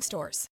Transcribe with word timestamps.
stores. 0.00 0.48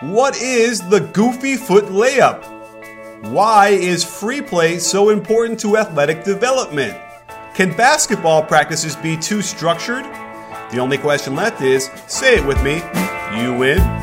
What 0.00 0.40
is 0.40 0.80
the 0.88 1.00
goofy 1.00 1.56
foot 1.56 1.84
layup? 1.84 2.42
Why 3.28 3.68
is 3.68 4.02
free 4.02 4.40
play 4.40 4.78
so 4.78 5.10
important 5.10 5.60
to 5.60 5.76
athletic 5.76 6.24
development? 6.24 6.98
Can 7.54 7.76
basketball 7.76 8.42
practices 8.42 8.96
be 8.96 9.18
too 9.18 9.42
structured? 9.42 10.04
The 10.72 10.78
only 10.78 10.96
question 10.96 11.36
left 11.36 11.60
is 11.60 11.90
say 12.06 12.36
it 12.36 12.46
with 12.46 12.62
me, 12.62 12.76
you 13.38 13.54
win. 13.54 13.99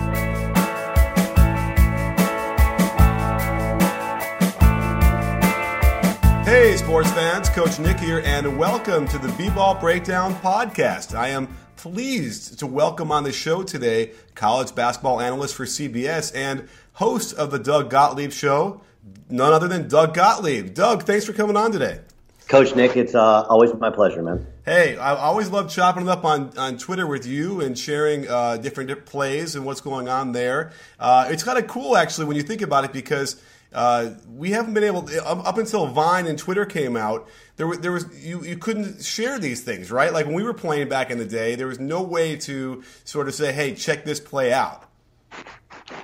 Hey, 6.68 6.76
sports 6.76 7.10
fans, 7.12 7.48
Coach 7.48 7.80
Nick 7.80 7.98
here, 7.98 8.22
and 8.26 8.58
welcome 8.58 9.08
to 9.08 9.18
the 9.18 9.30
B 9.38 9.50
Ball 9.50 9.80
Breakdown 9.80 10.36
Podcast. 10.36 11.18
I 11.18 11.30
am 11.30 11.48
pleased 11.78 12.60
to 12.60 12.68
welcome 12.68 13.10
on 13.10 13.24
the 13.24 13.32
show 13.32 13.64
today 13.64 14.12
college 14.36 14.76
basketball 14.76 15.22
analyst 15.22 15.56
for 15.56 15.64
CBS 15.64 16.36
and 16.36 16.68
host 16.92 17.34
of 17.36 17.52
the 17.52 17.58
Doug 17.58 17.90
Gottlieb 17.90 18.34
Show, 18.34 18.82
none 19.30 19.54
other 19.54 19.70
than 19.70 19.88
Doug 19.88 20.14
Gottlieb. 20.14 20.74
Doug, 20.74 21.04
thanks 21.04 21.24
for 21.24 21.32
coming 21.32 21.56
on 21.56 21.72
today. 21.72 22.02
Coach 22.50 22.76
Nick, 22.76 22.98
it's 22.98 23.16
uh, 23.16 23.44
always 23.44 23.74
my 23.76 23.90
pleasure, 23.90 24.22
man. 24.22 24.46
Hey, 24.66 24.98
I 24.98 25.16
always 25.16 25.50
love 25.50 25.70
chopping 25.70 26.04
it 26.04 26.10
up 26.10 26.26
on, 26.26 26.52
on 26.58 26.78
Twitter 26.78 27.08
with 27.08 27.26
you 27.26 27.62
and 27.62 27.80
sharing 27.80 28.28
uh, 28.28 28.58
different 28.58 29.06
plays 29.06 29.56
and 29.56 29.66
what's 29.66 29.80
going 29.80 30.10
on 30.10 30.34
there. 30.34 30.74
Uh, 31.00 31.30
it's 31.30 31.44
kind 31.44 31.58
of 31.58 31.68
cool, 31.68 31.96
actually, 31.96 32.26
when 32.26 32.36
you 32.36 32.44
think 32.44 32.62
about 32.62 32.84
it, 32.84 32.92
because 32.92 33.42
uh, 33.74 34.12
we 34.36 34.52
haven't 34.52 34.74
been 34.74 34.84
able 34.84 35.04
to, 35.04 35.26
up 35.26 35.58
until 35.58 35.88
Vine 35.88 36.28
and 36.28 36.38
Twitter 36.38 36.66
came 36.66 36.96
out. 36.96 37.28
There, 37.58 37.68
was, 37.68 37.80
there 37.80 37.92
was 37.92 38.06
you, 38.26 38.44
you 38.44 38.58
couldn't 38.58 39.04
share 39.04 39.40
these 39.40 39.62
things, 39.62 39.92
right? 39.92 40.14
Like 40.14 40.26
when 40.26 40.36
we 40.36 40.44
were 40.44 40.54
playing 40.54 40.90
back 40.90 41.10
in 41.12 41.18
the 41.18 41.26
day, 41.26 41.56
there 41.56 41.68
was 41.68 41.80
no 41.80 42.02
way 42.02 42.36
to 42.38 42.84
sort 43.04 43.28
of 43.28 43.34
say, 43.34 43.52
"Hey, 43.52 43.74
check 43.74 44.06
this 44.06 44.20
play 44.20 44.54
out." 44.54 44.84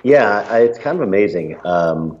Yeah, 0.02 0.56
it's 0.56 0.78
kind 0.78 0.96
of 0.96 1.06
amazing. 1.06 1.58
Um, 1.64 2.18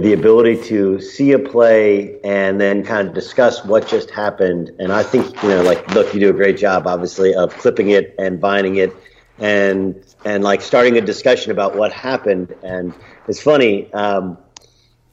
the 0.00 0.14
ability 0.14 0.56
to 0.68 1.00
see 1.00 1.32
a 1.32 1.38
play 1.38 2.18
and 2.22 2.58
then 2.58 2.82
kind 2.82 3.08
of 3.08 3.14
discuss 3.14 3.62
what 3.64 3.86
just 3.86 4.10
happened. 4.10 4.70
And 4.78 4.90
I 4.90 5.02
think, 5.02 5.42
you 5.42 5.50
know, 5.50 5.62
like, 5.62 5.86
look, 5.94 6.14
you 6.14 6.20
do 6.20 6.30
a 6.30 6.32
great 6.32 6.56
job, 6.56 6.86
obviously, 6.86 7.34
of 7.34 7.52
clipping 7.58 7.90
it 7.90 8.14
and 8.18 8.40
vining 8.40 8.76
it 8.76 8.96
and, 9.38 10.02
and 10.24 10.42
like 10.42 10.62
starting 10.62 10.96
a 10.96 11.02
discussion 11.02 11.52
about 11.52 11.76
what 11.76 11.92
happened. 11.92 12.54
And 12.62 12.94
it's 13.28 13.42
funny, 13.42 13.92
um, 13.92 14.38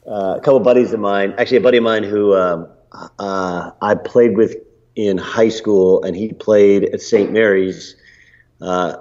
uh, 0.06 0.34
a 0.38 0.40
couple 0.40 0.60
buddies 0.60 0.92
of 0.92 1.00
mine, 1.00 1.34
actually 1.38 1.58
a 1.58 1.62
buddy 1.62 1.78
of 1.78 1.84
mine 1.84 2.02
who 2.02 2.34
um, 2.34 2.68
uh, 3.18 3.70
I 3.80 3.94
played 3.94 4.36
with 4.36 4.56
in 4.96 5.18
high 5.18 5.48
school, 5.48 6.02
and 6.02 6.16
he 6.16 6.32
played 6.32 6.84
at 6.84 7.00
St. 7.00 7.32
Mary's. 7.32 7.96
Uh, 8.60 8.96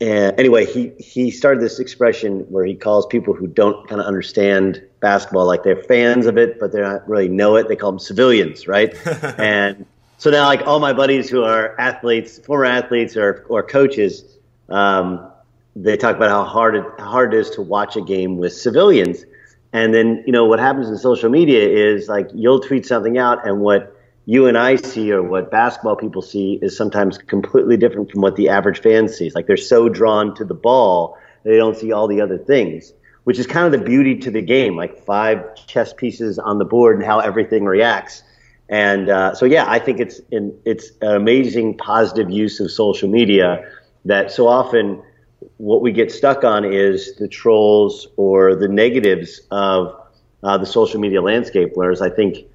and 0.00 0.38
anyway, 0.38 0.64
he 0.64 0.92
he 0.98 1.30
started 1.30 1.60
this 1.60 1.80
expression 1.80 2.40
where 2.50 2.64
he 2.64 2.74
calls 2.74 3.06
people 3.06 3.34
who 3.34 3.46
don't 3.46 3.88
kind 3.88 4.00
of 4.00 4.06
understand 4.06 4.82
basketball 5.00 5.46
like 5.46 5.62
they're 5.64 5.82
fans 5.84 6.26
of 6.26 6.38
it, 6.38 6.60
but 6.60 6.72
they 6.72 6.80
don't 6.80 7.06
really 7.08 7.28
know 7.28 7.56
it. 7.56 7.68
They 7.68 7.76
call 7.76 7.92
them 7.92 7.98
civilians, 7.98 8.68
right? 8.68 8.94
and 9.38 9.86
so 10.18 10.30
now, 10.30 10.46
like 10.46 10.66
all 10.66 10.78
my 10.78 10.92
buddies 10.92 11.28
who 11.28 11.42
are 11.42 11.78
athletes, 11.80 12.38
former 12.38 12.66
athletes, 12.66 13.16
or 13.16 13.44
or 13.48 13.62
coaches, 13.62 14.38
um, 14.68 15.30
they 15.74 15.96
talk 15.96 16.16
about 16.16 16.30
how 16.30 16.44
hard 16.44 16.76
it 16.76 16.84
how 16.98 17.10
hard 17.10 17.34
it 17.34 17.38
is 17.38 17.50
to 17.50 17.62
watch 17.62 17.96
a 17.96 18.00
game 18.00 18.36
with 18.36 18.52
civilians. 18.52 19.24
And 19.72 19.92
then, 19.92 20.24
you 20.26 20.32
know, 20.32 20.46
what 20.46 20.60
happens 20.60 20.88
in 20.88 20.96
social 20.96 21.28
media 21.28 21.68
is 21.68 22.08
like 22.08 22.28
you'll 22.34 22.60
tweet 22.60 22.86
something 22.86 23.18
out, 23.18 23.46
and 23.46 23.60
what 23.60 23.94
you 24.24 24.46
and 24.46 24.58
I 24.58 24.76
see 24.76 25.10
or 25.12 25.22
what 25.22 25.50
basketball 25.50 25.96
people 25.96 26.22
see 26.22 26.58
is 26.60 26.76
sometimes 26.76 27.16
completely 27.16 27.76
different 27.76 28.10
from 28.10 28.20
what 28.20 28.36
the 28.36 28.50
average 28.50 28.80
fan 28.80 29.08
sees. 29.08 29.34
Like 29.34 29.46
they're 29.46 29.56
so 29.56 29.88
drawn 29.88 30.34
to 30.36 30.44
the 30.44 30.54
ball, 30.54 31.16
they 31.44 31.56
don't 31.56 31.76
see 31.76 31.92
all 31.92 32.08
the 32.08 32.20
other 32.20 32.36
things, 32.36 32.92
which 33.24 33.38
is 33.38 33.46
kind 33.46 33.66
of 33.66 33.72
the 33.72 33.86
beauty 33.86 34.16
to 34.18 34.30
the 34.30 34.42
game, 34.42 34.76
like 34.76 35.04
five 35.04 35.54
chess 35.66 35.92
pieces 35.92 36.38
on 36.38 36.58
the 36.58 36.64
board 36.64 36.96
and 36.96 37.04
how 37.04 37.20
everything 37.20 37.64
reacts. 37.64 38.22
And 38.68 39.08
uh, 39.08 39.34
so, 39.34 39.46
yeah, 39.46 39.64
I 39.66 39.78
think 39.78 39.98
it's 39.98 40.20
it's 40.30 40.90
an 41.00 41.14
amazing 41.14 41.78
positive 41.78 42.30
use 42.30 42.60
of 42.60 42.70
social 42.70 43.08
media 43.08 43.66
that 44.04 44.30
so 44.30 44.46
often 44.46 45.02
what 45.58 45.82
we 45.82 45.92
get 45.92 46.10
stuck 46.10 46.44
on 46.44 46.64
is 46.64 47.16
the 47.16 47.28
trolls 47.28 48.08
or 48.16 48.54
the 48.54 48.68
negatives 48.68 49.40
of 49.50 49.94
uh, 50.42 50.56
the 50.56 50.66
social 50.66 51.00
media 51.00 51.20
landscape. 51.20 51.72
Whereas 51.74 52.00
I 52.00 52.10
think 52.10 52.46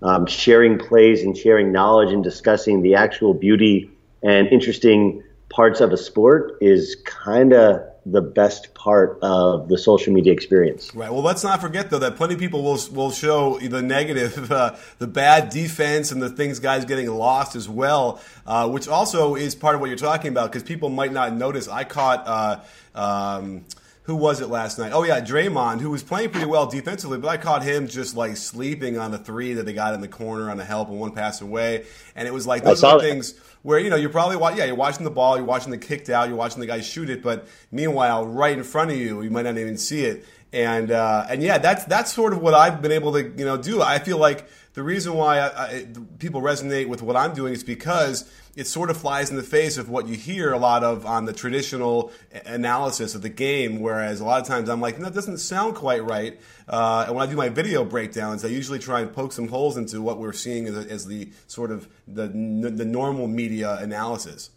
um, 0.00 0.26
sharing 0.26 0.78
plays 0.78 1.22
and 1.22 1.36
sharing 1.36 1.72
knowledge 1.72 2.12
and 2.12 2.24
discussing 2.24 2.82
the 2.82 2.94
actual 2.94 3.34
beauty 3.34 3.90
and 4.22 4.46
interesting 4.48 5.22
parts 5.48 5.80
of 5.80 5.92
a 5.92 5.96
sport 5.96 6.56
is 6.60 6.96
kind 7.04 7.52
of 7.52 7.82
the 8.04 8.20
best 8.20 8.74
part 8.74 9.18
of 9.22 9.68
the 9.68 9.78
social 9.78 10.12
media 10.12 10.32
experience. 10.32 10.94
Right. 10.94 11.10
Well, 11.10 11.22
let's 11.22 11.44
not 11.44 11.60
forget 11.60 11.90
though 11.90 12.00
that 12.00 12.16
plenty 12.16 12.34
of 12.34 12.40
people 12.40 12.62
will 12.62 12.78
will 12.92 13.12
show 13.12 13.58
the 13.58 13.82
negative, 13.82 14.50
uh, 14.52 14.76
the 14.98 15.06
bad 15.06 15.50
defense, 15.50 16.10
and 16.10 16.20
the 16.20 16.30
things 16.30 16.58
guys 16.58 16.84
getting 16.84 17.08
lost 17.08 17.54
as 17.54 17.68
well, 17.68 18.20
uh, 18.46 18.68
which 18.68 18.88
also 18.88 19.34
is 19.36 19.54
part 19.54 19.74
of 19.74 19.80
what 19.80 19.88
you're 19.88 19.96
talking 19.96 20.30
about 20.30 20.50
because 20.50 20.62
people 20.62 20.88
might 20.88 21.12
not 21.12 21.32
notice. 21.34 21.68
I 21.68 21.84
caught. 21.84 22.26
Uh, 22.26 22.60
um, 22.94 23.64
who 24.04 24.16
was 24.16 24.40
it 24.40 24.48
last 24.48 24.78
night? 24.78 24.92
Oh 24.92 25.04
yeah, 25.04 25.20
Draymond, 25.20 25.80
who 25.80 25.90
was 25.90 26.02
playing 26.02 26.30
pretty 26.30 26.46
well 26.46 26.66
defensively, 26.66 27.18
but 27.18 27.28
I 27.28 27.36
caught 27.36 27.62
him 27.62 27.86
just 27.86 28.16
like 28.16 28.36
sleeping 28.36 28.98
on 28.98 29.12
the 29.12 29.18
three 29.18 29.54
that 29.54 29.64
they 29.64 29.72
got 29.72 29.94
in 29.94 30.00
the 30.00 30.08
corner 30.08 30.50
on 30.50 30.58
a 30.58 30.64
help 30.64 30.88
and 30.88 30.98
one 30.98 31.12
pass 31.12 31.40
away, 31.40 31.84
and 32.16 32.26
it 32.26 32.34
was 32.34 32.46
like 32.46 32.64
those 32.64 32.82
are 32.82 33.00
things 33.00 33.34
where 33.62 33.78
you 33.78 33.90
know 33.90 33.96
you're 33.96 34.10
probably 34.10 34.36
yeah 34.56 34.64
you're 34.64 34.74
watching 34.74 35.04
the 35.04 35.10
ball, 35.10 35.36
you're 35.36 35.46
watching 35.46 35.70
the 35.70 35.78
kicked 35.78 36.10
out, 36.10 36.28
you're 36.28 36.36
watching 36.36 36.60
the 36.60 36.66
guy 36.66 36.80
shoot 36.80 37.08
it, 37.10 37.22
but 37.22 37.46
meanwhile 37.70 38.26
right 38.26 38.56
in 38.56 38.64
front 38.64 38.90
of 38.90 38.96
you, 38.96 39.22
you 39.22 39.30
might 39.30 39.42
not 39.42 39.56
even 39.56 39.78
see 39.78 40.04
it, 40.04 40.24
and 40.52 40.90
uh, 40.90 41.24
and 41.28 41.40
yeah, 41.40 41.58
that's 41.58 41.84
that's 41.84 42.12
sort 42.12 42.32
of 42.32 42.42
what 42.42 42.54
I've 42.54 42.82
been 42.82 42.92
able 42.92 43.12
to 43.12 43.22
you 43.22 43.44
know 43.44 43.56
do. 43.56 43.82
I 43.82 44.00
feel 44.00 44.18
like 44.18 44.48
the 44.74 44.82
reason 44.82 45.14
why 45.14 45.38
I, 45.38 45.64
I, 45.64 45.86
people 46.18 46.42
resonate 46.42 46.88
with 46.88 47.02
what 47.02 47.16
I'm 47.16 47.34
doing 47.34 47.52
is 47.52 47.62
because 47.62 48.30
it 48.54 48.66
sort 48.66 48.90
of 48.90 48.98
flies 48.98 49.30
in 49.30 49.36
the 49.36 49.42
face 49.42 49.78
of 49.78 49.88
what 49.88 50.06
you 50.06 50.14
hear 50.14 50.52
a 50.52 50.58
lot 50.58 50.84
of 50.84 51.06
on 51.06 51.24
the 51.24 51.32
traditional 51.32 52.12
analysis 52.44 53.14
of 53.14 53.22
the 53.22 53.28
game. 53.30 53.80
Whereas 53.80 54.20
a 54.20 54.24
lot 54.24 54.42
of 54.42 54.46
times 54.46 54.68
I'm 54.68 54.80
like, 54.80 54.98
that 54.98 55.14
doesn't 55.14 55.38
sound 55.38 55.74
quite 55.74 56.04
right. 56.04 56.38
Uh, 56.68 57.04
and 57.06 57.16
when 57.16 57.26
I 57.26 57.30
do 57.30 57.36
my 57.36 57.48
video 57.48 57.84
breakdowns, 57.84 58.44
I 58.44 58.48
usually 58.48 58.78
try 58.78 59.00
and 59.00 59.12
poke 59.12 59.32
some 59.32 59.48
holes 59.48 59.76
into 59.76 60.02
what 60.02 60.18
we're 60.18 60.34
seeing 60.34 60.66
as, 60.66 60.76
as 60.86 61.06
the 61.06 61.30
sort 61.46 61.70
of 61.70 61.88
the 62.06 62.28
the 62.28 62.84
normal 62.84 63.26
media 63.26 63.76
analysis. 63.76 64.50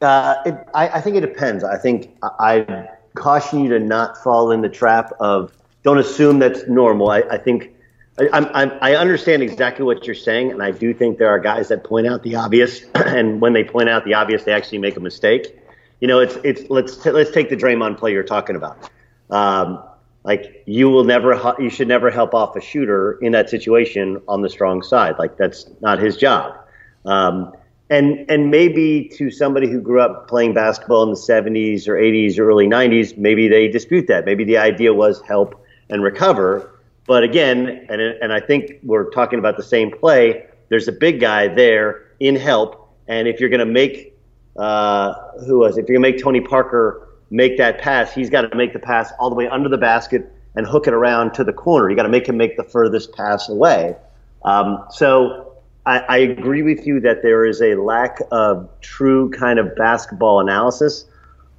Uh, 0.00 0.34
it, 0.46 0.54
I, 0.74 0.88
I, 0.88 1.00
think 1.02 1.16
it 1.16 1.20
depends. 1.20 1.62
I 1.62 1.76
think 1.76 2.16
I 2.22 2.88
caution 3.14 3.60
you 3.60 3.68
to 3.68 3.78
not 3.78 4.16
fall 4.16 4.50
in 4.50 4.62
the 4.62 4.68
trap 4.68 5.12
of 5.20 5.52
don't 5.82 5.98
assume 5.98 6.38
that's 6.38 6.66
normal. 6.68 7.10
I, 7.10 7.20
I 7.30 7.36
think 7.36 7.74
I'm, 8.18 8.46
I'm, 8.54 8.72
i 8.82 8.96
understand 8.96 9.42
exactly 9.42 9.84
what 9.84 10.06
you're 10.06 10.14
saying, 10.14 10.50
and 10.50 10.62
I 10.62 10.72
do 10.72 10.92
think 10.92 11.18
there 11.18 11.28
are 11.28 11.38
guys 11.38 11.68
that 11.68 11.84
point 11.84 12.06
out 12.06 12.22
the 12.22 12.36
obvious, 12.36 12.82
and 12.94 13.40
when 13.40 13.52
they 13.52 13.64
point 13.64 13.88
out 13.88 14.04
the 14.04 14.14
obvious, 14.14 14.44
they 14.44 14.52
actually 14.52 14.78
make 14.78 14.96
a 14.96 15.00
mistake. 15.00 15.56
You 16.00 16.08
know, 16.08 16.20
it's 16.20 16.36
it's 16.44 16.68
let's 16.70 16.96
t- 16.96 17.10
let's 17.10 17.30
take 17.30 17.50
the 17.50 17.56
Draymond 17.56 17.98
play 17.98 18.12
you're 18.12 18.22
talking 18.22 18.56
about. 18.56 18.90
Um, 19.30 19.82
like 20.24 20.62
you 20.66 20.88
will 20.90 21.04
never, 21.04 21.54
you 21.58 21.70
should 21.70 21.88
never 21.88 22.10
help 22.10 22.34
off 22.34 22.56
a 22.56 22.60
shooter 22.60 23.18
in 23.22 23.32
that 23.32 23.48
situation 23.48 24.20
on 24.28 24.42
the 24.42 24.50
strong 24.50 24.82
side. 24.82 25.18
Like 25.18 25.36
that's 25.36 25.70
not 25.80 25.98
his 25.98 26.16
job. 26.16 26.58
Um, 27.04 27.54
and 27.88 28.30
and 28.30 28.50
maybe 28.50 29.10
to 29.16 29.30
somebody 29.30 29.68
who 29.68 29.80
grew 29.80 30.00
up 30.00 30.28
playing 30.28 30.54
basketball 30.54 31.02
in 31.04 31.10
the 31.10 31.16
70s 31.16 31.88
or 31.88 31.94
80s 31.94 32.38
or 32.38 32.48
early 32.48 32.66
90s, 32.66 33.16
maybe 33.16 33.48
they 33.48 33.68
dispute 33.68 34.06
that. 34.08 34.26
Maybe 34.26 34.44
the 34.44 34.58
idea 34.58 34.92
was 34.92 35.20
help 35.22 35.64
and 35.88 36.02
recover. 36.02 36.69
But 37.06 37.22
again, 37.24 37.86
and 37.88 38.00
and 38.00 38.32
I 38.32 38.40
think 38.40 38.74
we're 38.82 39.10
talking 39.10 39.38
about 39.38 39.56
the 39.56 39.62
same 39.62 39.90
play. 39.90 40.46
There's 40.68 40.88
a 40.88 40.92
big 40.92 41.20
guy 41.20 41.48
there 41.48 42.06
in 42.20 42.36
help, 42.36 42.94
and 43.08 43.26
if 43.26 43.40
you're 43.40 43.48
going 43.48 43.60
to 43.60 43.66
make 43.66 44.16
uh, 44.56 45.14
who 45.46 45.58
was 45.58 45.78
if 45.78 45.88
you're 45.88 45.98
going 45.98 46.12
to 46.12 46.16
make 46.16 46.22
Tony 46.22 46.40
Parker 46.40 47.08
make 47.30 47.56
that 47.58 47.78
pass, 47.78 48.12
he's 48.12 48.30
got 48.30 48.42
to 48.42 48.56
make 48.56 48.72
the 48.72 48.78
pass 48.78 49.12
all 49.18 49.30
the 49.30 49.36
way 49.36 49.48
under 49.48 49.68
the 49.68 49.78
basket 49.78 50.30
and 50.56 50.66
hook 50.66 50.86
it 50.86 50.94
around 50.94 51.32
to 51.34 51.44
the 51.44 51.52
corner. 51.52 51.88
You 51.88 51.96
got 51.96 52.02
to 52.02 52.08
make 52.08 52.28
him 52.28 52.36
make 52.36 52.56
the 52.56 52.64
furthest 52.64 53.14
pass 53.14 53.48
away. 53.48 53.96
Um, 54.44 54.84
so 54.90 55.56
I, 55.86 55.98
I, 55.98 56.16
agree 56.18 56.62
with 56.62 56.86
you 56.86 56.98
that 57.00 57.22
there 57.22 57.44
is 57.44 57.60
a 57.60 57.74
lack 57.74 58.20
of 58.32 58.68
true 58.80 59.30
kind 59.30 59.58
of 59.58 59.76
basketball 59.76 60.40
analysis. 60.40 61.04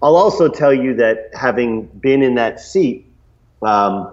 I'll 0.01 0.15
also 0.15 0.49
tell 0.49 0.73
you 0.73 0.95
that 0.95 1.29
having 1.33 1.85
been 1.85 2.23
in 2.23 2.35
that 2.35 2.59
seat, 2.59 3.07
um, 3.61 4.11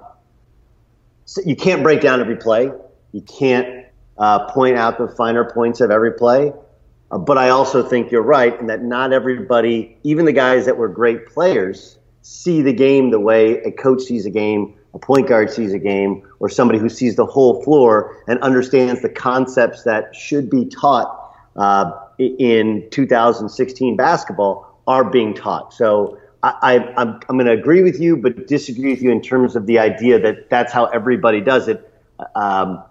you 1.44 1.56
can't 1.56 1.82
break 1.82 2.00
down 2.00 2.20
every 2.20 2.36
play. 2.36 2.70
You 3.12 3.20
can't 3.22 3.86
uh, 4.16 4.50
point 4.50 4.76
out 4.76 4.98
the 4.98 5.08
finer 5.08 5.44
points 5.50 5.80
of 5.80 5.90
every 5.90 6.12
play. 6.12 6.52
Uh, 7.10 7.18
but 7.18 7.38
I 7.38 7.50
also 7.50 7.82
think 7.82 8.10
you're 8.10 8.22
right 8.22 8.58
in 8.58 8.66
that 8.66 8.82
not 8.82 9.12
everybody, 9.12 9.96
even 10.02 10.24
the 10.24 10.32
guys 10.32 10.66
that 10.66 10.76
were 10.76 10.88
great 10.88 11.26
players, 11.26 11.98
see 12.22 12.62
the 12.62 12.72
game 12.72 13.10
the 13.10 13.20
way 13.20 13.62
a 13.62 13.70
coach 13.70 14.02
sees 14.02 14.26
a 14.26 14.30
game, 14.30 14.74
a 14.94 14.98
point 14.98 15.28
guard 15.28 15.50
sees 15.50 15.72
a 15.72 15.78
game, 15.78 16.28
or 16.40 16.48
somebody 16.48 16.78
who 16.78 16.88
sees 16.88 17.16
the 17.16 17.24
whole 17.26 17.62
floor 17.62 18.22
and 18.26 18.38
understands 18.40 19.00
the 19.02 19.08
concepts 19.08 19.84
that 19.84 20.14
should 20.14 20.50
be 20.50 20.66
taught 20.66 21.34
uh, 21.56 21.90
in 22.18 22.88
2016 22.90 23.96
basketball 23.96 24.80
are 24.86 25.08
being 25.08 25.34
taught. 25.34 25.72
So 25.72 26.17
I, 26.42 26.94
am 26.96 27.20
going 27.28 27.46
to 27.46 27.52
agree 27.52 27.82
with 27.82 28.00
you, 28.00 28.16
but 28.16 28.46
disagree 28.46 28.90
with 28.90 29.02
you 29.02 29.10
in 29.10 29.20
terms 29.20 29.56
of 29.56 29.66
the 29.66 29.78
idea 29.78 30.20
that 30.20 30.48
that's 30.50 30.72
how 30.72 30.86
everybody 30.86 31.40
does 31.40 31.68
it. 31.68 31.92
Um, 32.34 32.82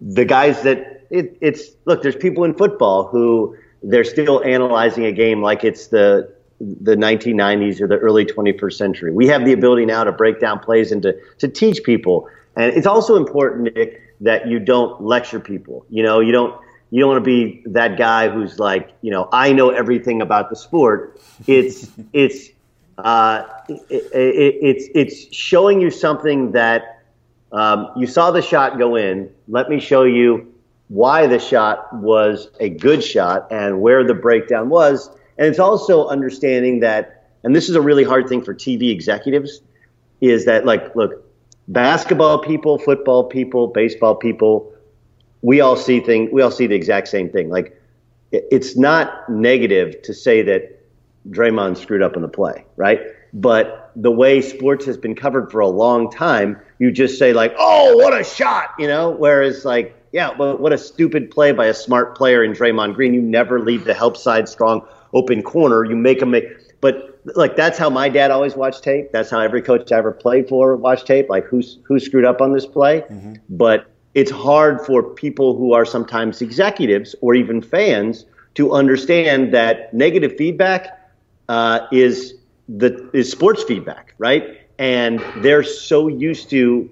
the 0.00 0.24
guys 0.24 0.62
that 0.62 1.06
it, 1.10 1.36
it's 1.40 1.70
look, 1.84 2.02
there's 2.02 2.16
people 2.16 2.44
in 2.44 2.54
football 2.54 3.06
who 3.08 3.56
they're 3.82 4.04
still 4.04 4.42
analyzing 4.42 5.04
a 5.04 5.12
game 5.12 5.42
like 5.42 5.62
it's 5.62 5.88
the 5.88 6.34
the 6.58 6.96
1990s 6.96 7.82
or 7.82 7.86
the 7.86 7.98
early 7.98 8.24
21st 8.24 8.72
century. 8.72 9.12
We 9.12 9.26
have 9.26 9.44
the 9.44 9.52
ability 9.52 9.84
now 9.84 10.04
to 10.04 10.12
break 10.12 10.40
down 10.40 10.58
plays 10.58 10.90
and 10.90 11.02
to, 11.02 11.14
to 11.38 11.48
teach 11.48 11.82
people. 11.84 12.30
And 12.56 12.72
it's 12.72 12.86
also 12.86 13.16
important, 13.16 13.74
Nick, 13.74 14.00
that 14.22 14.48
you 14.48 14.58
don't 14.58 15.02
lecture 15.02 15.38
people. 15.38 15.84
You 15.90 16.02
know, 16.02 16.20
you 16.20 16.32
don't 16.32 16.58
you 16.90 17.00
don't 17.00 17.10
want 17.10 17.24
to 17.24 17.28
be 17.28 17.62
that 17.66 17.98
guy 17.98 18.28
who's 18.28 18.58
like, 18.58 18.90
you 19.02 19.10
know, 19.10 19.28
I 19.32 19.52
know 19.52 19.70
everything 19.70 20.22
about 20.22 20.48
the 20.48 20.56
sport. 20.56 21.20
It's 21.46 21.90
it's 22.12 22.48
uh, 22.98 23.44
it, 23.68 23.82
it, 23.90 24.54
it's 24.62 24.88
it's 24.94 25.34
showing 25.34 25.80
you 25.80 25.90
something 25.90 26.52
that 26.52 27.02
um, 27.52 27.90
you 27.96 28.06
saw 28.06 28.30
the 28.30 28.42
shot 28.42 28.78
go 28.78 28.96
in. 28.96 29.30
Let 29.48 29.68
me 29.68 29.80
show 29.80 30.04
you 30.04 30.52
why 30.88 31.26
the 31.26 31.38
shot 31.38 31.92
was 31.94 32.48
a 32.60 32.68
good 32.68 33.02
shot 33.02 33.48
and 33.50 33.80
where 33.80 34.04
the 34.04 34.14
breakdown 34.14 34.68
was. 34.68 35.10
And 35.38 35.46
it's 35.46 35.58
also 35.58 36.06
understanding 36.08 36.80
that, 36.80 37.28
and 37.42 37.54
this 37.54 37.68
is 37.68 37.74
a 37.74 37.80
really 37.80 38.04
hard 38.04 38.28
thing 38.28 38.42
for 38.42 38.54
TV 38.54 38.90
executives, 38.90 39.60
is 40.20 40.44
that 40.46 40.64
like, 40.64 40.94
look, 40.94 41.24
basketball 41.68 42.38
people, 42.38 42.78
football 42.78 43.24
people, 43.24 43.66
baseball 43.68 44.14
people, 44.14 44.72
we 45.42 45.60
all 45.60 45.76
see 45.76 46.00
thing, 46.00 46.30
we 46.32 46.40
all 46.40 46.50
see 46.50 46.66
the 46.66 46.74
exact 46.74 47.08
same 47.08 47.28
thing. 47.28 47.50
Like, 47.50 47.80
it's 48.32 48.76
not 48.76 49.28
negative 49.28 50.00
to 50.02 50.14
say 50.14 50.42
that 50.42 50.75
Draymond 51.30 51.76
screwed 51.76 52.02
up 52.02 52.16
in 52.16 52.22
the 52.22 52.28
play, 52.28 52.64
right? 52.76 53.00
But 53.32 53.90
the 53.96 54.10
way 54.10 54.40
sports 54.40 54.86
has 54.86 54.96
been 54.96 55.14
covered 55.14 55.50
for 55.50 55.60
a 55.60 55.68
long 55.68 56.10
time, 56.10 56.58
you 56.78 56.90
just 56.90 57.18
say 57.18 57.32
like, 57.32 57.54
"Oh, 57.58 57.96
what 57.96 58.18
a 58.18 58.24
shot," 58.24 58.70
you 58.78 58.86
know. 58.86 59.10
Whereas 59.10 59.64
like, 59.64 59.94
yeah, 60.12 60.32
but 60.36 60.60
what 60.60 60.72
a 60.72 60.78
stupid 60.78 61.30
play 61.30 61.52
by 61.52 61.66
a 61.66 61.74
smart 61.74 62.16
player 62.16 62.42
in 62.42 62.52
Draymond 62.52 62.94
Green. 62.94 63.12
You 63.14 63.22
never 63.22 63.60
leave 63.60 63.84
the 63.84 63.94
help 63.94 64.16
side 64.16 64.48
strong 64.48 64.86
open 65.12 65.42
corner. 65.42 65.84
You 65.84 65.96
make 65.96 66.20
them 66.20 66.30
make. 66.30 66.44
But 66.80 67.20
like 67.34 67.56
that's 67.56 67.78
how 67.78 67.90
my 67.90 68.08
dad 68.08 68.30
always 68.30 68.54
watched 68.54 68.82
tape. 68.82 69.12
That's 69.12 69.30
how 69.30 69.40
every 69.40 69.62
coach 69.62 69.90
I 69.92 69.98
ever 69.98 70.12
played 70.12 70.48
for 70.48 70.76
watched 70.76 71.06
tape. 71.06 71.28
Like 71.28 71.44
who's 71.44 71.78
who 71.82 71.98
screwed 71.98 72.24
up 72.24 72.40
on 72.40 72.52
this 72.52 72.66
play. 72.66 73.00
Mm-hmm. 73.02 73.34
But 73.50 73.86
it's 74.14 74.30
hard 74.30 74.80
for 74.80 75.02
people 75.02 75.56
who 75.56 75.74
are 75.74 75.84
sometimes 75.84 76.40
executives 76.40 77.14
or 77.20 77.34
even 77.34 77.60
fans 77.60 78.24
to 78.54 78.72
understand 78.72 79.52
that 79.52 79.92
negative 79.92 80.36
feedback 80.38 80.95
uh, 81.48 81.86
is 81.92 82.34
the 82.68 83.08
is 83.12 83.30
sports 83.30 83.62
feedback, 83.62 84.14
right? 84.18 84.60
And 84.78 85.22
they're 85.38 85.62
so 85.62 86.08
used 86.08 86.50
to 86.50 86.90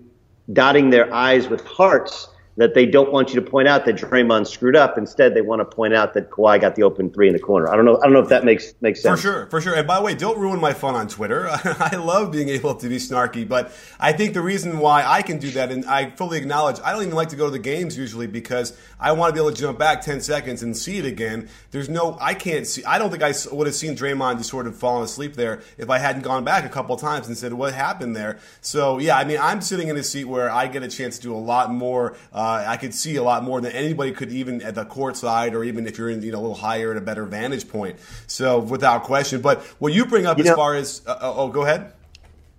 dotting 0.53 0.91
their 0.91 1.13
I's 1.13 1.49
with 1.49 1.65
hearts 1.67 2.29
that 2.57 2.75
they 2.75 2.87
don't 2.87 3.13
want 3.13 3.35
you 3.35 3.41
to 3.41 3.51
point 3.51 3.67
out 3.69 3.85
that 3.85 3.97
Draymond 3.97 4.47
screwed 4.47 4.77
up. 4.77 4.97
Instead, 4.97 5.35
they 5.35 5.41
want 5.41 5.61
to 5.61 5.65
point 5.65 5.95
out 5.95 6.15
that 6.15 6.31
Kawhi 6.31 6.61
got 6.61 6.75
the 6.77 6.85
open 6.85 7.11
three 7.11 7.27
in 7.27 7.33
the 7.33 7.41
corner. 7.41 7.69
I 7.69 7.77
don't 7.77 7.85
know. 7.85 7.99
I 7.99 8.05
don't 8.05 8.13
know 8.13 8.21
if 8.21 8.29
that 8.29 8.45
makes 8.45 8.75
makes 8.81 9.03
sense. 9.03 9.21
For 9.21 9.23
sure, 9.23 9.47
for 9.47 9.61
sure. 9.61 9.75
And 9.75 9.87
by 9.87 9.99
the 9.99 10.03
way, 10.03 10.15
don't 10.15 10.39
ruin 10.39 10.61
my 10.61 10.73
fun 10.73 10.95
on 10.95 11.09
Twitter. 11.09 11.49
I 11.65 11.97
love 11.97 12.31
being 12.31 12.49
able 12.49 12.75
to 12.77 12.89
be 12.89 12.97
snarky, 12.97 13.47
but 13.47 13.73
I 13.99 14.13
think 14.13 14.35
the 14.35 14.43
reason 14.43 14.79
why 14.79 15.05
I 15.05 15.23
can 15.23 15.39
do 15.39 15.51
that, 15.53 15.73
and 15.73 15.85
I 15.87 16.11
fully 16.11 16.39
acknowledge, 16.39 16.79
I 16.85 16.93
don't 16.93 17.03
even 17.03 17.15
like 17.15 17.31
to 17.31 17.37
go 17.37 17.47
to 17.47 17.51
the 17.51 17.59
games 17.59 17.99
usually 17.99 18.27
because 18.27 18.77
I 19.01 19.13
want 19.13 19.31
to 19.31 19.35
be 19.35 19.45
able 19.45 19.55
to 19.55 19.61
jump 19.61 19.79
back 19.79 20.03
ten 20.03 20.21
seconds 20.21 20.63
and 20.63 20.77
see 20.77 20.99
it 20.99 21.05
again. 21.05 21.49
There's 21.73 21.89
no, 21.89 22.17
I 22.21 22.35
can't 22.35 22.67
see. 22.67 22.85
I 22.85 22.99
don't 22.99 23.11
think 23.11 23.23
I 23.23 23.35
would 23.53 23.67
have 23.67 23.77
seen 23.77 23.97
Draymond 23.97 24.39
just 24.39 24.51
sort 24.51 24.67
of 24.67 24.77
falling 24.77 25.05
asleep 25.05 25.35
there 25.35 25.63
if 25.77 25.91
I 25.91 25.99
hadn't 25.99 26.23
gone 26.23 26.45
back 26.45 26.65
a 26.65 26.69
couple 26.69 26.97
times 26.97 27.27
and 27.27 27.37
said 27.37 27.53
what 27.53 27.75
happened 27.75 28.15
there. 28.15 28.39
So 28.61 28.99
yeah, 28.99 29.17
I 29.17 29.25
mean, 29.25 29.39
I'm 29.41 29.61
sitting 29.61 29.89
in 29.89 29.97
a 29.97 30.05
seat 30.05 30.25
where 30.25 30.51
I 30.51 30.69
get 30.69 30.83
a 30.83 30.89
chance 30.89 31.17
to 31.17 31.23
do 31.23 31.35
a 31.35 31.39
lot 31.39 31.73
more. 31.73 32.17
Uh, 32.33 32.44
I 32.45 32.77
could 32.77 32.95
see 32.95 33.17
a 33.17 33.23
lot 33.23 33.43
more 33.45 33.61
than 33.61 33.73
anybody 33.73 34.13
could 34.13 34.31
even 34.31 34.63
at 34.63 34.75
the 34.75 34.85
court 34.85 35.17
side 35.17 35.55
or 35.55 35.65
even 35.65 35.87
if 35.87 35.99
you're 35.99 36.11
in 36.11 36.23
you 36.23 36.33
know 36.33 36.39
a 36.39 36.41
little 36.41 36.57
higher 36.57 36.91
at 36.91 36.97
a 36.97 37.01
better 37.01 37.25
vantage 37.25 37.69
point. 37.69 37.99
So 38.27 38.59
without 38.59 39.05
question. 39.05 39.41
But 39.41 39.63
what 39.79 39.93
you 39.93 40.07
bring 40.07 40.27
up 40.27 40.39
you 40.39 40.45
as 40.45 40.51
know, 40.51 40.57
far 40.57 40.75
as 40.75 41.03
uh, 41.07 41.17
oh, 41.21 41.49
go 41.49 41.63
ahead. 41.63 41.93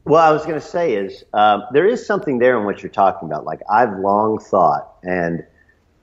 Well, 0.05 0.23
I 0.23 0.31
was 0.31 0.43
going 0.43 0.59
to 0.59 0.65
say 0.65 0.93
is 0.93 1.23
um, 1.33 1.63
there 1.71 1.87
is 1.87 2.05
something 2.05 2.37
there 2.37 2.57
in 2.59 2.65
what 2.65 2.83
you're 2.83 2.91
talking 2.91 3.27
about. 3.27 3.43
Like 3.43 3.61
I've 3.71 3.97
long 3.99 4.37
thought, 4.37 4.93
and 5.03 5.43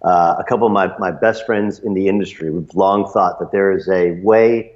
uh, 0.03 0.35
a 0.39 0.45
couple 0.45 0.67
of 0.67 0.73
my, 0.73 0.97
my 0.99 1.13
best 1.13 1.47
friends 1.47 1.79
in 1.79 1.95
the 1.95 2.09
industry, 2.09 2.51
we've 2.51 2.75
long 2.75 3.09
thought 3.13 3.39
that 3.39 3.53
there 3.53 3.71
is 3.71 3.89
a 3.89 4.13
way. 4.23 4.73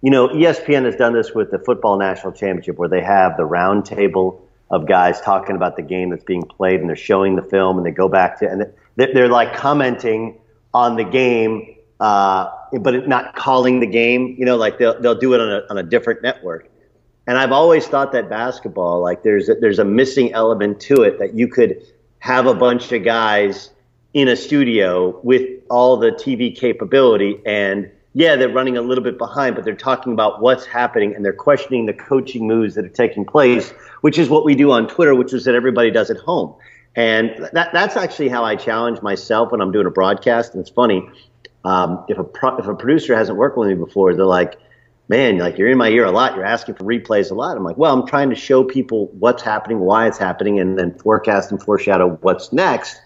You 0.00 0.10
know, 0.10 0.28
ESPN 0.28 0.86
has 0.86 0.96
done 0.96 1.12
this 1.12 1.34
with 1.34 1.50
the 1.50 1.58
football 1.58 1.98
national 1.98 2.32
championship, 2.32 2.78
where 2.78 2.88
they 2.88 3.02
have 3.02 3.36
the 3.36 3.44
round 3.44 3.84
table 3.84 4.48
of 4.70 4.86
guys 4.86 5.20
talking 5.20 5.56
about 5.56 5.76
the 5.76 5.82
game 5.82 6.10
that's 6.10 6.24
being 6.24 6.42
played, 6.42 6.80
and 6.80 6.88
they're 6.88 6.96
showing 6.96 7.36
the 7.36 7.42
film, 7.42 7.76
and 7.76 7.86
they 7.86 7.90
go 7.90 8.08
back 8.08 8.38
to 8.38 8.48
and 8.48 8.72
they're, 8.96 9.12
they're 9.12 9.28
like 9.28 9.54
commenting 9.54 10.38
on 10.72 10.96
the 10.96 11.04
game, 11.04 11.76
uh, 11.98 12.48
but 12.80 13.08
not 13.08 13.34
calling 13.34 13.80
the 13.80 13.86
game. 13.86 14.36
You 14.38 14.44
know, 14.44 14.56
like 14.56 14.78
they'll 14.78 15.00
they'll 15.00 15.18
do 15.18 15.34
it 15.34 15.40
on 15.40 15.48
a 15.48 15.62
on 15.70 15.78
a 15.78 15.82
different 15.82 16.22
network. 16.22 16.68
And 17.26 17.38
I've 17.38 17.52
always 17.52 17.86
thought 17.86 18.12
that 18.12 18.28
basketball, 18.28 19.00
like 19.02 19.22
there's 19.22 19.48
a, 19.48 19.54
there's 19.54 19.78
a 19.78 19.84
missing 19.84 20.32
element 20.32 20.80
to 20.80 21.02
it 21.02 21.18
that 21.18 21.34
you 21.34 21.48
could 21.48 21.82
have 22.18 22.46
a 22.46 22.54
bunch 22.54 22.90
of 22.92 23.04
guys 23.04 23.70
in 24.14 24.28
a 24.28 24.36
studio 24.36 25.20
with 25.22 25.48
all 25.70 25.96
the 25.96 26.10
TV 26.10 26.56
capability 26.56 27.40
and 27.46 27.90
yeah, 28.12 28.36
they're 28.36 28.48
running 28.48 28.76
a 28.76 28.82
little 28.82 29.04
bit 29.04 29.18
behind, 29.18 29.54
but 29.54 29.64
they're 29.64 29.74
talking 29.74 30.12
about 30.12 30.40
what's 30.40 30.66
happening 30.66 31.14
and 31.14 31.24
they're 31.24 31.32
questioning 31.32 31.86
the 31.86 31.94
coaching 31.94 32.46
moves 32.46 32.74
that 32.74 32.84
are 32.84 32.88
taking 32.88 33.24
place, 33.24 33.70
which 34.00 34.18
is 34.18 34.28
what 34.28 34.44
we 34.44 34.54
do 34.54 34.72
on 34.72 34.88
Twitter, 34.88 35.14
which 35.14 35.32
is 35.32 35.44
that 35.44 35.54
everybody 35.54 35.90
does 35.90 36.10
at 36.10 36.16
home. 36.16 36.54
And 36.96 37.48
that, 37.52 37.70
that's 37.72 37.96
actually 37.96 38.28
how 38.28 38.44
I 38.44 38.56
challenge 38.56 39.00
myself 39.00 39.52
when 39.52 39.60
I'm 39.60 39.70
doing 39.70 39.86
a 39.86 39.90
broadcast. 39.90 40.54
And 40.54 40.60
it's 40.60 40.70
funny, 40.70 41.08
um, 41.64 42.04
if 42.08 42.18
a 42.18 42.24
pro, 42.24 42.56
if 42.56 42.66
a 42.66 42.74
producer 42.74 43.14
hasn't 43.16 43.38
worked 43.38 43.56
with 43.56 43.68
me 43.68 43.74
before, 43.74 44.14
they're 44.14 44.24
like, 44.24 44.58
"Man, 45.08 45.38
like 45.38 45.58
you're 45.58 45.68
in 45.68 45.78
my 45.78 45.88
ear 45.88 46.04
a 46.04 46.10
lot. 46.10 46.34
You're 46.34 46.44
asking 46.44 46.76
for 46.76 46.84
replays 46.84 47.30
a 47.30 47.34
lot." 47.34 47.56
I'm 47.56 47.64
like, 47.64 47.76
"Well, 47.76 47.92
I'm 47.92 48.06
trying 48.06 48.30
to 48.30 48.36
show 48.36 48.64
people 48.64 49.08
what's 49.18 49.42
happening, 49.42 49.80
why 49.80 50.06
it's 50.06 50.18
happening, 50.18 50.58
and 50.58 50.78
then 50.78 50.94
forecast 50.94 51.50
and 51.50 51.62
foreshadow 51.62 52.18
what's 52.22 52.52
next." 52.52 53.00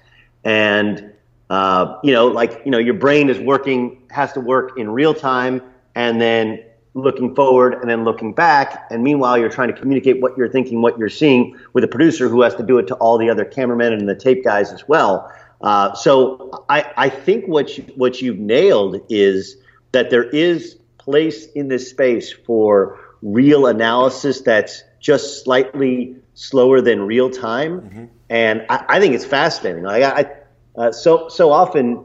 And 0.44 1.13
uh, 1.50 1.98
you 2.02 2.12
know, 2.12 2.26
like 2.26 2.62
you 2.64 2.70
know, 2.70 2.78
your 2.78 2.94
brain 2.94 3.28
is 3.28 3.38
working, 3.38 4.02
has 4.10 4.32
to 4.32 4.40
work 4.40 4.78
in 4.78 4.90
real 4.90 5.14
time, 5.14 5.62
and 5.94 6.20
then 6.20 6.64
looking 6.94 7.34
forward 7.34 7.74
and 7.74 7.90
then 7.90 8.04
looking 8.04 8.32
back. 8.32 8.86
And 8.90 9.02
meanwhile, 9.02 9.36
you're 9.36 9.50
trying 9.50 9.68
to 9.68 9.74
communicate 9.74 10.20
what 10.20 10.36
you're 10.38 10.48
thinking, 10.48 10.80
what 10.80 10.96
you're 10.96 11.08
seeing 11.08 11.58
with 11.72 11.84
a 11.84 11.88
producer 11.88 12.28
who 12.28 12.42
has 12.42 12.54
to 12.54 12.62
do 12.62 12.78
it 12.78 12.86
to 12.86 12.94
all 12.94 13.18
the 13.18 13.28
other 13.28 13.44
cameramen 13.44 13.92
and 13.92 14.08
the 14.08 14.14
tape 14.14 14.44
guys 14.44 14.72
as 14.72 14.86
well. 14.88 15.30
Uh, 15.60 15.94
so 15.94 16.64
I, 16.68 16.92
I 16.96 17.08
think 17.08 17.46
what 17.46 17.76
you, 17.76 17.84
what 17.96 18.22
you've 18.22 18.38
nailed 18.38 19.00
is 19.08 19.56
that 19.92 20.10
there 20.10 20.28
is 20.30 20.76
place 20.98 21.46
in 21.52 21.68
this 21.68 21.90
space 21.90 22.32
for 22.32 23.00
real 23.22 23.66
analysis 23.66 24.42
that's 24.42 24.84
just 25.00 25.42
slightly 25.42 26.16
slower 26.34 26.80
than 26.80 27.02
real 27.02 27.30
time, 27.30 27.80
mm-hmm. 27.80 28.04
and 28.28 28.66
I, 28.68 28.84
I, 28.88 29.00
think 29.00 29.14
it's 29.14 29.24
fascinating. 29.24 29.84
Like 29.84 30.02
I, 30.02 30.32
uh, 30.76 30.92
so 30.92 31.28
so 31.28 31.50
often 31.52 32.04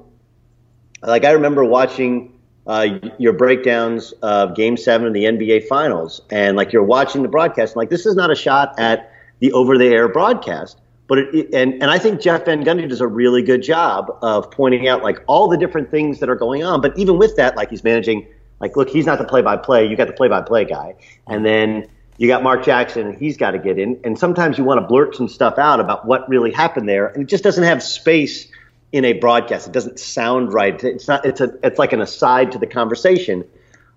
like 1.02 1.26
I 1.26 1.32
remember 1.32 1.64
watching 1.64 2.40
uh, 2.68 3.00
your 3.18 3.34
breakdowns 3.34 4.12
of 4.22 4.56
Game 4.56 4.78
Seven 4.78 5.08
of 5.08 5.14
the 5.14 5.24
NBA 5.24 5.68
Finals, 5.68 6.22
and 6.30 6.56
like 6.56 6.72
you're 6.72 6.84
watching 6.84 7.24
the 7.24 7.28
broadcast, 7.28 7.74
and 7.74 7.78
like 7.78 7.90
this 7.90 8.06
is 8.06 8.16
not 8.16 8.32
a 8.32 8.36
shot 8.36 8.78
at 8.78 9.12
the 9.40 9.52
over-the-air 9.54 10.10
broadcast, 10.10 10.80
but 11.08 11.20
it, 11.20 11.54
and 11.54 11.74
and 11.82 11.86
I 11.86 11.98
think 11.98 12.22
Jeff 12.22 12.46
Van 12.46 12.64
Gundy 12.64 12.88
does 12.88 13.02
a 13.02 13.08
really 13.08 13.42
good 13.42 13.64
job 13.64 14.16
of 14.22 14.52
pointing 14.52 14.88
out 14.88 15.02
like 15.02 15.24
all 15.28 15.48
the 15.48 15.58
different 15.58 15.90
things 15.90 16.20
that 16.20 16.30
are 16.30 16.36
going 16.36 16.64
on. 16.64 16.82
But 16.82 16.98
even 16.98 17.18
with 17.18 17.36
that, 17.38 17.56
like 17.56 17.70
he's 17.70 17.84
managing, 17.84 18.28
like 18.60 18.76
look, 18.76 18.90
he's 18.90 19.06
not 19.06 19.18
the 19.18 19.26
play-by-play. 19.26 19.88
You 19.88 19.96
got 19.96 20.08
the 20.08 20.14
play-by-play 20.14 20.66
guy, 20.66 20.96
and 21.28 21.46
then 21.46 21.88
you 22.18 22.28
got 22.28 22.44
Mark 22.44 22.66
Jackson, 22.66 23.08
and 23.08 23.18
he's 23.18 23.38
got 23.38 23.52
to 23.52 23.60
get 23.60 23.80
in. 23.80 24.00
And 24.04 24.20
sometimes 24.20 24.58
you 24.58 24.66
want 24.66 24.82
to 24.82 24.86
blurt 24.86 25.16
some 25.16 25.30
stuff 25.30 25.58
out 25.58 25.80
about 25.80 26.06
what 26.06 26.28
really 26.30 26.52
happened 26.52 26.88
there, 26.88 27.08
and 27.08 27.24
it 27.24 27.28
just 27.28 27.44
doesn't 27.44 27.64
have 27.64 27.82
space 27.82 28.48
in 28.92 29.06
a 29.06 29.14
broadcast. 29.14 29.68
It 29.68 29.74
doesn't 29.74 30.00
sound 30.00 30.54
right. 30.54 30.84
It's 30.84 31.08
not. 31.08 31.26
It's 31.26 31.42
a. 31.42 31.54
It's 31.64 31.80
like 31.80 31.94
an 31.94 32.02
aside 32.02 32.52
to 32.54 32.58
the 32.58 32.68
conversation. 32.68 33.46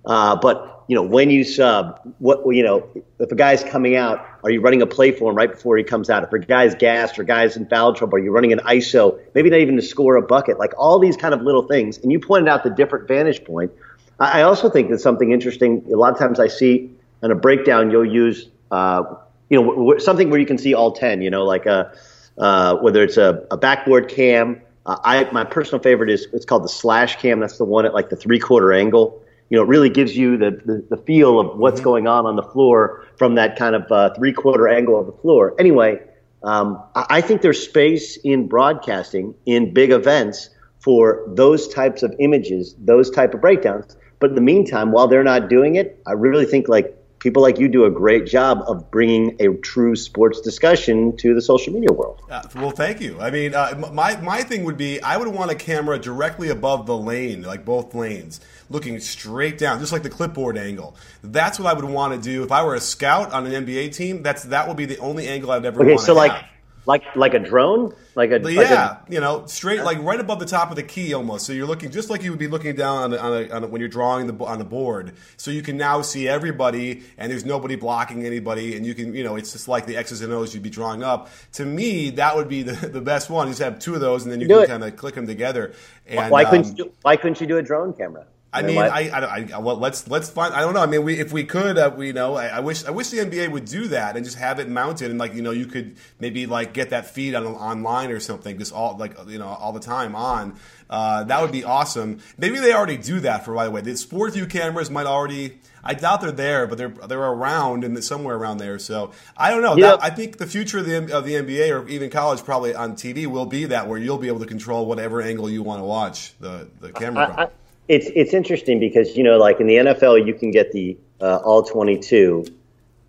Uh, 0.04 0.36
but 0.36 0.84
you 0.88 0.96
know, 0.96 1.02
when 1.02 1.30
you 1.30 1.44
sub, 1.44 2.00
what 2.18 2.44
you 2.54 2.62
know, 2.62 2.86
if 3.18 3.30
a 3.30 3.34
guy's 3.34 3.62
coming 3.62 3.96
out, 3.96 4.26
are 4.44 4.50
you 4.50 4.60
running 4.60 4.82
a 4.82 4.86
play 4.86 5.12
for 5.12 5.30
him 5.30 5.36
right 5.36 5.50
before 5.50 5.76
he 5.76 5.84
comes 5.84 6.10
out? 6.10 6.24
If 6.24 6.32
a 6.32 6.38
guy's 6.40 6.74
gassed 6.74 7.18
or 7.18 7.24
guy's 7.24 7.56
in 7.56 7.66
foul 7.66 7.94
trouble, 7.94 8.16
are 8.16 8.18
you 8.18 8.32
running 8.32 8.52
an 8.52 8.58
ISO? 8.60 9.18
Maybe 9.34 9.48
not 9.50 9.60
even 9.60 9.76
to 9.76 9.82
score 9.82 10.16
a 10.16 10.22
bucket. 10.22 10.58
Like 10.58 10.72
all 10.76 10.98
these 10.98 11.16
kind 11.16 11.32
of 11.32 11.42
little 11.42 11.62
things. 11.62 11.98
And 11.98 12.10
you 12.10 12.18
pointed 12.18 12.48
out 12.48 12.64
the 12.64 12.70
different 12.70 13.08
vantage 13.08 13.44
point. 13.44 13.70
I, 14.18 14.40
I 14.40 14.42
also 14.42 14.68
think 14.68 14.90
that 14.90 14.98
something 15.00 15.32
interesting. 15.32 15.84
A 15.92 15.96
lot 15.96 16.12
of 16.12 16.18
times 16.18 16.40
I 16.40 16.48
see 16.48 16.90
in 17.22 17.30
a 17.30 17.36
breakdown, 17.36 17.90
you'll 17.90 18.04
use, 18.04 18.50
uh, 18.72 19.04
you 19.48 19.62
know, 19.62 19.98
something 19.98 20.30
where 20.30 20.40
you 20.40 20.46
can 20.46 20.58
see 20.58 20.74
all 20.74 20.92
ten. 20.92 21.22
You 21.22 21.30
know, 21.30 21.44
like 21.44 21.66
a 21.66 21.96
uh, 22.36 22.76
whether 22.76 23.02
it's 23.02 23.16
a, 23.16 23.46
a 23.50 23.56
backboard 23.56 24.08
cam 24.08 24.60
uh, 24.86 24.98
I 25.04 25.30
my 25.32 25.44
personal 25.44 25.80
favorite 25.80 26.10
is 26.10 26.26
it's 26.32 26.44
called 26.44 26.64
the 26.64 26.68
slash 26.68 27.16
cam. 27.16 27.40
That's 27.40 27.58
the 27.58 27.64
one 27.64 27.86
at 27.86 27.94
like 27.94 28.10
the 28.10 28.16
three 28.16 28.38
quarter 28.38 28.72
angle. 28.72 29.22
You 29.48 29.58
know, 29.58 29.64
it 29.64 29.68
really 29.68 29.90
gives 29.90 30.16
you 30.16 30.38
the, 30.38 30.50
the, 30.64 30.96
the 30.96 30.96
feel 30.96 31.38
of 31.38 31.58
what's 31.58 31.76
mm-hmm. 31.76 31.84
going 31.84 32.06
on 32.06 32.24
on 32.24 32.36
the 32.36 32.42
floor 32.42 33.06
from 33.16 33.34
that 33.34 33.56
kind 33.56 33.74
of 33.74 33.90
uh, 33.92 34.14
three 34.14 34.32
quarter 34.32 34.66
angle 34.66 34.98
of 34.98 35.06
the 35.06 35.12
floor. 35.12 35.54
Anyway, 35.58 36.00
um, 36.42 36.82
I, 36.94 37.06
I 37.10 37.20
think 37.20 37.42
there's 37.42 37.62
space 37.62 38.16
in 38.24 38.48
broadcasting 38.48 39.34
in 39.44 39.74
big 39.74 39.90
events 39.90 40.48
for 40.80 41.22
those 41.28 41.68
types 41.68 42.02
of 42.02 42.14
images, 42.18 42.74
those 42.78 43.10
type 43.10 43.34
of 43.34 43.40
breakdowns. 43.40 43.96
But 44.18 44.30
in 44.30 44.36
the 44.36 44.42
meantime, 44.42 44.90
while 44.90 45.06
they're 45.06 45.24
not 45.24 45.48
doing 45.48 45.76
it, 45.76 46.00
I 46.06 46.12
really 46.12 46.44
think 46.46 46.68
like 46.68 46.96
people 47.22 47.40
like 47.40 47.58
you 47.58 47.68
do 47.68 47.84
a 47.84 47.90
great 47.90 48.26
job 48.26 48.64
of 48.66 48.90
bringing 48.90 49.36
a 49.40 49.54
true 49.58 49.94
sports 49.94 50.40
discussion 50.40 51.16
to 51.16 51.34
the 51.34 51.40
social 51.40 51.72
media 51.72 51.92
world. 51.92 52.20
Uh, 52.28 52.42
well, 52.56 52.72
thank 52.72 53.00
you. 53.00 53.20
I 53.20 53.30
mean, 53.30 53.54
uh, 53.54 53.90
my 53.92 54.16
my 54.16 54.42
thing 54.42 54.64
would 54.64 54.76
be 54.76 55.00
I 55.00 55.16
would 55.16 55.28
want 55.28 55.50
a 55.50 55.54
camera 55.54 55.98
directly 55.98 56.48
above 56.48 56.86
the 56.86 56.96
lane, 56.96 57.42
like 57.42 57.64
both 57.64 57.94
lanes, 57.94 58.40
looking 58.68 58.98
straight 58.98 59.56
down, 59.56 59.78
just 59.78 59.92
like 59.92 60.02
the 60.02 60.10
clipboard 60.10 60.58
angle. 60.58 60.96
That's 61.22 61.60
what 61.60 61.68
I 61.68 61.74
would 61.74 61.84
want 61.84 62.14
to 62.14 62.20
do 62.20 62.42
if 62.42 62.50
I 62.50 62.64
were 62.64 62.74
a 62.74 62.80
scout 62.80 63.32
on 63.32 63.46
an 63.46 63.64
NBA 63.64 63.94
team. 63.94 64.22
That's 64.22 64.42
that 64.44 64.66
would 64.66 64.76
be 64.76 64.86
the 64.86 64.98
only 64.98 65.28
angle 65.28 65.52
I'd 65.52 65.64
ever. 65.64 65.82
Okay, 65.82 65.96
so 65.96 66.14
like. 66.14 66.32
Have 66.32 66.46
like 66.84 67.04
like 67.14 67.34
a 67.34 67.38
drone, 67.38 67.94
like 68.14 68.30
a 68.30 68.40
yeah, 68.40 68.60
like 68.60 68.70
a, 68.70 69.02
you 69.08 69.20
know, 69.20 69.46
straight 69.46 69.82
like 69.82 70.02
right 70.02 70.18
above 70.18 70.40
the 70.40 70.46
top 70.46 70.70
of 70.70 70.76
the 70.76 70.82
key 70.82 71.14
almost. 71.14 71.46
So 71.46 71.52
you're 71.52 71.66
looking 71.66 71.90
just 71.90 72.10
like 72.10 72.22
you 72.22 72.30
would 72.30 72.38
be 72.38 72.48
looking 72.48 72.74
down 72.74 73.12
on, 73.12 73.12
a, 73.12 73.16
on, 73.16 73.32
a, 73.32 73.54
on 73.54 73.64
a, 73.64 73.66
when 73.68 73.80
you're 73.80 73.88
drawing 73.88 74.26
the 74.26 74.44
on 74.44 74.58
the 74.58 74.64
board. 74.64 75.12
So 75.36 75.50
you 75.50 75.62
can 75.62 75.76
now 75.76 76.02
see 76.02 76.28
everybody, 76.28 77.02
and 77.18 77.30
there's 77.30 77.44
nobody 77.44 77.76
blocking 77.76 78.26
anybody, 78.26 78.76
and 78.76 78.84
you 78.84 78.94
can 78.94 79.14
you 79.14 79.22
know 79.22 79.36
it's 79.36 79.52
just 79.52 79.68
like 79.68 79.86
the 79.86 79.96
X's 79.96 80.22
and 80.22 80.32
O's 80.32 80.54
you'd 80.54 80.62
be 80.62 80.70
drawing 80.70 81.02
up. 81.04 81.30
To 81.52 81.64
me, 81.64 82.10
that 82.10 82.34
would 82.34 82.48
be 82.48 82.62
the, 82.62 82.72
the 82.88 83.00
best 83.00 83.30
one. 83.30 83.46
You 83.46 83.52
just 83.52 83.62
have 83.62 83.78
two 83.78 83.94
of 83.94 84.00
those, 84.00 84.24
and 84.24 84.32
then 84.32 84.40
you 84.40 84.48
Do 84.48 84.58
can 84.60 84.66
kind 84.66 84.84
of 84.84 84.96
click 84.96 85.14
them 85.14 85.26
together. 85.26 85.74
And 86.06 86.30
why 86.32 86.44
couldn't 86.44 86.70
um, 86.70 86.74
you 86.76 86.92
why 87.02 87.16
couldn't 87.16 87.40
you 87.40 87.46
do 87.46 87.58
a 87.58 87.62
drone 87.62 87.92
camera? 87.92 88.26
I 88.54 88.62
mean, 88.62 88.78
I, 88.78 89.08
I, 89.08 89.48
I, 89.54 89.58
well, 89.58 89.76
let's 89.76 90.06
let's 90.08 90.28
find. 90.28 90.52
I 90.52 90.60
don't 90.60 90.74
know. 90.74 90.82
I 90.82 90.86
mean, 90.86 91.04
we, 91.04 91.18
if 91.18 91.32
we 91.32 91.44
could, 91.44 91.78
uh, 91.78 91.90
we 91.96 92.08
you 92.08 92.12
know, 92.12 92.34
I, 92.34 92.48
I 92.48 92.60
wish 92.60 92.84
I 92.84 92.90
wish 92.90 93.08
the 93.08 93.18
NBA 93.18 93.50
would 93.50 93.64
do 93.64 93.88
that 93.88 94.14
and 94.14 94.24
just 94.26 94.36
have 94.36 94.58
it 94.58 94.68
mounted 94.68 95.10
and 95.10 95.18
like 95.18 95.34
you 95.34 95.40
know, 95.40 95.52
you 95.52 95.64
could 95.64 95.96
maybe 96.20 96.44
like 96.44 96.74
get 96.74 96.90
that 96.90 97.06
feed 97.06 97.34
on 97.34 97.46
online 97.46 98.10
or 98.10 98.20
something, 98.20 98.58
just 98.58 98.74
all 98.74 98.98
like 98.98 99.16
you 99.26 99.38
know 99.38 99.48
all 99.48 99.72
the 99.72 99.80
time 99.80 100.14
on. 100.14 100.58
Uh, 100.90 101.24
that 101.24 101.40
would 101.40 101.52
be 101.52 101.64
awesome. 101.64 102.18
Maybe 102.36 102.58
they 102.58 102.74
already 102.74 102.98
do 102.98 103.20
that. 103.20 103.46
For 103.46 103.54
by 103.54 103.64
the 103.64 103.70
way, 103.70 103.80
the 103.80 103.92
SportVU 103.92 104.50
cameras 104.50 104.90
might 104.90 105.06
already. 105.06 105.58
I 105.82 105.94
doubt 105.94 106.20
they're 106.20 106.30
there, 106.30 106.66
but 106.66 106.76
they're 106.76 106.90
they're 106.90 107.18
around 107.18 107.84
and 107.84 108.04
somewhere 108.04 108.36
around 108.36 108.58
there. 108.58 108.78
So 108.78 109.12
I 109.34 109.50
don't 109.50 109.62
know. 109.62 109.76
Yeah. 109.76 109.92
That, 109.92 110.04
I 110.04 110.10
think 110.10 110.36
the 110.36 110.46
future 110.46 110.78
of 110.78 110.86
the 110.86 111.16
of 111.16 111.24
the 111.24 111.32
NBA 111.32 111.70
or 111.70 111.88
even 111.88 112.10
college 112.10 112.44
probably 112.44 112.74
on 112.74 112.96
TV 112.96 113.26
will 113.26 113.46
be 113.46 113.64
that 113.64 113.88
where 113.88 113.98
you'll 113.98 114.18
be 114.18 114.28
able 114.28 114.40
to 114.40 114.46
control 114.46 114.84
whatever 114.84 115.22
angle 115.22 115.48
you 115.48 115.62
want 115.62 115.80
to 115.80 115.84
watch 115.84 116.34
the 116.38 116.68
the 116.80 116.92
camera 116.92 117.28
from. 117.28 117.38
I, 117.38 117.42
I, 117.44 117.48
it's 117.88 118.06
it's 118.14 118.32
interesting 118.32 118.78
because 118.80 119.16
you 119.16 119.22
know, 119.22 119.38
like 119.38 119.60
in 119.60 119.66
the 119.66 119.76
NFL, 119.76 120.26
you 120.26 120.34
can 120.34 120.50
get 120.50 120.72
the 120.72 120.96
uh, 121.20 121.36
all 121.44 121.62
twenty-two, 121.62 122.44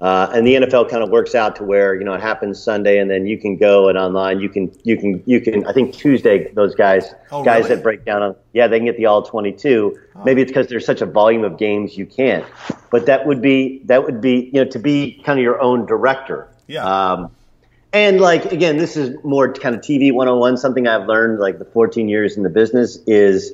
uh, 0.01 0.29
and 0.33 0.45
the 0.45 0.55
NFL 0.55 0.89
kind 0.89 1.03
of 1.03 1.09
works 1.09 1.35
out 1.35 1.55
to 1.57 1.63
where 1.63 1.95
you 1.95 2.03
know 2.03 2.13
it 2.13 2.21
happens 2.21 2.61
Sunday, 2.61 2.99
and 2.99 3.09
then 3.09 3.25
you 3.25 3.37
can 3.37 3.55
go 3.57 3.87
and 3.89 3.97
online 3.97 4.39
you 4.39 4.49
can 4.49 4.71
you 4.83 4.97
can 4.97 5.23
you 5.25 5.39
can. 5.41 5.65
I 5.65 5.73
think 5.73 5.93
Tuesday 5.93 6.51
those 6.53 6.75
guys 6.75 7.13
Oh, 7.31 7.43
guys 7.43 7.63
really? 7.63 7.75
that 7.75 7.83
break 7.83 8.05
down 8.05 8.21
on 8.21 8.35
yeah 8.53 8.67
they 8.67 8.79
can 8.79 8.85
get 8.85 8.97
the 8.97 9.05
all 9.05 9.21
twenty-two. 9.21 9.99
Maybe 10.25 10.41
it's 10.41 10.49
because 10.51 10.67
there's 10.67 10.85
such 10.85 11.01
a 11.01 11.05
volume 11.05 11.43
of 11.43 11.57
games 11.57 11.97
you 11.97 12.05
can't, 12.05 12.45
but 12.91 13.05
that 13.05 13.25
would 13.25 13.41
be 13.41 13.81
that 13.85 14.03
would 14.03 14.21
be 14.21 14.49
you 14.53 14.63
know 14.63 14.65
to 14.65 14.79
be 14.79 15.21
kind 15.23 15.39
of 15.39 15.43
your 15.43 15.61
own 15.61 15.85
director. 15.85 16.47
Yeah. 16.67 16.83
Um, 16.85 17.31
and 17.91 18.19
like 18.19 18.51
again, 18.51 18.77
this 18.77 18.97
is 18.97 19.15
more 19.23 19.53
kind 19.53 19.75
of 19.75 19.81
TV 19.81 20.11
101. 20.11 20.57
Something 20.57 20.87
I've 20.87 21.07
learned 21.07 21.39
like 21.39 21.59
the 21.59 21.65
14 21.65 22.09
years 22.09 22.37
in 22.37 22.43
the 22.43 22.49
business 22.49 22.97
is 23.05 23.53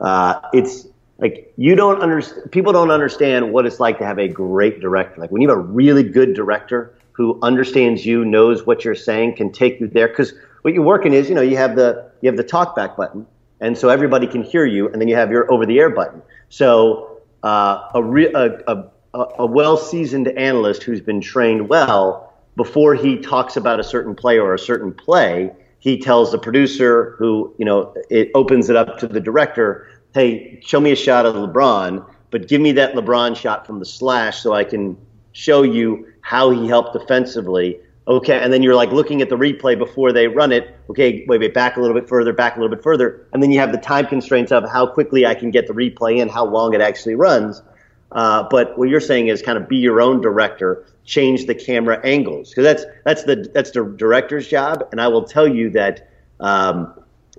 uh, 0.00 0.40
it's 0.52 0.86
like 1.18 1.52
you 1.56 1.74
don't 1.74 2.00
understand. 2.00 2.50
People 2.52 2.72
don't 2.72 2.90
understand 2.90 3.52
what 3.52 3.66
it's 3.66 3.80
like 3.80 3.98
to 3.98 4.06
have 4.06 4.18
a 4.18 4.28
great 4.28 4.80
director. 4.80 5.20
Like 5.20 5.30
when 5.30 5.42
you 5.42 5.48
have 5.48 5.58
a 5.58 5.60
really 5.60 6.02
good 6.02 6.34
director 6.34 6.94
who 7.12 7.38
understands 7.42 8.06
you, 8.06 8.24
knows 8.24 8.66
what 8.66 8.84
you're 8.84 8.94
saying, 8.94 9.36
can 9.36 9.50
take 9.50 9.80
you 9.80 9.88
there. 9.88 10.08
Because 10.08 10.32
what 10.62 10.74
you're 10.74 10.84
working 10.84 11.14
is, 11.14 11.28
you 11.28 11.34
know, 11.34 11.42
you 11.42 11.56
have 11.56 11.74
the 11.76 12.10
you 12.20 12.28
have 12.28 12.36
the 12.36 12.44
talkback 12.44 12.96
button, 12.96 13.26
and 13.60 13.76
so 13.76 13.88
everybody 13.88 14.26
can 14.26 14.42
hear 14.42 14.64
you, 14.64 14.88
and 14.88 15.00
then 15.00 15.08
you 15.08 15.16
have 15.16 15.30
your 15.30 15.50
over 15.52 15.66
the 15.66 15.78
air 15.78 15.90
button. 15.90 16.22
So 16.48 17.20
uh, 17.42 17.90
a, 17.94 18.02
re- 18.02 18.32
a, 18.32 18.62
a 18.66 18.90
a 19.14 19.46
well 19.46 19.76
seasoned 19.76 20.28
analyst 20.28 20.82
who's 20.82 21.00
been 21.00 21.20
trained 21.20 21.68
well 21.68 22.32
before 22.56 22.94
he 22.94 23.18
talks 23.18 23.56
about 23.56 23.80
a 23.80 23.84
certain 23.84 24.14
play 24.14 24.38
or 24.38 24.54
a 24.54 24.58
certain 24.58 24.92
play, 24.92 25.50
he 25.78 25.98
tells 25.98 26.32
the 26.32 26.38
producer 26.38 27.14
who, 27.18 27.54
you 27.58 27.64
know, 27.64 27.94
it 28.10 28.30
opens 28.34 28.68
it 28.68 28.76
up 28.76 28.98
to 28.98 29.06
the 29.06 29.20
director, 29.20 29.88
hey, 30.14 30.58
show 30.62 30.80
me 30.80 30.92
a 30.92 30.96
shot 30.96 31.26
of 31.26 31.34
LeBron, 31.34 32.04
but 32.30 32.48
give 32.48 32.60
me 32.60 32.72
that 32.72 32.94
LeBron 32.94 33.36
shot 33.36 33.66
from 33.66 33.78
the 33.78 33.86
slash 33.86 34.42
so 34.42 34.52
I 34.54 34.64
can 34.64 34.96
show 35.32 35.62
you 35.62 36.06
how 36.20 36.50
he 36.50 36.66
helped 36.66 36.92
defensively. 36.92 37.80
Okay, 38.08 38.38
and 38.38 38.50
then 38.52 38.62
you're 38.62 38.74
like 38.74 38.90
looking 38.90 39.20
at 39.20 39.28
the 39.28 39.36
replay 39.36 39.78
before 39.78 40.12
they 40.12 40.28
run 40.28 40.50
it. 40.50 40.74
Okay, 40.88 41.26
wait, 41.28 41.40
wait, 41.40 41.52
back 41.52 41.76
a 41.76 41.80
little 41.80 41.94
bit 41.94 42.08
further, 42.08 42.32
back 42.32 42.56
a 42.56 42.60
little 42.60 42.74
bit 42.74 42.82
further, 42.82 43.26
and 43.32 43.42
then 43.42 43.52
you 43.52 43.60
have 43.60 43.70
the 43.70 43.78
time 43.78 44.06
constraints 44.06 44.50
of 44.50 44.68
how 44.68 44.86
quickly 44.86 45.26
I 45.26 45.34
can 45.34 45.50
get 45.50 45.66
the 45.66 45.74
replay 45.74 46.18
in, 46.18 46.28
how 46.28 46.46
long 46.46 46.72
it 46.72 46.80
actually 46.80 47.14
runs. 47.14 47.62
Uh, 48.12 48.46
but 48.50 48.78
what 48.78 48.88
you're 48.88 49.00
saying 49.00 49.28
is 49.28 49.42
kind 49.42 49.58
of 49.58 49.68
be 49.68 49.76
your 49.76 50.00
own 50.00 50.20
director, 50.20 50.86
change 51.04 51.46
the 51.46 51.54
camera 51.54 52.00
angles 52.04 52.50
because 52.50 52.64
that's 52.64 52.84
that's 53.04 53.24
the 53.24 53.50
that's 53.52 53.70
the 53.72 53.84
director's 53.84 54.48
job. 54.48 54.86
And 54.92 55.00
I 55.00 55.08
will 55.08 55.24
tell 55.24 55.46
you 55.46 55.70
that 55.70 56.08
um, 56.40 56.94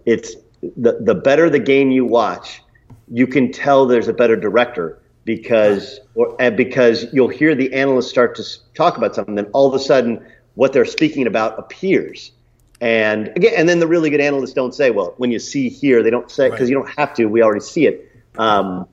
it's 0.05 0.35
the 0.61 0.99
the 1.01 1.15
better 1.15 1.49
the 1.49 1.59
game 1.59 1.91
you 1.91 2.05
watch, 2.05 2.61
you 3.11 3.25
can 3.25 3.51
tell 3.51 3.87
there's 3.87 4.07
a 4.07 4.13
better 4.13 4.35
director 4.35 5.01
because 5.25 5.99
or 6.15 6.35
and 6.39 6.55
because 6.55 7.05
you'll 7.13 7.27
hear 7.29 7.55
the 7.55 7.73
analysts 7.73 8.09
start 8.09 8.35
to 8.35 8.43
talk 8.75 8.97
about 8.97 9.15
something, 9.15 9.35
then 9.35 9.45
all 9.53 9.67
of 9.67 9.73
a 9.73 9.79
sudden 9.79 10.23
what 10.55 10.73
they're 10.73 10.85
speaking 10.85 11.25
about 11.25 11.57
appears. 11.57 12.31
And 12.81 13.27
again, 13.29 13.53
and 13.57 13.67
then 13.67 13.79
the 13.79 13.87
really 13.87 14.09
good 14.09 14.21
analysts 14.21 14.53
don't 14.53 14.73
say, 14.73 14.89
well, 14.91 15.13
when 15.17 15.31
you 15.31 15.39
see 15.39 15.67
here, 15.67 16.01
they 16.01 16.09
don't 16.09 16.31
say 16.31 16.49
because 16.49 16.61
Right. 16.61 16.69
you 16.69 16.75
don't 16.75 16.89
have 16.97 17.13
to. 17.15 17.25
We 17.25 17.41
already 17.43 17.59
see 17.59 17.87
it. 17.87 18.09
Um, 18.37 18.87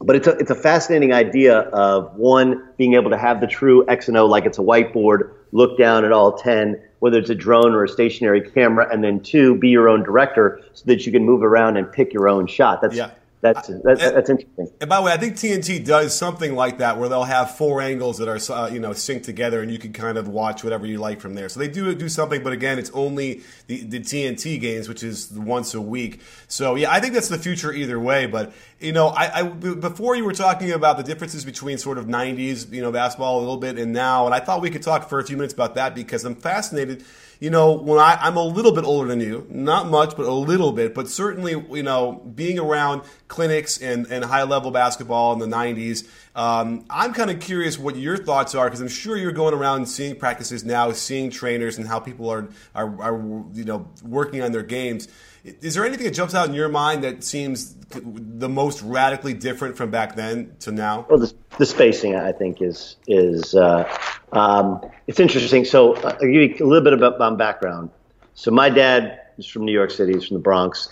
but 0.00 0.16
it's 0.16 0.26
a, 0.26 0.32
it's 0.32 0.50
a 0.50 0.54
fascinating 0.54 1.12
idea 1.12 1.60
of 1.60 2.14
one 2.16 2.68
being 2.76 2.94
able 2.94 3.10
to 3.10 3.18
have 3.18 3.40
the 3.40 3.46
true 3.46 3.86
X 3.88 4.08
and 4.08 4.16
O 4.16 4.26
like 4.26 4.44
it's 4.44 4.58
a 4.58 4.62
whiteboard, 4.62 5.30
look 5.52 5.78
down 5.78 6.04
at 6.04 6.12
all 6.12 6.36
10, 6.36 6.80
whether 6.98 7.18
it's 7.18 7.30
a 7.30 7.34
drone 7.34 7.74
or 7.74 7.84
a 7.84 7.88
stationary 7.88 8.40
camera, 8.40 8.88
and 8.92 9.02
then 9.02 9.20
two, 9.20 9.56
be 9.56 9.68
your 9.68 9.88
own 9.88 10.02
director 10.02 10.60
so 10.74 10.84
that 10.86 11.06
you 11.06 11.12
can 11.12 11.24
move 11.24 11.42
around 11.42 11.76
and 11.76 11.90
pick 11.90 12.12
your 12.12 12.28
own 12.28 12.46
shot. 12.46 12.80
That's, 12.82 12.96
Yeah. 12.96 13.10
That's, 13.54 13.68
that's, 13.84 14.00
that's 14.00 14.30
interesting. 14.30 14.70
And 14.80 14.90
by 14.90 14.96
the 14.96 15.02
way, 15.02 15.12
I 15.12 15.16
think 15.16 15.36
TNT 15.36 15.84
does 15.84 16.16
something 16.16 16.54
like 16.54 16.78
that 16.78 16.98
where 16.98 17.08
they'll 17.08 17.24
have 17.24 17.56
four 17.56 17.80
angles 17.80 18.18
that 18.18 18.28
are 18.28 18.38
uh, 18.54 18.68
you 18.68 18.80
know 18.80 18.90
synced 18.90 19.24
together, 19.24 19.62
and 19.62 19.70
you 19.70 19.78
can 19.78 19.92
kind 19.92 20.18
of 20.18 20.28
watch 20.28 20.64
whatever 20.64 20.86
you 20.86 20.98
like 20.98 21.20
from 21.20 21.34
there. 21.34 21.48
So 21.48 21.60
they 21.60 21.68
do 21.68 21.94
do 21.94 22.08
something, 22.08 22.42
but 22.42 22.52
again, 22.52 22.78
it's 22.78 22.90
only 22.92 23.42
the, 23.66 23.84
the 23.84 24.00
TNT 24.00 24.60
games, 24.60 24.88
which 24.88 25.02
is 25.02 25.30
once 25.32 25.74
a 25.74 25.80
week. 25.80 26.20
So 26.48 26.74
yeah, 26.74 26.90
I 26.90 27.00
think 27.00 27.14
that's 27.14 27.28
the 27.28 27.38
future 27.38 27.72
either 27.72 27.98
way. 27.98 28.26
But 28.26 28.52
you 28.80 28.92
know, 28.92 29.08
I, 29.08 29.40
I 29.40 29.42
before 29.44 30.16
you 30.16 30.24
were 30.24 30.34
talking 30.34 30.72
about 30.72 30.96
the 30.96 31.02
differences 31.02 31.44
between 31.44 31.78
sort 31.78 31.98
of 31.98 32.06
'90s 32.06 32.72
you 32.72 32.82
know 32.82 32.92
basketball 32.92 33.38
a 33.38 33.40
little 33.40 33.56
bit 33.56 33.78
and 33.78 33.92
now, 33.92 34.26
and 34.26 34.34
I 34.34 34.40
thought 34.40 34.60
we 34.60 34.70
could 34.70 34.82
talk 34.82 35.08
for 35.08 35.18
a 35.18 35.24
few 35.24 35.36
minutes 35.36 35.54
about 35.54 35.74
that 35.76 35.94
because 35.94 36.24
I'm 36.24 36.34
fascinated. 36.34 37.04
you 37.40 37.50
know, 37.50 37.72
when 37.72 37.98
I, 37.98 38.18
I'm 38.20 38.36
a 38.36 38.42
little 38.42 38.72
bit 38.72 38.84
older 38.84 39.08
than 39.08 39.20
you, 39.20 39.46
not 39.50 39.88
much, 39.88 40.16
but 40.16 40.26
a 40.26 40.32
little 40.32 40.72
bit, 40.72 40.94
but 40.94 41.08
certainly, 41.08 41.52
you 41.52 41.82
know, 41.82 42.12
being 42.34 42.58
around 42.58 43.02
clinics 43.36 43.78
and, 43.82 44.06
and 44.06 44.24
high 44.24 44.42
level 44.42 44.70
basketball 44.70 45.34
in 45.34 45.38
the 45.38 45.46
90s, 45.46 46.08
um, 46.34 46.86
I'm 46.88 47.12
kind 47.12 47.30
of 47.30 47.38
curious 47.38 47.78
what 47.78 47.96
your 47.96 48.16
thoughts 48.16 48.54
are 48.54 48.64
because 48.64 48.80
I'm 48.80 48.88
sure 48.88 49.16
you're 49.16 49.30
going 49.30 49.52
around 49.52 49.86
seeing 49.86 50.16
practices 50.16 50.64
now, 50.64 50.90
seeing 50.92 51.30
trainers 51.30 51.76
and 51.76 51.86
how 51.86 52.00
people 52.00 52.30
are, 52.30 52.48
are, 52.74 53.02
are 53.02 53.44
you 53.52 53.64
know, 53.64 53.88
working 54.02 54.42
on 54.42 54.52
their 54.52 54.62
games. 54.62 55.08
Is 55.44 55.74
there 55.74 55.84
anything 55.84 56.06
that 56.06 56.14
jumps 56.14 56.34
out 56.34 56.48
in 56.48 56.54
your 56.54 56.68
mind 56.68 57.04
that 57.04 57.22
seems 57.22 57.74
the 57.90 58.48
most 58.48 58.82
radically 58.82 59.34
different 59.34 59.76
from 59.76 59.90
back 59.90 60.16
then 60.16 60.56
to 60.60 60.72
now? 60.72 61.06
Well, 61.08 61.20
the, 61.20 61.32
the 61.58 61.66
spacing, 61.66 62.16
I 62.16 62.32
think, 62.32 62.60
is 62.60 62.96
is 63.06 63.54
uh, 63.54 63.88
um, 64.32 64.80
it's 65.06 65.20
interesting. 65.20 65.64
So 65.64 65.94
uh, 65.94 66.16
I'll 66.20 66.26
give 66.26 66.30
you 66.30 66.56
a 66.60 66.66
little 66.66 66.82
bit 66.82 66.94
about 66.94 67.20
my 67.20 67.32
background. 67.32 67.90
So 68.34 68.50
my 68.50 68.70
dad 68.70 69.20
is 69.38 69.46
from 69.46 69.64
New 69.66 69.72
York 69.72 69.92
City. 69.92 70.14
He's 70.14 70.26
from 70.26 70.34
the 70.34 70.42
Bronx. 70.42 70.88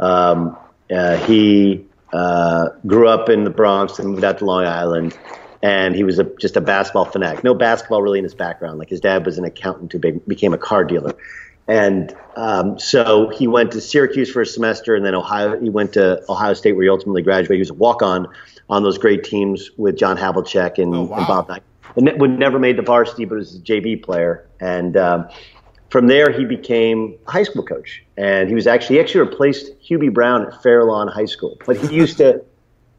Um, 0.00 0.56
uh, 0.90 1.16
he 1.26 1.84
uh, 2.12 2.68
grew 2.86 3.08
up 3.08 3.28
in 3.28 3.44
the 3.44 3.50
Bronx 3.50 3.98
and 3.98 4.08
moved 4.10 4.24
out 4.24 4.38
to 4.38 4.44
Long 4.44 4.64
Island. 4.64 5.16
And 5.60 5.96
he 5.96 6.04
was 6.04 6.18
a, 6.20 6.24
just 6.38 6.56
a 6.56 6.60
basketball 6.60 7.04
fanatic. 7.04 7.42
No 7.42 7.52
basketball 7.52 8.00
really 8.00 8.18
in 8.18 8.24
his 8.24 8.34
background. 8.34 8.78
Like 8.78 8.88
his 8.88 9.00
dad 9.00 9.26
was 9.26 9.38
an 9.38 9.44
accountant 9.44 9.92
who 9.92 9.98
became 9.98 10.54
a 10.54 10.58
car 10.58 10.84
dealer. 10.84 11.14
And 11.66 12.16
um, 12.36 12.78
so 12.78 13.28
he 13.28 13.46
went 13.46 13.72
to 13.72 13.80
Syracuse 13.80 14.30
for 14.30 14.40
a 14.40 14.46
semester, 14.46 14.94
and 14.94 15.04
then 15.04 15.14
Ohio. 15.14 15.60
He 15.60 15.68
went 15.68 15.92
to 15.92 16.22
Ohio 16.30 16.54
State, 16.54 16.72
where 16.72 16.84
he 16.84 16.88
ultimately 16.88 17.20
graduated. 17.20 17.56
He 17.56 17.60
was 17.60 17.70
a 17.70 17.74
walk-on 17.74 18.26
on 18.70 18.82
those 18.82 18.96
great 18.96 19.22
teams 19.22 19.70
with 19.76 19.96
John 19.96 20.16
Havlicek 20.16 20.82
and, 20.82 20.94
oh, 20.94 21.02
wow. 21.02 21.18
and 21.18 21.26
Bob 21.26 21.48
Knight. 21.48 21.62
And 21.96 22.20
would 22.20 22.38
never 22.38 22.58
made 22.58 22.78
the 22.78 22.82
varsity, 22.82 23.26
but 23.26 23.36
was 23.36 23.56
a 23.56 23.60
JV 23.60 24.02
player. 24.02 24.46
And 24.60 24.96
um, 24.96 25.28
from 25.90 26.06
there, 26.06 26.30
he 26.30 26.44
became 26.44 27.18
a 27.26 27.30
high 27.30 27.42
school 27.42 27.64
coach, 27.64 28.04
and 28.16 28.48
he 28.48 28.54
was 28.54 28.66
actually 28.66 28.96
he 28.96 29.00
actually 29.00 29.20
replaced 29.20 29.72
Hubie 29.80 30.12
Brown 30.12 30.46
at 30.46 30.62
Fairlawn 30.62 31.08
High 31.08 31.26
School. 31.26 31.56
But 31.66 31.76
he 31.78 31.94
used 31.94 32.18
to. 32.18 32.44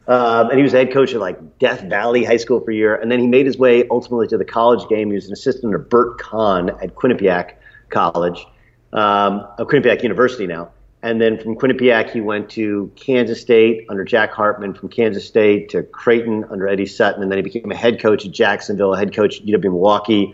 Um, 0.07 0.49
and 0.49 0.57
he 0.57 0.63
was 0.63 0.71
head 0.71 0.91
coach 0.91 1.13
at 1.13 1.19
like 1.19 1.59
Death 1.59 1.81
Valley 1.81 2.23
High 2.23 2.37
School 2.37 2.61
for 2.61 2.71
a 2.71 2.75
year, 2.75 2.95
and 2.95 3.11
then 3.11 3.19
he 3.19 3.27
made 3.27 3.45
his 3.45 3.59
way 3.59 3.87
ultimately 3.91 4.25
to 4.29 4.39
the 4.39 4.45
college 4.45 4.89
game. 4.89 5.09
He 5.09 5.13
was 5.13 5.27
an 5.27 5.33
assistant 5.33 5.65
under 5.65 5.77
Burt 5.77 6.17
Kahn 6.17 6.69
at 6.81 6.95
Quinnipiac 6.95 7.51
College, 7.89 8.43
um, 8.91 9.45
Quinnipiac 9.59 10.01
University 10.01 10.47
now. 10.47 10.71
And 11.03 11.21
then 11.21 11.37
from 11.37 11.55
Quinnipiac, 11.55 12.09
he 12.09 12.21
went 12.21 12.49
to 12.51 12.91
Kansas 12.95 13.39
State 13.39 13.85
under 13.87 14.03
Jack 14.03 14.33
Hartman, 14.33 14.73
from 14.73 14.89
Kansas 14.89 15.27
State 15.27 15.69
to 15.69 15.83
Creighton 15.83 16.43
under 16.49 16.67
Eddie 16.67 16.87
Sutton, 16.87 17.21
and 17.21 17.31
then 17.31 17.37
he 17.37 17.43
became 17.43 17.71
a 17.71 17.75
head 17.75 18.01
coach 18.01 18.25
at 18.25 18.31
Jacksonville, 18.31 18.95
a 18.95 18.97
head 18.97 19.13
coach 19.13 19.39
at 19.39 19.45
UW 19.45 19.63
Milwaukee. 19.65 20.33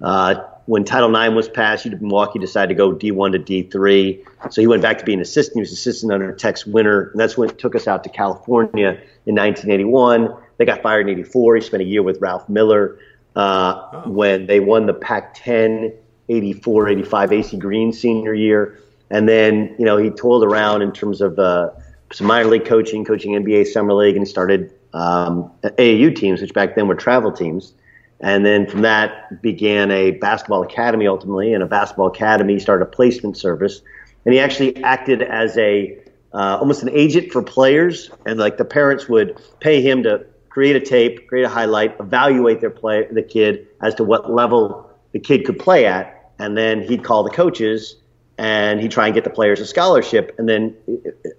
Uh, 0.00 0.42
when 0.66 0.84
Title 0.84 1.14
IX 1.14 1.34
was 1.34 1.48
passed, 1.48 1.86
Milwaukee 1.86 2.38
decided 2.38 2.68
to 2.68 2.74
go 2.74 2.92
D1 2.92 3.32
to 3.32 3.38
D3. 3.38 4.24
So 4.50 4.60
he 4.60 4.66
went 4.66 4.82
back 4.82 4.98
to 4.98 5.04
being 5.04 5.18
an 5.18 5.22
assistant. 5.22 5.56
He 5.56 5.60
was 5.60 5.72
assistant 5.72 6.12
under 6.12 6.32
Tex 6.32 6.66
Winter, 6.66 7.10
and 7.10 7.20
that's 7.20 7.36
when 7.36 7.50
it 7.50 7.58
took 7.58 7.74
us 7.74 7.88
out 7.88 8.04
to 8.04 8.10
California 8.10 8.90
in 9.26 9.34
1981. 9.34 10.34
They 10.58 10.64
got 10.64 10.82
fired 10.82 11.08
in 11.08 11.18
84. 11.18 11.56
He 11.56 11.62
spent 11.62 11.82
a 11.82 11.86
year 11.86 12.02
with 12.02 12.20
Ralph 12.20 12.48
Miller 12.48 12.98
uh, 13.34 13.88
oh. 13.92 14.10
when 14.10 14.46
they 14.46 14.60
won 14.60 14.86
the 14.86 14.94
Pac 14.94 15.34
10 15.34 15.92
84, 16.28 16.88
85 16.88 17.32
AC 17.32 17.56
Green 17.58 17.92
senior 17.92 18.32
year. 18.32 18.78
And 19.10 19.28
then, 19.28 19.74
you 19.78 19.84
know, 19.84 19.96
he 19.96 20.10
toiled 20.10 20.44
around 20.44 20.82
in 20.82 20.92
terms 20.92 21.20
of 21.20 21.38
uh, 21.38 21.70
some 22.12 22.26
minor 22.26 22.48
league 22.48 22.64
coaching, 22.64 23.04
coaching 23.04 23.32
NBA 23.32 23.66
Summer 23.66 23.92
League, 23.92 24.16
and 24.16 24.26
he 24.26 24.30
started 24.30 24.72
um, 24.94 25.50
AAU 25.62 26.14
teams, 26.14 26.40
which 26.40 26.54
back 26.54 26.74
then 26.76 26.88
were 26.88 26.94
travel 26.94 27.32
teams. 27.32 27.74
And 28.22 28.46
then 28.46 28.68
from 28.68 28.82
that 28.82 29.42
began 29.42 29.90
a 29.90 30.12
basketball 30.12 30.62
academy 30.62 31.06
ultimately, 31.06 31.52
and 31.52 31.62
a 31.62 31.66
basketball 31.66 32.06
academy 32.06 32.58
started 32.60 32.84
a 32.84 32.88
placement 32.88 33.36
service. 33.36 33.82
And 34.24 34.32
he 34.32 34.40
actually 34.40 34.82
acted 34.84 35.22
as 35.22 35.58
a 35.58 35.98
uh, 36.32 36.56
almost 36.58 36.82
an 36.82 36.88
agent 36.90 37.30
for 37.30 37.42
players, 37.42 38.10
and 38.24 38.38
like 38.38 38.56
the 38.56 38.64
parents 38.64 39.08
would 39.08 39.38
pay 39.60 39.82
him 39.82 40.02
to 40.04 40.24
create 40.48 40.76
a 40.76 40.80
tape, 40.80 41.28
create 41.28 41.44
a 41.44 41.48
highlight, 41.48 41.94
evaluate 42.00 42.60
their 42.60 42.70
play, 42.70 43.06
the 43.10 43.22
kid 43.22 43.66
as 43.82 43.94
to 43.96 44.04
what 44.04 44.30
level 44.30 44.90
the 45.12 45.18
kid 45.18 45.44
could 45.44 45.58
play 45.58 45.84
at, 45.84 46.30
and 46.38 46.56
then 46.56 46.80
he'd 46.80 47.04
call 47.04 47.22
the 47.22 47.30
coaches 47.30 47.96
and 48.38 48.80
he'd 48.80 48.90
try 48.90 49.06
and 49.06 49.14
get 49.14 49.24
the 49.24 49.30
players 49.30 49.60
a 49.60 49.66
scholarship. 49.66 50.34
And 50.38 50.48
then, 50.48 50.74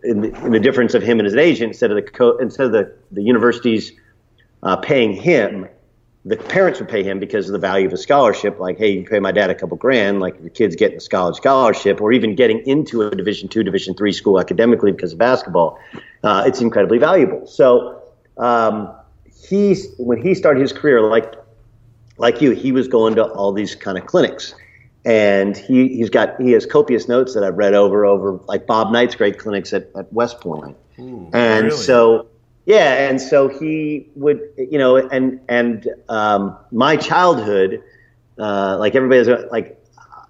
in 0.04 0.22
the, 0.22 0.46
in 0.46 0.52
the 0.52 0.60
difference 0.60 0.94
of 0.94 1.02
him 1.02 1.20
and 1.20 1.26
his 1.26 1.36
agent, 1.36 1.72
instead 1.72 1.90
of 1.92 1.96
the 1.96 2.04
co- 2.04 2.38
instead 2.38 2.68
of 2.68 2.72
the 2.72 2.94
the 3.12 3.24
universities 3.24 3.94
uh, 4.62 4.76
paying 4.78 5.14
him, 5.14 5.68
the 6.26 6.38
parents 6.38 6.80
would 6.80 6.88
pay 6.88 7.04
him 7.04 7.20
because 7.20 7.50
of 7.50 7.54
the 7.54 7.60
value 7.60 7.86
of 7.86 7.94
a 7.94 7.98
scholarship. 7.98 8.58
Like, 8.58 8.78
hey, 8.78 8.92
you 8.92 9.04
pay 9.04 9.20
my 9.20 9.32
dad 9.32 9.50
a 9.50 9.56
couple 9.56 9.76
grand, 9.76 10.22
like 10.22 10.42
the 10.42 10.50
kid's 10.50 10.76
getting 10.76 10.98
a 10.98 11.02
college 11.02 11.36
scholarship, 11.36 12.00
or 12.00 12.14
even 12.14 12.36
getting 12.36 12.66
into 12.66 13.02
a 13.02 13.12
Division 13.12 13.50
two, 13.50 13.64
Division 13.64 13.94
three 13.94 14.14
school 14.14 14.40
academically 14.40 14.92
because 14.92 15.12
of 15.12 15.20
basketball. 15.20 15.78
Uh, 16.24 16.44
it's 16.48 16.62
incredibly 16.62 16.98
valuable. 16.98 17.46
So 17.46 18.02
um, 18.38 18.94
he's 19.50 19.94
when 19.98 20.22
he 20.22 20.34
started 20.34 20.62
his 20.62 20.72
career, 20.72 21.02
like 21.02 21.34
like 22.18 22.42
you, 22.42 22.52
he 22.52 22.72
was 22.72 22.88
going 22.88 23.16
to 23.16 23.26
all 23.26 23.52
these 23.52 23.76
kind 23.76 23.98
of 23.98 24.06
clinics. 24.06 24.56
And 25.06 25.58
he, 25.58 25.90
he's 25.90 26.10
got 26.10 26.40
he 26.40 26.54
has 26.54 26.66
copious 26.66 27.10
notes 27.10 27.34
that 27.34 27.44
I've 27.44 27.58
read 27.58 27.74
over 27.74 28.06
over 28.06 28.40
like 28.48 28.66
Bob 28.66 28.94
Knight's 28.94 29.16
great 29.16 29.38
clinics 29.38 29.74
at, 29.74 29.90
at 29.98 30.14
West 30.14 30.40
Point. 30.40 30.78
Ooh, 30.98 31.30
and 31.34 31.66
really? 31.66 31.78
so 31.78 32.28
yeah, 32.66 33.10
and 33.10 33.22
so 33.22 33.48
he 33.48 34.08
would 34.16 34.42
you 34.58 34.78
know 34.78 34.96
and 34.96 35.40
and 35.50 35.88
um, 36.10 36.58
my 36.72 36.96
childhood, 36.96 37.84
uh, 38.40 38.78
like 38.78 38.96
everybody's 38.96 39.28
like 39.52 39.80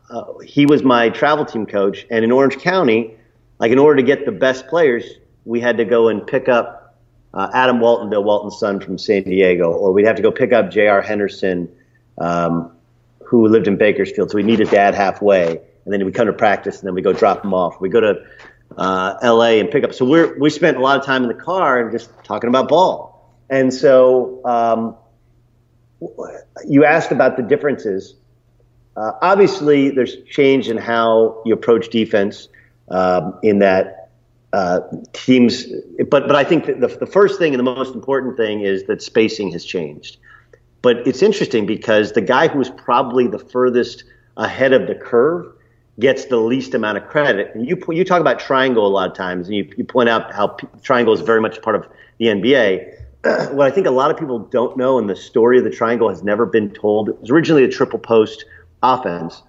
uh, 0.09 0.37
he 0.39 0.65
was 0.65 0.83
my 0.83 1.09
travel 1.09 1.45
team 1.45 1.65
coach, 1.65 2.05
and 2.09 2.23
in 2.23 2.31
Orange 2.31 2.57
County, 2.57 3.15
like 3.59 3.71
in 3.71 3.79
order 3.79 3.97
to 3.97 4.03
get 4.03 4.25
the 4.25 4.31
best 4.31 4.67
players, 4.67 5.05
we 5.45 5.59
had 5.59 5.77
to 5.77 5.85
go 5.85 6.07
and 6.07 6.25
pick 6.25 6.49
up 6.49 6.97
uh, 7.33 7.49
Adam 7.53 7.79
Walton, 7.79 8.09
Bill 8.09 8.23
Walton's 8.23 8.57
son 8.57 8.79
from 8.79 8.97
San 8.97 9.23
Diego, 9.23 9.71
or 9.71 9.91
we'd 9.91 10.05
have 10.05 10.15
to 10.15 10.21
go 10.21 10.31
pick 10.31 10.53
up 10.53 10.69
J.R. 10.71 11.01
Henderson, 11.01 11.69
um, 12.17 12.71
who 13.23 13.47
lived 13.47 13.67
in 13.67 13.77
Bakersfield. 13.77 14.31
So 14.31 14.37
we 14.37 14.43
meet 14.43 14.59
his 14.59 14.69
dad 14.69 14.95
halfway, 14.95 15.59
and 15.85 15.93
then 15.93 16.03
we 16.05 16.11
come 16.11 16.27
to 16.27 16.33
practice, 16.33 16.79
and 16.79 16.87
then 16.87 16.95
we 16.95 17.01
go 17.01 17.13
drop 17.13 17.43
him 17.43 17.53
off. 17.53 17.79
We 17.79 17.89
go 17.89 17.99
to 17.99 18.25
uh, 18.77 19.15
L.A. 19.21 19.59
and 19.59 19.69
pick 19.69 19.83
up. 19.83 19.93
So 19.93 20.05
we 20.05 20.37
we 20.37 20.49
spent 20.49 20.77
a 20.77 20.79
lot 20.79 20.99
of 20.99 21.05
time 21.05 21.23
in 21.23 21.27
the 21.27 21.41
car 21.43 21.79
and 21.79 21.91
just 21.91 22.11
talking 22.23 22.47
about 22.47 22.67
ball. 22.69 23.31
And 23.49 23.73
so 23.73 24.41
um, 24.45 24.95
you 26.67 26.85
asked 26.85 27.11
about 27.11 27.37
the 27.37 27.43
differences. 27.43 28.15
Uh, 28.95 29.11
obviously, 29.21 29.89
there's 29.89 30.17
change 30.29 30.69
in 30.69 30.77
how 30.77 31.41
you 31.45 31.53
approach 31.53 31.89
defense. 31.89 32.47
Um, 32.89 33.39
in 33.41 33.59
that 33.59 34.09
uh, 34.51 34.81
teams, 35.13 35.65
but 36.09 36.27
but 36.27 36.35
I 36.35 36.43
think 36.43 36.65
the, 36.65 36.95
the 36.99 37.07
first 37.07 37.39
thing 37.39 37.53
and 37.53 37.59
the 37.59 37.63
most 37.63 37.95
important 37.95 38.35
thing 38.35 38.59
is 38.59 38.83
that 38.83 39.01
spacing 39.01 39.51
has 39.51 39.63
changed. 39.63 40.17
But 40.81 41.07
it's 41.07 41.23
interesting 41.23 41.65
because 41.65 42.11
the 42.11 42.21
guy 42.21 42.49
who's 42.49 42.69
probably 42.69 43.27
the 43.27 43.39
furthest 43.39 44.03
ahead 44.35 44.73
of 44.73 44.87
the 44.87 44.95
curve 44.95 45.47
gets 45.99 46.25
the 46.25 46.37
least 46.37 46.73
amount 46.73 46.97
of 46.97 47.07
credit. 47.07 47.53
And 47.55 47.67
you 47.67 47.81
you 47.89 48.03
talk 48.03 48.21
about 48.21 48.39
triangle 48.39 48.85
a 48.85 48.89
lot 48.89 49.09
of 49.09 49.15
times, 49.15 49.47
and 49.47 49.55
you, 49.55 49.71
you 49.77 49.83
point 49.83 50.09
out 50.09 50.33
how 50.33 50.47
p- 50.47 50.67
triangle 50.81 51.13
is 51.13 51.21
very 51.21 51.41
much 51.41 51.61
part 51.61 51.75
of 51.75 51.87
the 52.19 52.25
NBA. 52.25 52.99
what 53.53 53.67
I 53.67 53.71
think 53.71 53.87
a 53.87 53.91
lot 53.91 54.11
of 54.11 54.17
people 54.17 54.39
don't 54.39 54.75
know, 54.77 54.97
and 54.97 55.09
the 55.09 55.15
story 55.15 55.57
of 55.57 55.63
the 55.63 55.69
triangle 55.69 56.09
has 56.09 56.23
never 56.23 56.45
been 56.45 56.71
told. 56.71 57.09
It 57.09 57.21
was 57.21 57.29
originally 57.29 57.63
a 57.63 57.69
triple 57.69 57.99
post 57.99 58.45
offense 58.81 59.43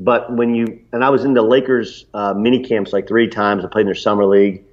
but 0.00 0.32
when 0.34 0.54
you 0.54 0.80
and 0.92 1.04
I 1.04 1.10
was 1.10 1.24
in 1.24 1.34
the 1.34 1.42
Lakers 1.42 2.06
uh, 2.14 2.34
mini 2.34 2.62
camps 2.62 2.92
like 2.92 3.06
three 3.06 3.28
times. 3.28 3.64
I 3.64 3.68
played 3.68 3.82
in 3.82 3.86
their 3.86 3.94
summer 3.94 4.24
league, 4.24 4.64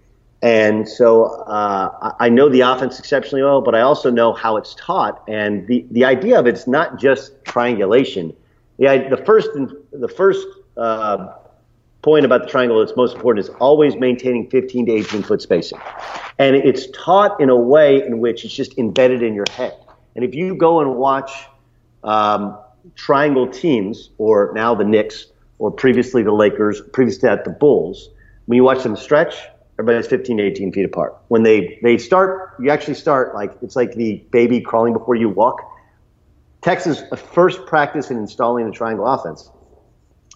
and 0.41 0.87
so 0.87 1.25
uh, 1.43 2.13
I 2.19 2.29
know 2.29 2.49
the 2.49 2.61
offense 2.61 2.97
exceptionally 2.97 3.43
well. 3.43 3.61
But 3.61 3.75
I 3.75 3.81
also 3.81 4.09
know 4.09 4.33
how 4.33 4.55
it's 4.55 4.73
taught, 4.75 5.21
and 5.27 5.67
the 5.67 5.85
the 5.91 6.05
idea 6.05 6.39
of 6.39 6.47
it's 6.47 6.65
not 6.65 6.97
just 6.97 7.43
triangulation. 7.43 8.33
The 8.79 9.07
the 9.09 9.17
first 9.17 9.49
the 9.91 10.07
first 10.07 10.47
uh, 10.77 11.33
point 12.01 12.25
about 12.25 12.43
the 12.43 12.47
triangle 12.47 12.79
that's 12.79 12.95
most 12.95 13.15
important 13.15 13.45
is 13.45 13.53
always 13.59 13.95
maintaining 13.95 14.49
15 14.49 14.85
to 14.85 14.91
18 14.91 15.23
foot 15.23 15.41
spacing, 15.41 15.79
and 16.39 16.55
it's 16.55 16.87
taught 16.91 17.39
in 17.41 17.49
a 17.49 17.55
way 17.55 18.01
in 18.01 18.19
which 18.19 18.45
it's 18.45 18.53
just 18.53 18.77
embedded 18.77 19.21
in 19.23 19.33
your 19.33 19.45
head. 19.51 19.75
And 20.15 20.23
if 20.23 20.33
you 20.33 20.55
go 20.55 20.79
and 20.79 20.95
watch 20.95 21.31
um, 22.03 22.57
triangle 22.95 23.47
teams, 23.47 24.09
or 24.17 24.51
now 24.55 24.73
the 24.75 24.83
Knicks, 24.83 25.27
or 25.59 25.71
previously 25.71 26.23
the 26.23 26.31
Lakers, 26.31 26.81
previously 26.93 27.29
at 27.29 27.43
the 27.43 27.51
Bulls, 27.51 28.09
when 28.45 28.55
you 28.55 28.63
watch 28.63 28.83
them 28.83 28.95
stretch, 28.95 29.35
everybody's 29.79 30.07
15 30.07 30.37
to 30.37 30.43
18 30.43 30.71
feet 30.71 30.85
apart. 30.85 31.15
When 31.27 31.43
they, 31.43 31.79
they 31.83 31.97
start, 31.97 32.55
you 32.59 32.69
actually 32.69 32.95
start 32.95 33.35
like, 33.35 33.51
it's 33.61 33.75
like 33.75 33.93
the 33.93 34.23
baby 34.31 34.61
crawling 34.61 34.93
before 34.93 35.15
you 35.15 35.29
walk. 35.29 35.61
Tex's 36.61 37.03
first 37.33 37.65
practice 37.65 38.09
in 38.09 38.17
installing 38.17 38.65
the 38.65 38.71
triangle 38.71 39.05
offense. 39.05 39.51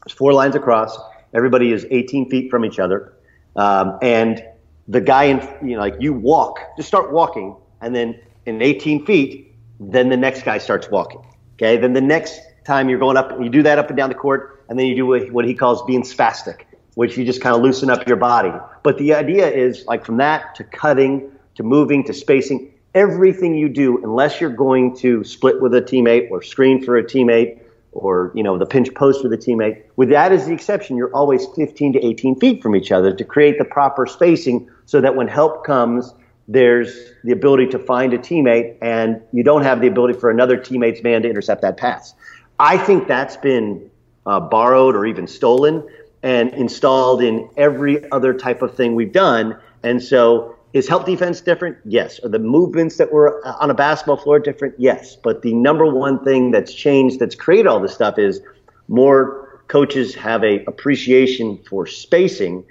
Four 0.09 0.33
lines 0.33 0.55
across. 0.55 0.97
Everybody 1.33 1.71
is 1.71 1.85
18 1.89 2.29
feet 2.29 2.49
from 2.49 2.65
each 2.65 2.79
other. 2.79 3.13
Um, 3.55 3.97
and 4.01 4.43
the 4.87 5.01
guy 5.01 5.25
in, 5.25 5.37
you 5.67 5.75
know, 5.75 5.81
like 5.81 5.95
you 5.99 6.13
walk, 6.13 6.59
just 6.75 6.87
start 6.87 7.11
walking, 7.11 7.55
and 7.81 7.95
then 7.95 8.19
in 8.45 8.61
18 8.61 9.05
feet, 9.05 9.55
then 9.79 10.09
the 10.09 10.17
next 10.17 10.43
guy 10.43 10.57
starts 10.57 10.89
walking. 10.89 11.21
Okay, 11.55 11.77
then 11.77 11.93
the 11.93 12.01
next 12.01 12.39
time 12.65 12.89
you're 12.89 12.99
going 12.99 13.17
up, 13.17 13.39
you 13.39 13.49
do 13.49 13.63
that 13.63 13.77
up 13.77 13.89
and 13.89 13.97
down 13.97 14.09
the 14.09 14.15
court, 14.15 14.63
and 14.69 14.77
then 14.77 14.87
you 14.87 14.95
do 14.95 15.31
what 15.31 15.45
he 15.45 15.53
calls 15.53 15.83
being 15.83 16.03
spastic, 16.03 16.63
which 16.95 17.17
you 17.17 17.25
just 17.25 17.41
kind 17.41 17.55
of 17.55 17.61
loosen 17.61 17.89
up 17.89 18.07
your 18.07 18.17
body. 18.17 18.51
But 18.83 18.97
the 18.97 19.13
idea 19.13 19.49
is 19.49 19.85
like 19.85 20.05
from 20.05 20.17
that 20.17 20.55
to 20.55 20.63
cutting 20.63 21.31
to 21.55 21.63
moving 21.63 22.03
to 22.05 22.13
spacing, 22.13 22.73
everything 22.95 23.55
you 23.55 23.69
do, 23.69 24.03
unless 24.03 24.41
you're 24.41 24.49
going 24.49 24.95
to 24.97 25.23
split 25.23 25.61
with 25.61 25.73
a 25.73 25.81
teammate 25.81 26.31
or 26.31 26.41
screen 26.41 26.83
for 26.83 26.97
a 26.97 27.03
teammate 27.03 27.59
or 27.91 28.31
you 28.35 28.43
know 28.43 28.57
the 28.57 28.65
pinch 28.65 28.93
post 28.93 29.23
with 29.23 29.33
a 29.33 29.37
teammate, 29.37 29.83
with 29.95 30.09
that 30.09 30.31
as 30.31 30.47
the 30.47 30.53
exception, 30.53 30.97
you're 30.97 31.13
always 31.13 31.45
15 31.55 31.93
to 31.93 32.05
18 32.05 32.39
feet 32.39 32.61
from 32.61 32.75
each 32.75 32.91
other 32.91 33.13
to 33.13 33.23
create 33.23 33.57
the 33.57 33.65
proper 33.65 34.05
spacing 34.05 34.69
so 34.85 35.01
that 35.01 35.15
when 35.15 35.27
help 35.27 35.65
comes, 35.65 36.13
there's 36.47 37.13
the 37.23 37.31
ability 37.31 37.67
to 37.67 37.79
find 37.79 38.13
a 38.13 38.17
teammate 38.17 38.77
and 38.81 39.21
you 39.31 39.43
don't 39.43 39.63
have 39.63 39.81
the 39.81 39.87
ability 39.87 40.17
for 40.17 40.29
another 40.29 40.57
teammate's 40.57 41.03
man 41.03 41.21
to 41.21 41.29
intercept 41.29 41.61
that 41.61 41.77
pass. 41.77 42.13
I 42.59 42.77
think 42.77 43.07
that's 43.07 43.37
been 43.37 43.89
uh, 44.25 44.39
borrowed 44.39 44.95
or 44.95 45.05
even 45.05 45.27
stolen 45.27 45.87
and 46.23 46.53
installed 46.53 47.21
in 47.21 47.49
every 47.57 48.09
other 48.11 48.33
type 48.33 48.61
of 48.61 48.75
thing 48.75 48.95
we've 48.95 49.11
done. 49.11 49.57
And 49.83 50.01
so 50.01 50.55
is 50.73 50.87
help 50.87 51.05
defense 51.05 51.41
different? 51.41 51.77
Yes. 51.85 52.19
Are 52.23 52.29
the 52.29 52.39
movements 52.39 52.97
that 52.97 53.11
were 53.11 53.45
uh, 53.45 53.55
on 53.59 53.69
a 53.69 53.73
basketball 53.73 54.17
floor 54.17 54.39
different? 54.39 54.75
Yes. 54.77 55.15
But 55.15 55.41
the 55.41 55.53
number 55.53 55.85
one 55.85 56.23
thing 56.23 56.51
that's 56.51 56.73
changed, 56.73 57.19
that's 57.19 57.35
created 57.35 57.67
all 57.67 57.79
this 57.79 57.93
stuff, 57.93 58.17
is 58.17 58.41
more 58.87 59.63
coaches 59.67 60.15
have 60.15 60.43
a 60.43 60.63
appreciation 60.65 61.57
for 61.69 61.87
spacing, 61.87 62.63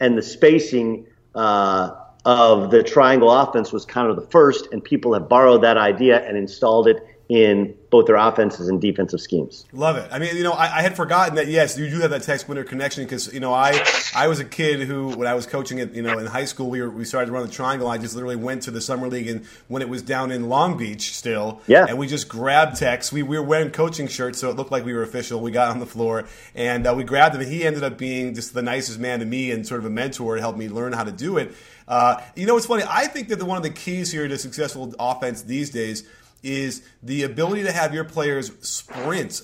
and 0.00 0.16
the 0.16 0.22
spacing 0.22 1.06
uh, 1.34 1.94
of 2.24 2.70
the 2.70 2.82
triangle 2.82 3.30
offense 3.30 3.72
was 3.72 3.84
kind 3.84 4.08
of 4.08 4.16
the 4.16 4.26
first, 4.28 4.68
and 4.72 4.82
people 4.82 5.12
have 5.14 5.28
borrowed 5.28 5.62
that 5.62 5.76
idea 5.76 6.26
and 6.26 6.36
installed 6.36 6.88
it 6.88 7.15
in 7.28 7.74
both 7.90 8.06
their 8.06 8.16
offenses 8.16 8.68
and 8.68 8.80
defensive 8.80 9.20
schemes. 9.20 9.64
Love 9.72 9.96
it. 9.96 10.08
I 10.12 10.18
mean, 10.18 10.36
you 10.36 10.42
know, 10.42 10.52
I, 10.52 10.78
I 10.78 10.82
had 10.82 10.94
forgotten 10.94 11.34
that. 11.36 11.48
Yes, 11.48 11.76
you 11.76 11.88
do 11.90 12.00
have 12.00 12.10
that 12.10 12.22
Tex 12.22 12.46
Winter 12.46 12.62
connection 12.62 13.04
because 13.04 13.32
you 13.32 13.40
know, 13.40 13.52
I 13.52 13.84
I 14.14 14.28
was 14.28 14.38
a 14.38 14.44
kid 14.44 14.80
who, 14.80 15.08
when 15.16 15.26
I 15.26 15.34
was 15.34 15.46
coaching 15.46 15.78
it, 15.78 15.92
you 15.92 16.02
know, 16.02 16.18
in 16.18 16.26
high 16.26 16.44
school, 16.44 16.70
we 16.70 16.80
were, 16.80 16.90
we 16.90 17.04
started 17.04 17.26
to 17.26 17.32
run 17.32 17.44
the 17.44 17.52
triangle. 17.52 17.88
I 17.88 17.98
just 17.98 18.14
literally 18.14 18.36
went 18.36 18.62
to 18.62 18.70
the 18.70 18.80
summer 18.80 19.08
league 19.08 19.28
and 19.28 19.44
when 19.68 19.82
it 19.82 19.88
was 19.88 20.02
down 20.02 20.30
in 20.30 20.48
Long 20.48 20.76
Beach 20.76 21.12
still, 21.14 21.60
yeah, 21.66 21.86
and 21.88 21.98
we 21.98 22.06
just 22.06 22.28
grabbed 22.28 22.76
Tex. 22.76 23.12
We, 23.12 23.22
we 23.22 23.38
were 23.38 23.44
wearing 23.44 23.70
coaching 23.70 24.06
shirts, 24.08 24.38
so 24.38 24.50
it 24.50 24.56
looked 24.56 24.70
like 24.70 24.84
we 24.84 24.94
were 24.94 25.02
official. 25.02 25.40
We 25.40 25.50
got 25.50 25.70
on 25.70 25.80
the 25.80 25.86
floor 25.86 26.26
and 26.54 26.86
uh, 26.86 26.94
we 26.96 27.02
grabbed 27.02 27.34
him, 27.34 27.40
and 27.40 27.50
he 27.50 27.64
ended 27.64 27.82
up 27.82 27.98
being 27.98 28.34
just 28.34 28.54
the 28.54 28.62
nicest 28.62 29.00
man 29.00 29.18
to 29.18 29.24
me 29.24 29.50
and 29.50 29.66
sort 29.66 29.80
of 29.80 29.86
a 29.86 29.90
mentor. 29.90 30.36
helped 30.36 30.58
me 30.58 30.68
learn 30.68 30.92
how 30.92 31.04
to 31.04 31.12
do 31.12 31.38
it. 31.38 31.52
Uh, 31.88 32.20
you 32.34 32.46
know, 32.46 32.54
what's 32.54 32.66
funny? 32.66 32.82
I 32.88 33.06
think 33.06 33.28
that 33.28 33.38
the, 33.38 33.44
one 33.44 33.56
of 33.56 33.62
the 33.62 33.70
keys 33.70 34.10
here 34.10 34.26
to 34.26 34.38
successful 34.38 34.92
offense 34.98 35.42
these 35.42 35.70
days 35.70 36.04
is 36.42 36.82
the 37.02 37.22
ability 37.22 37.62
to 37.64 37.72
have 37.72 37.94
your 37.94 38.04
players 38.04 38.52
sprint 38.66 39.42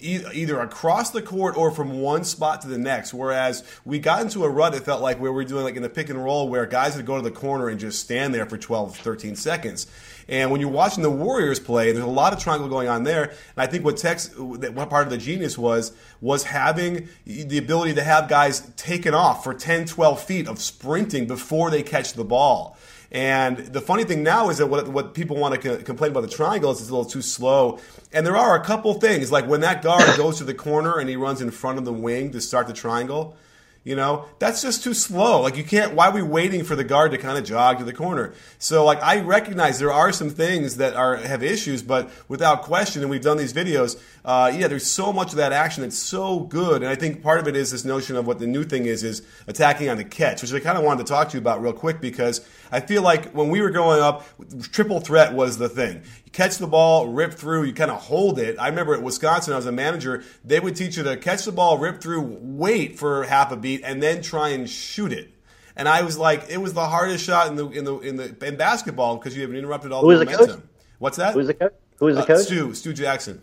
either 0.00 0.60
across 0.60 1.10
the 1.10 1.22
court 1.22 1.56
or 1.56 1.70
from 1.70 2.00
one 2.00 2.24
spot 2.24 2.62
to 2.62 2.68
the 2.68 2.78
next. 2.78 3.12
Whereas 3.12 3.64
we 3.84 3.98
got 3.98 4.22
into 4.22 4.44
a 4.44 4.48
rut, 4.48 4.74
it 4.74 4.84
felt 4.84 5.02
like 5.02 5.20
where 5.20 5.32
we 5.32 5.36
were 5.36 5.44
doing 5.44 5.64
like 5.64 5.76
in 5.76 5.82
the 5.82 5.88
pick 5.88 6.08
and 6.08 6.22
roll 6.22 6.48
where 6.48 6.66
guys 6.66 6.96
would 6.96 7.06
go 7.06 7.16
to 7.16 7.22
the 7.22 7.30
corner 7.30 7.68
and 7.68 7.80
just 7.80 8.00
stand 8.00 8.32
there 8.32 8.46
for 8.46 8.56
12, 8.56 8.96
13 8.96 9.36
seconds. 9.36 9.86
And 10.28 10.50
when 10.50 10.60
you're 10.60 10.70
watching 10.70 11.02
the 11.02 11.10
Warriors 11.10 11.58
play, 11.58 11.92
there's 11.92 12.04
a 12.04 12.08
lot 12.08 12.32
of 12.32 12.38
triangle 12.38 12.68
going 12.68 12.88
on 12.88 13.02
there. 13.02 13.24
And 13.24 13.36
I 13.56 13.66
think 13.66 13.84
what 13.84 13.96
Tex, 13.96 14.30
what 14.38 14.88
part 14.88 15.06
of 15.06 15.10
the 15.10 15.18
genius 15.18 15.58
was, 15.58 15.92
was 16.20 16.44
having 16.44 17.08
the 17.24 17.58
ability 17.58 17.94
to 17.94 18.04
have 18.04 18.28
guys 18.28 18.60
taken 18.76 19.12
off 19.12 19.42
for 19.42 19.54
10, 19.54 19.86
12 19.86 20.22
feet 20.22 20.46
of 20.46 20.60
sprinting 20.60 21.26
before 21.26 21.70
they 21.70 21.82
catch 21.82 22.12
the 22.12 22.24
ball. 22.24 22.78
And 23.12 23.58
the 23.58 23.80
funny 23.80 24.04
thing 24.04 24.22
now 24.22 24.50
is 24.50 24.58
that 24.58 24.68
what, 24.68 24.88
what 24.88 25.14
people 25.14 25.36
want 25.36 25.54
to 25.54 25.60
co- 25.60 25.82
complain 25.82 26.12
about 26.12 26.20
the 26.20 26.28
triangle 26.28 26.70
is 26.70 26.80
it's 26.80 26.90
a 26.90 26.94
little 26.94 27.10
too 27.10 27.22
slow. 27.22 27.80
And 28.12 28.24
there 28.24 28.36
are 28.36 28.54
a 28.54 28.64
couple 28.64 28.94
things, 28.94 29.32
like 29.32 29.46
when 29.46 29.62
that 29.62 29.82
guard 29.82 30.04
goes 30.16 30.38
to 30.38 30.44
the 30.44 30.54
corner 30.54 30.98
and 30.98 31.08
he 31.08 31.16
runs 31.16 31.40
in 31.40 31.50
front 31.50 31.78
of 31.78 31.84
the 31.84 31.92
wing 31.92 32.30
to 32.32 32.40
start 32.40 32.68
the 32.68 32.72
triangle, 32.72 33.36
you 33.82 33.96
know, 33.96 34.26
that's 34.38 34.60
just 34.60 34.84
too 34.84 34.92
slow. 34.92 35.40
Like 35.40 35.56
you 35.56 35.64
can't. 35.64 35.94
Why 35.94 36.08
are 36.08 36.12
we 36.12 36.20
waiting 36.20 36.64
for 36.64 36.76
the 36.76 36.84
guard 36.84 37.12
to 37.12 37.18
kind 37.18 37.38
of 37.38 37.44
jog 37.44 37.78
to 37.78 37.84
the 37.84 37.94
corner? 37.94 38.34
So 38.58 38.84
like 38.84 39.02
I 39.02 39.20
recognize 39.20 39.78
there 39.78 39.92
are 39.92 40.12
some 40.12 40.28
things 40.28 40.76
that 40.76 40.94
are 40.94 41.16
have 41.16 41.42
issues, 41.42 41.82
but 41.82 42.10
without 42.28 42.62
question, 42.62 43.00
and 43.00 43.10
we've 43.10 43.22
done 43.22 43.38
these 43.38 43.54
videos. 43.54 43.98
Uh, 44.22 44.52
yeah, 44.54 44.68
there's 44.68 44.86
so 44.86 45.14
much 45.14 45.30
of 45.30 45.36
that 45.36 45.52
action 45.52 45.82
that's 45.82 45.96
so 45.96 46.40
good, 46.40 46.82
and 46.82 46.90
I 46.90 46.94
think 46.94 47.22
part 47.22 47.40
of 47.40 47.48
it 47.48 47.56
is 47.56 47.70
this 47.70 47.86
notion 47.86 48.16
of 48.16 48.26
what 48.26 48.38
the 48.38 48.46
new 48.46 48.64
thing 48.64 48.84
is 48.84 49.02
is 49.02 49.22
attacking 49.46 49.88
on 49.88 49.96
the 49.96 50.04
catch, 50.04 50.42
which 50.42 50.52
I 50.52 50.60
kind 50.60 50.76
of 50.76 50.84
wanted 50.84 51.06
to 51.06 51.10
talk 51.10 51.30
to 51.30 51.38
you 51.38 51.40
about 51.40 51.62
real 51.62 51.72
quick 51.72 52.02
because 52.02 52.46
I 52.72 52.80
feel 52.80 53.02
like 53.02 53.32
when 53.32 53.48
we 53.48 53.60
were 53.60 53.70
growing 53.70 54.00
up, 54.00 54.26
triple 54.72 55.00
threat 55.00 55.34
was 55.34 55.58
the 55.58 55.68
thing. 55.68 56.02
You 56.24 56.30
catch 56.32 56.58
the 56.58 56.66
ball, 56.66 57.08
rip 57.08 57.34
through, 57.34 57.64
you 57.64 57.72
kind 57.72 57.90
of 57.90 58.00
hold 58.00 58.38
it. 58.38 58.56
I 58.58 58.68
remember 58.68 58.94
at 58.94 59.02
Wisconsin, 59.02 59.52
I 59.52 59.56
was 59.56 59.66
a 59.66 59.72
manager, 59.72 60.22
they 60.44 60.60
would 60.60 60.76
teach 60.76 60.96
you 60.96 61.02
to 61.02 61.16
catch 61.16 61.44
the 61.44 61.52
ball, 61.52 61.78
rip 61.78 62.00
through, 62.00 62.38
wait 62.40 62.98
for 62.98 63.24
half 63.24 63.52
a 63.52 63.56
beat, 63.56 63.82
and 63.84 64.02
then 64.02 64.22
try 64.22 64.50
and 64.50 64.68
shoot 64.68 65.12
it. 65.12 65.32
And 65.76 65.88
I 65.88 66.02
was 66.02 66.18
like, 66.18 66.50
it 66.50 66.58
was 66.58 66.74
the 66.74 66.86
hardest 66.86 67.24
shot 67.24 67.48
in 67.48 67.56
the 67.56 67.66
in 67.68 67.84
the 67.84 67.98
in 68.00 68.16
the 68.16 68.46
in 68.46 68.56
basketball 68.56 69.16
because 69.16 69.34
you 69.34 69.42
have 69.42 69.54
interrupted 69.54 69.92
all 69.92 70.02
Who 70.02 70.16
the 70.18 70.24
momentum. 70.24 70.60
The 70.60 70.68
What's 70.98 71.16
that? 71.16 71.34
Who's 71.34 71.46
the 71.46 71.54
coach? 71.54 71.72
Who 71.98 72.06
was 72.06 72.16
the 72.16 72.22
uh, 72.22 72.26
coach? 72.26 72.44
Stu 72.44 72.74
Stu 72.74 72.92
Jackson. 72.92 73.40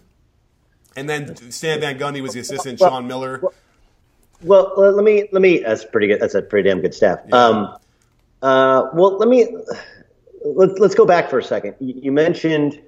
And 0.95 1.09
then 1.09 1.35
Stan 1.51 1.79
Van 1.79 1.97
Gundy 1.97 2.21
was 2.21 2.33
the 2.33 2.39
assistant. 2.41 2.79
Well, 2.79 2.89
Sean 2.91 3.07
Miller. 3.07 3.41
Well, 4.41 4.73
well, 4.77 4.91
let 4.91 5.03
me 5.03 5.27
let 5.31 5.41
me. 5.41 5.59
That's 5.59 5.85
pretty 5.85 6.07
good. 6.07 6.19
That's 6.19 6.35
a 6.35 6.41
pretty 6.41 6.69
damn 6.69 6.81
good 6.81 6.93
staff. 6.93 7.19
Yeah. 7.27 7.35
Um, 7.35 7.77
uh, 8.41 8.89
well, 8.93 9.17
let 9.17 9.29
me 9.29 9.47
let's 10.45 10.79
let's 10.79 10.95
go 10.95 11.05
back 11.05 11.29
for 11.29 11.39
a 11.39 11.43
second. 11.43 11.75
You, 11.79 11.93
you 12.03 12.11
mentioned 12.11 12.79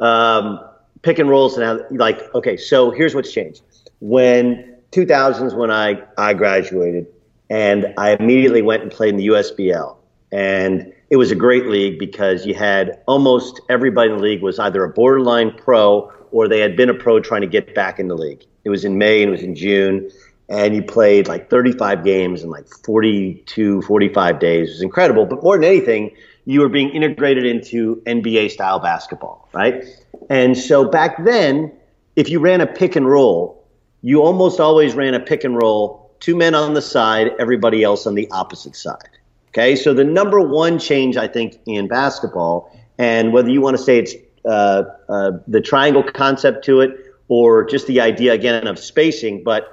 um, 0.00 0.60
pick 1.02 1.18
and 1.18 1.28
rolls 1.28 1.56
and 1.56 1.64
how, 1.64 1.86
like 1.90 2.34
okay. 2.34 2.56
So 2.56 2.90
here's 2.90 3.14
what's 3.14 3.32
changed. 3.32 3.62
When 4.00 4.76
2000s, 4.92 5.56
when 5.56 5.70
I 5.70 6.02
I 6.16 6.34
graduated, 6.34 7.06
and 7.50 7.92
I 7.98 8.10
immediately 8.10 8.62
went 8.62 8.82
and 8.82 8.90
played 8.90 9.10
in 9.10 9.16
the 9.16 9.28
USBL, 9.28 9.96
and 10.32 10.92
it 11.10 11.16
was 11.16 11.30
a 11.30 11.36
great 11.36 11.66
league 11.66 11.98
because 11.98 12.46
you 12.46 12.54
had 12.54 13.00
almost 13.06 13.60
everybody 13.68 14.10
in 14.10 14.16
the 14.16 14.22
league 14.22 14.42
was 14.42 14.58
either 14.58 14.82
a 14.84 14.88
borderline 14.88 15.52
pro 15.52 16.10
or 16.32 16.48
they 16.48 16.58
had 16.58 16.76
been 16.76 16.90
a 16.90 16.94
pro 16.94 17.20
trying 17.20 17.42
to 17.42 17.46
get 17.46 17.74
back 17.74 18.00
in 18.00 18.08
the 18.08 18.16
league. 18.16 18.44
It 18.64 18.70
was 18.70 18.84
in 18.84 18.98
May 18.98 19.22
and 19.22 19.28
it 19.28 19.32
was 19.32 19.42
in 19.42 19.54
June 19.54 20.10
and 20.48 20.74
you 20.74 20.82
played 20.82 21.28
like 21.28 21.50
35 21.50 22.04
games 22.04 22.42
in 22.42 22.50
like 22.50 22.68
42, 22.84 23.82
45 23.82 24.38
days. 24.38 24.68
It 24.68 24.72
was 24.72 24.82
incredible. 24.82 25.26
But 25.26 25.42
more 25.42 25.56
than 25.56 25.64
anything, 25.64 26.10
you 26.44 26.60
were 26.60 26.68
being 26.68 26.90
integrated 26.90 27.46
into 27.46 28.02
NBA 28.06 28.50
style 28.50 28.78
basketball, 28.78 29.48
right? 29.52 29.84
And 30.28 30.56
so 30.56 30.88
back 30.88 31.24
then, 31.24 31.72
if 32.16 32.28
you 32.28 32.40
ran 32.40 32.60
a 32.60 32.66
pick 32.66 32.96
and 32.96 33.08
roll, 33.08 33.64
you 34.02 34.22
almost 34.22 34.60
always 34.60 34.94
ran 34.94 35.14
a 35.14 35.20
pick 35.20 35.44
and 35.44 35.56
roll, 35.56 36.14
two 36.20 36.36
men 36.36 36.54
on 36.54 36.74
the 36.74 36.82
side, 36.82 37.32
everybody 37.38 37.82
else 37.82 38.06
on 38.06 38.14
the 38.14 38.30
opposite 38.30 38.76
side. 38.76 39.08
Okay, 39.48 39.76
so 39.76 39.94
the 39.94 40.04
number 40.04 40.40
one 40.40 40.78
change, 40.78 41.16
I 41.16 41.28
think, 41.28 41.58
in 41.64 41.86
basketball, 41.86 42.70
and 42.98 43.32
whether 43.32 43.48
you 43.48 43.60
want 43.60 43.76
to 43.76 43.82
say 43.82 43.98
it's 43.98 44.14
uh, 44.44 44.82
uh, 45.08 45.32
the 45.46 45.60
triangle 45.60 46.02
concept 46.02 46.64
to 46.66 46.80
it 46.80 47.14
or 47.28 47.64
just 47.64 47.86
the 47.86 48.00
idea, 48.00 48.32
again, 48.32 48.66
of 48.66 48.78
spacing, 48.78 49.42
but 49.42 49.72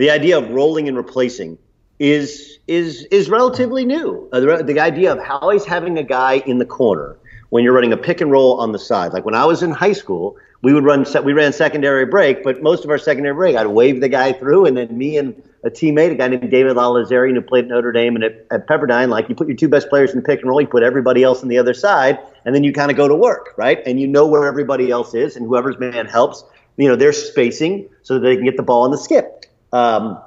the 0.00 0.10
idea 0.10 0.38
of 0.38 0.48
rolling 0.48 0.88
and 0.88 0.96
replacing 0.96 1.58
is 1.98 2.58
is 2.66 3.04
is 3.10 3.28
relatively 3.28 3.84
new. 3.84 4.26
Uh, 4.32 4.40
the, 4.40 4.64
the, 4.64 4.80
idea 4.80 5.12
of 5.12 5.18
always 5.42 5.66
having 5.66 5.98
a 5.98 6.02
guy 6.02 6.36
in 6.46 6.56
the 6.56 6.64
corner 6.64 7.18
when 7.50 7.62
you're 7.62 7.74
running 7.74 7.92
a 7.92 7.98
pick 7.98 8.22
and 8.22 8.30
roll 8.30 8.58
on 8.60 8.72
the 8.72 8.78
side. 8.78 9.12
Like 9.12 9.26
when 9.26 9.34
I 9.34 9.44
was 9.44 9.62
in 9.62 9.72
high 9.72 9.92
school, 9.92 10.38
we 10.62 10.72
would 10.72 10.84
run 10.84 11.04
we 11.22 11.34
ran 11.34 11.52
secondary 11.52 12.06
break, 12.06 12.42
but 12.42 12.62
most 12.62 12.82
of 12.82 12.90
our 12.90 12.96
secondary 12.96 13.34
break, 13.34 13.56
I'd 13.56 13.66
wave 13.66 14.00
the 14.00 14.08
guy 14.08 14.32
through, 14.32 14.64
and 14.64 14.74
then 14.74 14.96
me 14.96 15.18
and 15.18 15.34
a 15.64 15.68
teammate, 15.68 16.12
a 16.12 16.14
guy 16.14 16.28
named 16.28 16.50
David 16.50 16.76
Lalazarian 16.76 17.34
who 17.34 17.42
played 17.42 17.64
at 17.64 17.70
Notre 17.70 17.92
Dame 17.92 18.14
and 18.14 18.24
at, 18.24 18.46
at 18.50 18.66
Pepperdine, 18.66 19.10
like 19.10 19.28
you 19.28 19.34
put 19.34 19.48
your 19.48 19.56
two 19.58 19.68
best 19.68 19.90
players 19.90 20.12
in 20.12 20.16
the 20.16 20.22
pick 20.22 20.40
and 20.40 20.48
roll, 20.48 20.62
you 20.62 20.66
put 20.66 20.82
everybody 20.82 21.22
else 21.22 21.42
on 21.42 21.48
the 21.48 21.58
other 21.58 21.74
side, 21.74 22.18
and 22.46 22.54
then 22.54 22.64
you 22.64 22.72
kind 22.72 22.90
of 22.90 22.96
go 22.96 23.06
to 23.06 23.14
work, 23.14 23.52
right? 23.58 23.82
And 23.84 24.00
you 24.00 24.06
know 24.06 24.26
where 24.26 24.46
everybody 24.46 24.90
else 24.90 25.12
is, 25.12 25.36
and 25.36 25.44
whoever's 25.44 25.78
man 25.78 26.06
helps. 26.06 26.42
You 26.78 26.88
know, 26.88 26.96
they're 26.96 27.12
spacing 27.12 27.90
so 28.00 28.14
that 28.14 28.20
they 28.20 28.36
can 28.36 28.46
get 28.46 28.56
the 28.56 28.62
ball 28.62 28.84
on 28.84 28.90
the 28.90 28.96
skip. 28.96 29.39
Um, 29.72 30.20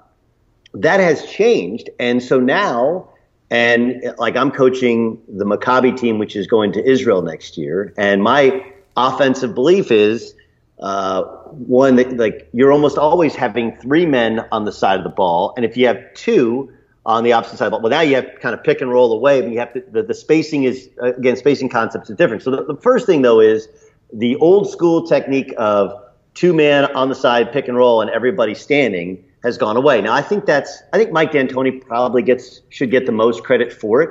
that 0.73 0.99
has 0.99 1.25
changed, 1.25 1.89
and 1.99 2.21
so 2.21 2.39
now, 2.39 3.09
and 3.51 4.13
like 4.17 4.35
I'm 4.35 4.51
coaching 4.51 5.21
the 5.27 5.45
Maccabi 5.45 5.95
team, 5.95 6.17
which 6.17 6.35
is 6.35 6.47
going 6.47 6.71
to 6.73 6.83
Israel 6.83 7.21
next 7.21 7.57
year, 7.57 7.93
and 7.97 8.23
my 8.23 8.65
offensive 8.97 9.53
belief 9.53 9.91
is 9.91 10.33
uh, 10.79 11.23
one 11.23 11.95
that 11.97 12.17
like 12.17 12.49
you're 12.53 12.71
almost 12.71 12.97
always 12.97 13.35
having 13.35 13.75
three 13.77 14.05
men 14.05 14.45
on 14.51 14.65
the 14.65 14.71
side 14.71 14.97
of 14.97 15.03
the 15.03 15.09
ball, 15.09 15.53
and 15.55 15.65
if 15.65 15.77
you 15.77 15.85
have 15.85 16.01
two 16.15 16.71
on 17.05 17.23
the 17.23 17.33
opposite 17.33 17.57
side 17.57 17.71
well, 17.71 17.81
now 17.81 18.01
you 18.01 18.15
have 18.15 18.33
to 18.33 18.39
kind 18.39 18.55
of 18.55 18.63
pick 18.63 18.81
and 18.81 18.89
roll 18.89 19.11
away, 19.13 19.41
but 19.41 19.51
you 19.51 19.59
have 19.59 19.73
to 19.73 19.83
the, 19.91 20.01
the 20.01 20.13
spacing 20.13 20.63
is 20.63 20.89
again 20.99 21.35
spacing 21.35 21.69
concepts 21.69 22.09
are 22.09 22.15
different. 22.15 22.41
So 22.41 22.49
the, 22.51 22.63
the 22.63 22.77
first 22.77 23.05
thing 23.05 23.21
though 23.21 23.39
is 23.39 23.67
the 24.11 24.35
old 24.37 24.69
school 24.69 25.05
technique 25.05 25.53
of 25.57 25.93
two 26.33 26.53
man 26.53 26.85
on 26.95 27.09
the 27.09 27.15
side, 27.15 27.51
pick 27.51 27.67
and 27.67 27.77
roll, 27.77 28.01
and 28.01 28.09
everybody 28.09 28.55
standing 28.55 29.23
has 29.43 29.57
gone 29.57 29.77
away. 29.77 30.01
Now, 30.01 30.13
I 30.13 30.21
think 30.21 30.45
that's 30.45 30.81
I 30.93 30.97
think 30.97 31.11
Mike 31.11 31.31
D'Antoni 31.31 31.85
probably 31.85 32.21
gets 32.21 32.61
should 32.69 32.91
get 32.91 33.05
the 33.05 33.11
most 33.11 33.43
credit 33.43 33.71
for 33.71 34.01
it. 34.01 34.09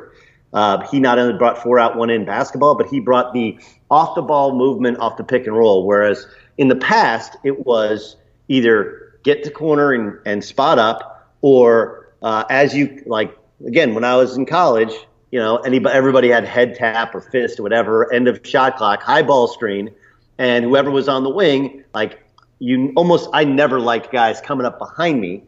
Uh, 0.53 0.87
he 0.89 1.01
not 1.01 1.19
only 1.19 1.37
brought 1.37 1.63
four 1.63 1.79
out, 1.79 1.97
one 1.97 2.11
in 2.11 2.27
basketball, 2.27 2.75
but 2.75 2.87
he 2.87 3.01
brought 3.01 3.33
the 3.33 3.59
off 3.91 4.15
the 4.15 4.23
ball 4.23 4.55
movement 4.55 4.99
off 4.99 5.17
the 5.17 5.25
pick 5.25 5.47
and 5.47 5.57
roll. 5.57 5.87
Whereas 5.87 6.27
in 6.59 6.69
the 6.69 6.77
past, 6.77 7.37
it 7.43 7.67
was 7.67 8.17
either 8.49 9.19
get 9.23 9.43
to 9.45 9.51
corner 9.51 9.93
and, 9.93 10.19
and 10.27 10.45
spot 10.45 10.79
up, 10.79 11.33
or 11.41 12.13
uh, 12.23 12.45
as 12.51 12.75
you 12.75 13.03
like 13.07 13.37
again 13.67 13.95
when 13.95 14.05
I 14.05 14.17
was 14.17 14.37
in 14.37 14.45
college, 14.45 14.93
you 15.31 15.39
know, 15.39 15.57
anybody 15.59 15.97
everybody 15.97 16.29
had 16.29 16.45
head 16.45 16.75
tap 16.75 17.15
or 17.15 17.23
fist 17.23 17.59
or 17.59 17.63
whatever, 17.63 18.13
end 18.13 18.29
of 18.29 18.41
shot 18.45 18.77
clock, 18.77 19.03
high 19.03 19.23
ball 19.23 19.49
screen, 19.49 19.91
and 20.37 20.67
whoever 20.67 20.91
was 20.91 21.09
on 21.09 21.25
the 21.25 21.31
wing, 21.31 21.85
like 21.95 22.22
you 22.63 22.93
almost 22.97 23.29
I 23.33 23.45
never 23.45 23.81
liked 23.81 24.13
guys 24.13 24.41
coming 24.41 24.67
up 24.67 24.79
behind 24.79 25.21
me. 25.21 25.45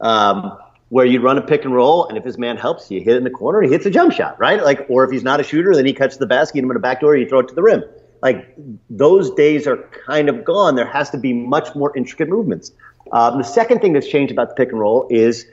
Um, 0.00 0.58
where 0.90 1.06
you'd 1.06 1.22
run 1.22 1.38
a 1.38 1.42
pick 1.42 1.64
and 1.64 1.74
roll, 1.74 2.06
and 2.06 2.16
if 2.16 2.22
his 2.22 2.38
man 2.38 2.56
helps 2.56 2.88
you, 2.88 3.00
hit 3.00 3.14
it 3.14 3.16
in 3.16 3.24
the 3.24 3.30
corner, 3.30 3.60
he 3.62 3.68
hits 3.68 3.84
a 3.84 3.90
jump 3.90 4.12
shot, 4.12 4.38
right? 4.38 4.62
Like, 4.62 4.86
or 4.88 5.02
if 5.02 5.10
he's 5.10 5.24
not 5.24 5.40
a 5.40 5.42
shooter, 5.42 5.74
then 5.74 5.86
he 5.86 5.92
cuts 5.92 6.18
the 6.18 6.26
basket, 6.26 6.58
him 6.58 6.70
in 6.70 6.74
the 6.74 6.78
back 6.78 7.00
door, 7.00 7.16
you 7.16 7.28
throw 7.28 7.40
it 7.40 7.48
to 7.48 7.54
the 7.54 7.62
rim. 7.62 7.82
Like 8.22 8.54
those 8.88 9.34
days 9.34 9.66
are 9.66 9.76
kind 10.06 10.28
of 10.28 10.44
gone. 10.44 10.76
There 10.76 10.86
has 10.86 11.10
to 11.10 11.18
be 11.18 11.32
much 11.32 11.74
more 11.74 11.92
intricate 11.96 12.28
movements. 12.28 12.70
Um, 13.10 13.38
the 13.38 13.44
second 13.44 13.80
thing 13.80 13.92
that's 13.92 14.08
changed 14.08 14.32
about 14.32 14.50
the 14.50 14.54
pick 14.54 14.70
and 14.70 14.78
roll 14.78 15.08
is 15.10 15.46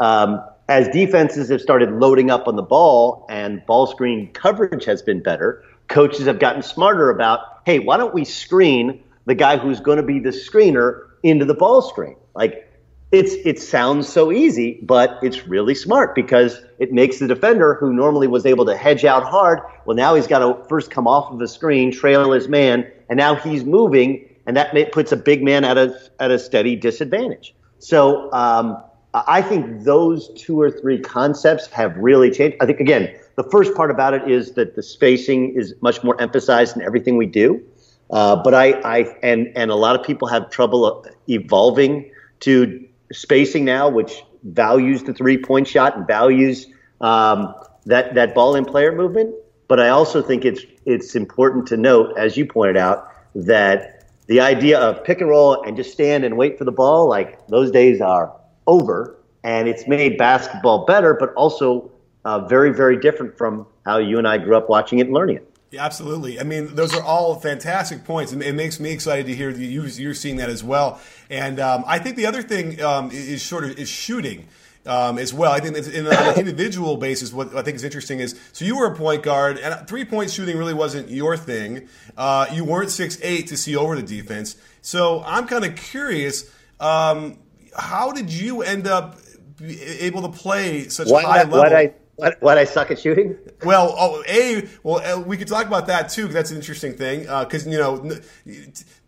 um, 0.00 0.42
as 0.68 0.88
defenses 0.88 1.50
have 1.50 1.60
started 1.60 1.92
loading 1.92 2.30
up 2.32 2.48
on 2.48 2.56
the 2.56 2.62
ball 2.62 3.26
and 3.30 3.64
ball 3.66 3.86
screen 3.86 4.32
coverage 4.32 4.84
has 4.86 5.02
been 5.02 5.22
better, 5.22 5.62
coaches 5.86 6.26
have 6.26 6.40
gotten 6.40 6.62
smarter 6.62 7.10
about, 7.10 7.62
hey, 7.64 7.78
why 7.78 7.96
don't 7.96 8.12
we 8.12 8.24
screen 8.24 9.03
the 9.26 9.34
guy 9.34 9.56
who's 9.56 9.80
going 9.80 9.96
to 9.96 10.02
be 10.02 10.18
the 10.18 10.30
screener 10.30 11.06
into 11.22 11.44
the 11.44 11.54
ball 11.54 11.82
screen? 11.82 12.16
Like 12.34 12.70
it's 13.12 13.34
it 13.44 13.60
sounds 13.60 14.08
so 14.08 14.32
easy, 14.32 14.80
but 14.82 15.18
it's 15.22 15.46
really 15.46 15.74
smart 15.74 16.14
because 16.14 16.60
it 16.78 16.92
makes 16.92 17.18
the 17.18 17.28
defender 17.28 17.74
who 17.74 17.92
normally 17.92 18.26
was 18.26 18.44
able 18.44 18.64
to 18.66 18.76
hedge 18.76 19.04
out 19.04 19.24
hard, 19.24 19.60
well 19.86 19.96
now 19.96 20.14
he's 20.14 20.26
got 20.26 20.40
to 20.40 20.68
first 20.68 20.90
come 20.90 21.06
off 21.06 21.32
of 21.32 21.38
the 21.38 21.48
screen, 21.48 21.92
trail 21.92 22.32
his 22.32 22.48
man, 22.48 22.90
and 23.08 23.16
now 23.16 23.36
he's 23.36 23.64
moving, 23.64 24.28
and 24.46 24.56
that 24.56 24.92
puts 24.92 25.12
a 25.12 25.16
big 25.16 25.42
man 25.42 25.64
at 25.64 25.78
a 25.78 25.96
at 26.18 26.30
a 26.30 26.38
steady 26.38 26.74
disadvantage. 26.74 27.54
So 27.78 28.32
um, 28.32 28.82
I 29.14 29.42
think 29.42 29.84
those 29.84 30.30
two 30.34 30.60
or 30.60 30.70
three 30.70 30.98
concepts 30.98 31.66
have 31.68 31.96
really 31.96 32.30
changed. 32.30 32.56
I 32.60 32.66
think 32.66 32.80
again, 32.80 33.14
the 33.36 33.44
first 33.44 33.74
part 33.74 33.90
about 33.90 34.14
it 34.14 34.28
is 34.28 34.52
that 34.52 34.74
the 34.74 34.82
spacing 34.82 35.54
is 35.54 35.74
much 35.82 36.02
more 36.02 36.20
emphasized 36.20 36.76
in 36.76 36.82
everything 36.82 37.16
we 37.16 37.26
do. 37.26 37.62
Uh, 38.10 38.36
but 38.36 38.54
I, 38.54 38.72
I 38.82 39.16
and 39.22 39.50
and 39.56 39.70
a 39.70 39.74
lot 39.74 39.98
of 39.98 40.04
people 40.06 40.28
have 40.28 40.50
trouble 40.50 41.06
evolving 41.28 42.10
to 42.40 42.84
spacing 43.12 43.64
now, 43.64 43.88
which 43.88 44.22
values 44.44 45.02
the 45.02 45.14
three 45.14 45.38
point 45.38 45.66
shot 45.66 45.96
and 45.96 46.06
values 46.06 46.66
um, 47.00 47.54
that 47.86 48.14
that 48.14 48.34
ball 48.34 48.54
in 48.54 48.64
player 48.64 48.94
movement. 48.94 49.34
But 49.68 49.80
I 49.80 49.88
also 49.88 50.22
think 50.22 50.44
it's 50.44 50.62
it's 50.84 51.14
important 51.14 51.66
to 51.68 51.76
note, 51.76 52.16
as 52.18 52.36
you 52.36 52.44
pointed 52.46 52.76
out, 52.76 53.10
that 53.34 54.06
the 54.26 54.40
idea 54.40 54.78
of 54.78 55.02
pick 55.04 55.20
and 55.20 55.30
roll 55.30 55.62
and 55.62 55.76
just 55.76 55.92
stand 55.92 56.24
and 56.24 56.36
wait 56.36 56.58
for 56.58 56.64
the 56.64 56.72
ball, 56.72 57.08
like 57.08 57.46
those 57.48 57.70
days 57.70 58.00
are 58.00 58.32
over, 58.66 59.16
and 59.42 59.68
it's 59.68 59.86
made 59.86 60.18
basketball 60.18 60.84
better, 60.84 61.14
but 61.14 61.32
also 61.34 61.90
uh, 62.24 62.46
very 62.46 62.72
very 62.72 62.98
different 62.98 63.36
from 63.38 63.66
how 63.86 63.96
you 63.98 64.18
and 64.18 64.28
I 64.28 64.38
grew 64.38 64.56
up 64.56 64.68
watching 64.68 64.98
it 64.98 65.06
and 65.06 65.14
learning 65.14 65.36
it. 65.36 65.53
Yeah, 65.74 65.84
absolutely. 65.84 66.40
I 66.40 66.44
mean, 66.44 66.74
those 66.74 66.94
are 66.94 67.02
all 67.02 67.34
fantastic 67.40 68.04
points, 68.04 68.32
and 68.32 68.42
it 68.42 68.54
makes 68.54 68.78
me 68.78 68.92
excited 68.92 69.26
to 69.26 69.34
hear 69.34 69.50
you 69.50 69.82
you're 69.82 70.14
seeing 70.14 70.36
that 70.36 70.48
as 70.48 70.62
well. 70.62 71.00
And 71.28 71.58
um, 71.58 71.84
I 71.86 71.98
think 71.98 72.16
the 72.16 72.26
other 72.26 72.42
thing 72.42 72.80
um, 72.82 73.10
is 73.10 73.42
sort 73.42 73.64
of 73.64 73.78
is 73.78 73.88
shooting. 73.88 74.48
Um, 74.86 75.16
as 75.16 75.32
well. 75.32 75.50
I 75.50 75.60
think 75.60 75.78
in, 75.78 76.06
on 76.06 76.12
an 76.12 76.34
individual 76.38 76.98
basis, 76.98 77.32
what 77.32 77.56
I 77.56 77.62
think 77.62 77.76
is 77.76 77.84
interesting 77.84 78.20
is 78.20 78.38
so 78.52 78.66
you 78.66 78.76
were 78.76 78.92
a 78.92 78.94
point 78.94 79.22
guard, 79.22 79.56
and 79.56 79.88
three 79.88 80.04
point 80.04 80.30
shooting 80.30 80.58
really 80.58 80.74
wasn't 80.74 81.08
your 81.08 81.38
thing. 81.38 81.88
Uh, 82.18 82.48
you 82.52 82.66
weren't 82.66 82.90
six 82.90 83.18
eight 83.22 83.46
to 83.46 83.56
see 83.56 83.74
over 83.76 83.96
the 83.96 84.02
defense. 84.02 84.56
So 84.82 85.22
I'm 85.24 85.46
kind 85.46 85.64
of 85.64 85.74
curious, 85.74 86.50
um, 86.80 87.38
how 87.74 88.12
did 88.12 88.30
you 88.30 88.60
end 88.60 88.86
up 88.86 89.16
able 89.62 90.20
to 90.20 90.28
play 90.28 90.88
such 90.88 91.08
what, 91.08 91.24
high 91.24 91.38
level? 91.44 91.60
What 91.60 91.72
I 91.72 91.94
what, 92.16 92.40
what 92.40 92.58
I 92.58 92.64
suck 92.64 92.90
at 92.90 92.98
shooting? 92.98 93.36
Well, 93.64 93.94
oh, 93.98 94.22
a 94.28 94.68
well, 94.82 94.98
uh, 94.98 95.20
we 95.20 95.36
could 95.36 95.48
talk 95.48 95.66
about 95.66 95.86
that 95.88 96.08
too. 96.08 96.28
That's 96.28 96.50
an 96.50 96.56
interesting 96.56 96.94
thing 96.94 97.20
because 97.20 97.66
uh, 97.66 97.70
you 97.70 97.78
know, 97.78 98.18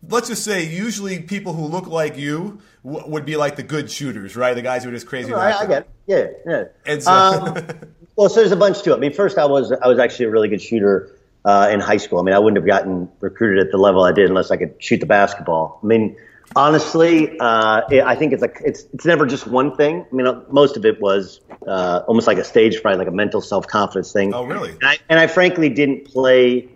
let's 0.08 0.28
just 0.28 0.44
say 0.44 0.66
usually 0.66 1.20
people 1.20 1.52
who 1.52 1.66
look 1.66 1.86
like 1.86 2.16
you 2.16 2.60
w- 2.84 3.08
would 3.08 3.24
be 3.24 3.36
like 3.36 3.56
the 3.56 3.62
good 3.62 3.90
shooters, 3.90 4.36
right? 4.36 4.54
The 4.54 4.62
guys 4.62 4.82
who 4.82 4.90
are 4.90 4.92
just 4.92 5.06
crazy. 5.06 5.32
Oh, 5.32 5.38
I, 5.38 5.58
I, 5.58 5.66
get 5.66 5.82
it. 5.82 5.90
Yeah, 6.06 6.26
yeah. 6.52 6.64
And 6.84 7.02
so, 7.02 7.12
um, 7.12 7.54
well, 8.16 8.28
so 8.28 8.40
there's 8.40 8.52
a 8.52 8.56
bunch 8.56 8.82
to 8.82 8.92
it. 8.92 8.96
I 8.96 8.98
mean, 8.98 9.12
first 9.12 9.38
I 9.38 9.46
was 9.46 9.72
I 9.72 9.86
was 9.86 9.98
actually 9.98 10.26
a 10.26 10.30
really 10.30 10.48
good 10.48 10.62
shooter 10.62 11.10
uh, 11.44 11.68
in 11.70 11.80
high 11.80 11.98
school. 11.98 12.18
I 12.18 12.22
mean, 12.22 12.34
I 12.34 12.38
wouldn't 12.40 12.56
have 12.56 12.66
gotten 12.66 13.08
recruited 13.20 13.64
at 13.64 13.70
the 13.70 13.78
level 13.78 14.02
I 14.02 14.12
did 14.12 14.28
unless 14.28 14.50
I 14.50 14.56
could 14.56 14.74
shoot 14.82 14.98
the 14.98 15.06
basketball. 15.06 15.78
I 15.82 15.86
mean, 15.86 16.16
honestly, 16.54 17.38
uh, 17.38 17.82
it, 17.90 18.04
I 18.04 18.14
think 18.14 18.32
it's 18.32 18.42
like 18.42 18.60
it's 18.64 18.84
it's 18.92 19.04
never 19.04 19.26
just 19.26 19.46
one 19.46 19.74
thing. 19.76 20.06
I 20.10 20.14
mean, 20.14 20.26
uh, 20.26 20.42
most 20.50 20.76
of 20.76 20.84
it 20.84 21.00
was 21.00 21.40
uh, 21.66 22.02
almost 22.06 22.26
like 22.26 22.38
a 22.38 22.44
stage 22.44 22.80
fright, 22.80 22.98
like 22.98 23.08
a 23.08 23.12
mental 23.12 23.40
self 23.40 23.66
confidence 23.66 24.12
thing. 24.12 24.34
Oh, 24.34 24.44
really? 24.44 24.70
And 24.70 24.84
I, 24.84 24.98
and 25.08 25.18
I 25.18 25.26
frankly 25.26 25.68
didn't 25.68 26.06
play. 26.06 26.68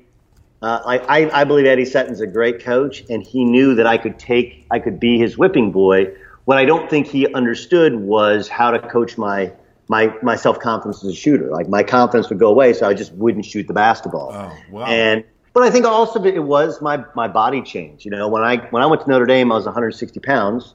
Uh, 0.63 0.81
I, 0.85 0.99
I, 0.99 1.41
I 1.41 1.45
believe 1.45 1.65
Eddie 1.65 1.87
Sutton's 1.87 2.21
a 2.21 2.27
great 2.27 2.63
coach, 2.63 3.05
and 3.09 3.23
he 3.23 3.47
knew 3.47 3.77
that 3.77 3.87
I 3.87 3.97
could 3.97 4.19
take, 4.19 4.67
I 4.71 4.79
could 4.79 5.01
be 5.01 5.19
his 5.19 5.39
whipping 5.39 5.73
boy. 5.73 6.13
What 6.45 6.59
I 6.59 6.67
don't 6.67 6.91
think 6.91 7.07
he 7.07 7.33
understood 7.33 7.95
was 7.95 8.47
how 8.49 8.71
to 8.71 8.79
coach 8.79 9.17
my 9.17 9.53
my 9.89 10.15
my 10.23 10.37
self 10.37 10.59
confidence 10.61 11.03
as 11.05 11.13
a 11.13 11.15
shooter. 11.15 11.51
Like 11.51 11.69
my 11.69 11.83
confidence 11.83 12.29
would 12.29 12.39
go 12.39 12.49
away, 12.49 12.75
so 12.75 12.87
I 12.87 12.95
just 12.95 13.13
wouldn't 13.13 13.45
shoot 13.45 13.67
the 13.67 13.73
basketball. 13.73 14.33
Oh, 14.33 14.57
wow. 14.71 14.87
And 14.87 15.25
but 15.53 15.63
I 15.63 15.71
think 15.71 15.85
also 15.85 16.23
it 16.23 16.45
was 16.45 16.81
my 16.81 17.05
my 17.15 17.29
body 17.29 17.63
change. 17.63 18.05
You 18.05 18.11
know, 18.11 18.29
when 18.29 18.43
I 18.43 18.59
when 18.69 18.83
I 18.83 18.87
went 18.87 19.03
to 19.03 19.09
Notre 19.09 19.27
Dame, 19.27 19.51
I 19.51 19.57
was 19.57 19.65
160 19.65 20.21
pounds, 20.21 20.75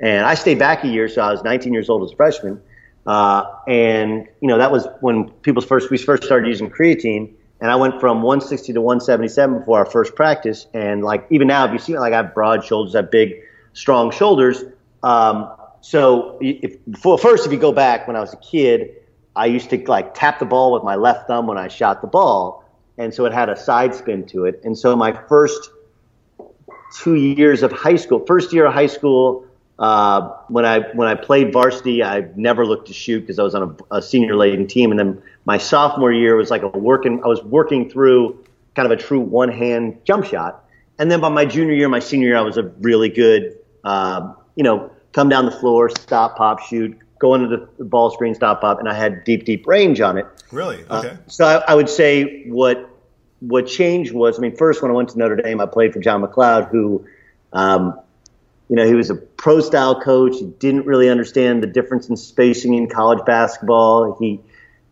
and 0.00 0.24
I 0.26 0.34
stayed 0.34 0.58
back 0.58 0.84
a 0.84 0.88
year, 0.88 1.08
so 1.08 1.22
I 1.22 1.30
was 1.30 1.42
19 1.42 1.72
years 1.72 1.88
old 1.88 2.02
as 2.04 2.12
a 2.12 2.16
freshman. 2.16 2.60
Uh, 3.06 3.44
and 3.68 4.26
you 4.40 4.48
know, 4.48 4.58
that 4.58 4.72
was 4.72 4.86
when 5.00 5.30
people 5.42 5.62
first 5.62 5.90
we 5.90 5.98
first 5.98 6.24
started 6.24 6.48
using 6.48 6.70
creatine, 6.70 7.32
and 7.60 7.70
I 7.70 7.76
went 7.76 8.00
from 8.00 8.22
160 8.22 8.72
to 8.72 8.80
177 8.80 9.60
before 9.60 9.78
our 9.78 9.86
first 9.86 10.14
practice. 10.14 10.66
And 10.72 11.04
like 11.04 11.26
even 11.30 11.46
now, 11.46 11.66
if 11.66 11.72
you 11.72 11.78
see 11.78 11.92
me, 11.92 11.98
like 11.98 12.12
I 12.12 12.16
have 12.16 12.34
broad 12.34 12.64
shoulders, 12.64 12.94
I 12.94 12.98
have 12.98 13.10
big, 13.10 13.34
strong 13.74 14.10
shoulders. 14.10 14.64
Um, 15.02 15.52
so 15.82 16.38
if, 16.40 16.76
first, 17.20 17.46
if 17.46 17.52
you 17.52 17.58
go 17.58 17.70
back 17.70 18.08
when 18.08 18.16
I 18.16 18.20
was 18.20 18.32
a 18.32 18.38
kid, 18.38 18.96
I 19.36 19.46
used 19.46 19.70
to 19.70 19.78
like 19.86 20.14
tap 20.14 20.38
the 20.38 20.46
ball 20.46 20.72
with 20.72 20.82
my 20.82 20.96
left 20.96 21.28
thumb 21.28 21.46
when 21.46 21.58
I 21.58 21.68
shot 21.68 22.00
the 22.00 22.08
ball 22.08 22.65
and 22.98 23.12
so 23.12 23.24
it 23.26 23.32
had 23.32 23.48
a 23.48 23.56
side 23.56 23.94
spin 23.94 24.26
to 24.26 24.44
it. 24.44 24.60
And 24.64 24.76
so 24.78 24.96
my 24.96 25.12
first 25.12 25.70
two 26.98 27.14
years 27.14 27.62
of 27.62 27.72
high 27.72 27.96
school, 27.96 28.24
first 28.26 28.52
year 28.52 28.66
of 28.66 28.74
high 28.74 28.86
school, 28.86 29.44
uh, 29.78 30.30
when 30.48 30.64
I 30.64 30.80
when 30.94 31.06
I 31.06 31.14
played 31.14 31.52
varsity, 31.52 32.02
I 32.02 32.28
never 32.34 32.64
looked 32.64 32.86
to 32.88 32.94
shoot 32.94 33.20
because 33.20 33.38
I 33.38 33.42
was 33.42 33.54
on 33.54 33.76
a, 33.90 33.96
a 33.96 34.02
senior 34.02 34.34
laden 34.36 34.66
team. 34.66 34.90
And 34.90 34.98
then 34.98 35.22
my 35.44 35.58
sophomore 35.58 36.12
year 36.12 36.36
was 36.36 36.50
like 36.50 36.62
a 36.62 36.68
working. 36.68 37.22
I 37.22 37.28
was 37.28 37.42
working 37.42 37.90
through 37.90 38.42
kind 38.74 38.90
of 38.90 38.98
a 38.98 39.02
true 39.02 39.20
one 39.20 39.50
hand 39.50 39.98
jump 40.04 40.24
shot. 40.24 40.64
And 40.98 41.10
then 41.10 41.20
by 41.20 41.28
my 41.28 41.44
junior 41.44 41.74
year, 41.74 41.88
my 41.90 41.98
senior 41.98 42.28
year, 42.28 42.38
I 42.38 42.40
was 42.40 42.56
a 42.56 42.64
really 42.80 43.10
good, 43.10 43.58
uh, 43.84 44.32
you 44.54 44.64
know, 44.64 44.90
come 45.12 45.28
down 45.28 45.44
the 45.44 45.50
floor, 45.50 45.90
stop, 45.90 46.36
pop, 46.36 46.60
shoot, 46.60 46.98
go 47.18 47.34
into 47.34 47.68
the 47.78 47.84
ball 47.84 48.10
screen, 48.10 48.34
stop 48.34 48.62
up, 48.64 48.78
and 48.78 48.88
I 48.88 48.94
had 48.94 49.24
deep, 49.24 49.44
deep 49.44 49.66
range 49.66 50.00
on 50.00 50.18
it. 50.18 50.26
Really? 50.52 50.84
Uh, 50.88 50.98
okay. 50.98 51.08
Uh, 51.10 51.16
so 51.26 51.44
I, 51.44 51.72
I, 51.72 51.74
would 51.74 51.88
say 51.88 52.46
what 52.48 52.90
what 53.40 53.66
changed 53.66 54.12
was, 54.12 54.38
I 54.38 54.42
mean, 54.42 54.56
first 54.56 54.82
when 54.82 54.90
I 54.90 54.94
went 54.94 55.10
to 55.10 55.18
Notre 55.18 55.36
Dame, 55.36 55.60
I 55.60 55.66
played 55.66 55.92
for 55.92 56.00
John 56.00 56.20
MacLeod, 56.20 56.68
who, 56.70 57.06
um, 57.52 57.98
you 58.68 58.76
know, 58.76 58.86
he 58.86 58.94
was 58.94 59.10
a 59.10 59.14
pro 59.14 59.60
style 59.60 60.00
coach. 60.00 60.36
He 60.36 60.46
didn't 60.46 60.86
really 60.86 61.08
understand 61.08 61.62
the 61.62 61.66
difference 61.66 62.08
in 62.08 62.16
spacing 62.16 62.74
in 62.74 62.88
college 62.88 63.24
basketball. 63.24 64.16
He, 64.18 64.40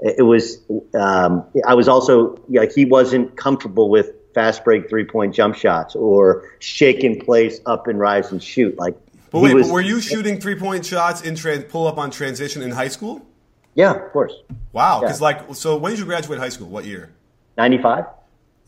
it 0.01 0.25
was, 0.25 0.59
um, 0.95 1.45
I 1.67 1.75
was 1.75 1.89
also, 1.89 2.41
like, 2.49 2.73
he 2.73 2.85
wasn't 2.85 3.37
comfortable 3.37 3.89
with 3.89 4.13
fast 4.35 4.65
break 4.65 4.89
three 4.89 5.05
point 5.05 5.35
jump 5.35 5.55
shots 5.55 5.95
or 5.95 6.51
shake 6.59 7.03
in 7.03 7.19
place, 7.21 7.61
up 7.67 7.87
and 7.87 7.99
rise 7.99 8.31
and 8.31 8.43
shoot. 8.43 8.77
Like, 8.77 8.97
but 9.35 9.41
wait, 9.41 9.55
was, 9.55 9.67
but 9.67 9.75
were 9.75 9.81
you 9.81 10.01
shooting 10.01 10.41
three 10.41 10.55
point 10.55 10.87
shots 10.87 11.23
in 11.23 11.35
trans, 11.35 11.65
pull 11.65 11.89
up 11.89 11.99
on 11.99 12.13
transition 12.13 12.63
in 12.63 12.71
high 12.71 12.87
school? 12.87 13.27
Yeah, 13.75 13.93
of 13.93 14.13
course. 14.13 14.33
Wow, 14.73 15.01
because 15.01 15.21
yeah. 15.21 15.25
like, 15.25 15.55
so 15.57 15.77
when 15.77 15.91
did 15.91 15.99
you 15.99 16.05
graduate 16.05 16.39
high 16.39 16.51
school? 16.51 16.69
What 16.69 16.85
year? 16.85 17.13
Ninety 17.59 17.79
five. 17.79 18.05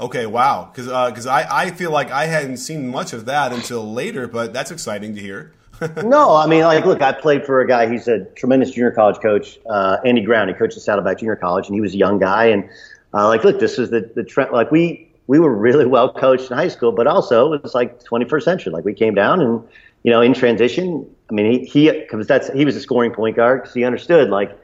Okay, 0.00 0.26
wow. 0.26 0.68
Because 0.72 0.86
because 0.86 1.28
uh, 1.28 1.32
I, 1.32 1.66
I 1.66 1.70
feel 1.70 1.92
like 1.92 2.10
I 2.10 2.26
hadn't 2.26 2.56
seen 2.56 2.88
much 2.88 3.12
of 3.12 3.26
that 3.26 3.52
until 3.52 3.92
later, 3.92 4.26
but 4.26 4.52
that's 4.52 4.72
exciting 4.72 5.14
to 5.14 5.20
hear. 5.20 5.52
no, 6.04 6.34
I 6.34 6.48
mean, 6.48 6.62
like, 6.64 6.84
look, 6.84 7.00
I 7.00 7.12
played 7.12 7.46
for 7.46 7.60
a 7.60 7.68
guy. 7.68 7.88
He's 7.88 8.08
a 8.08 8.24
tremendous 8.34 8.72
junior 8.72 8.90
college 8.90 9.20
coach, 9.20 9.60
uh, 9.70 9.98
Andy 10.04 10.22
Ground. 10.22 10.50
He 10.50 10.56
coached 10.56 10.76
at 10.76 10.82
Saddleback 10.82 11.18
Junior 11.18 11.36
College, 11.36 11.66
and 11.66 11.74
he 11.74 11.80
was 11.80 11.94
a 11.94 11.98
young 11.98 12.18
guy. 12.18 12.46
And 12.46 12.68
uh, 13.14 13.28
like, 13.28 13.44
look, 13.44 13.60
this 13.60 13.78
is 13.78 13.90
the 13.90 14.10
the 14.16 14.24
trend. 14.24 14.50
Like, 14.50 14.72
we 14.72 15.08
we 15.28 15.38
were 15.38 15.54
really 15.54 15.86
well 15.86 16.12
coached 16.12 16.50
in 16.50 16.56
high 16.56 16.68
school, 16.68 16.90
but 16.92 17.06
also 17.06 17.52
it 17.52 17.62
was 17.62 17.74
like 17.74 18.02
21st 18.02 18.42
century. 18.42 18.72
Like, 18.72 18.84
we 18.84 18.94
came 18.94 19.14
down 19.14 19.40
and 19.40 19.62
you 20.06 20.12
know, 20.12 20.20
in 20.20 20.32
transition. 20.32 21.04
I 21.28 21.34
mean, 21.34 21.66
he 21.66 21.90
because 21.90 22.28
that's 22.28 22.48
he 22.52 22.64
was 22.64 22.76
a 22.76 22.80
scoring 22.80 23.12
point 23.12 23.34
guard 23.34 23.62
because 23.62 23.74
he 23.74 23.84
understood 23.84 24.30
like 24.30 24.56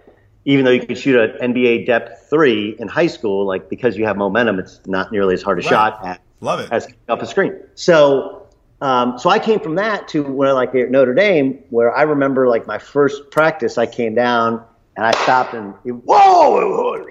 even 0.44 0.64
though 0.64 0.70
you 0.70 0.87
could 0.87 0.96
shoot 0.96 1.18
an 1.18 1.52
NBA 1.52 1.85
depth 1.85 2.28
three 2.31 2.76
in 2.78 2.87
high 2.87 3.09
school, 3.09 3.44
like 3.44 3.68
because 3.68 3.96
you 3.96 4.05
have 4.07 4.16
momentum, 4.16 4.61
it's 4.61 4.81
not 4.87 5.11
nearly 5.11 5.35
as 5.35 5.42
hard 5.42 5.59
a 5.59 5.62
right. 5.62 5.68
shot 5.68 6.07
at 6.07 6.20
love 6.40 6.61
it 6.61 6.70
as 6.70 6.87
up 7.09 7.20
a 7.22 7.26
screen. 7.26 7.61
So 7.74 8.46
um, 8.81 9.18
so 9.18 9.31
I 9.31 9.40
came 9.40 9.59
from 9.59 9.74
that 9.74 10.07
to 10.09 10.22
where 10.22 10.55
like 10.55 10.76
at 10.76 10.92
Notre 10.92 11.12
Dame, 11.12 11.59
where 11.70 11.94
I 11.94 12.02
remember 12.02 12.46
like 12.46 12.68
my 12.68 12.78
first 12.78 13.33
practice, 13.33 13.78
I 13.78 13.87
came 13.87 14.14
down 14.14 14.64
and 14.96 15.05
I 15.05 15.11
stopped 15.24 15.55
and 15.55 15.74
whoa, 16.05 17.05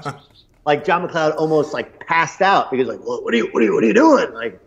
like 0.66 0.84
John 0.84 1.02
MacLeod 1.02 1.36
almost 1.36 1.72
like 1.72 2.06
passed 2.06 2.42
out 2.42 2.70
because 2.70 2.86
like, 2.86 3.00
well, 3.00 3.24
what 3.24 3.32
are 3.32 3.38
you, 3.38 3.48
what 3.52 3.62
are 3.62 3.66
you, 3.66 3.74
what 3.74 3.82
are 3.82 3.86
you 3.86 3.94
doing? 3.94 4.30
Like, 4.34 4.60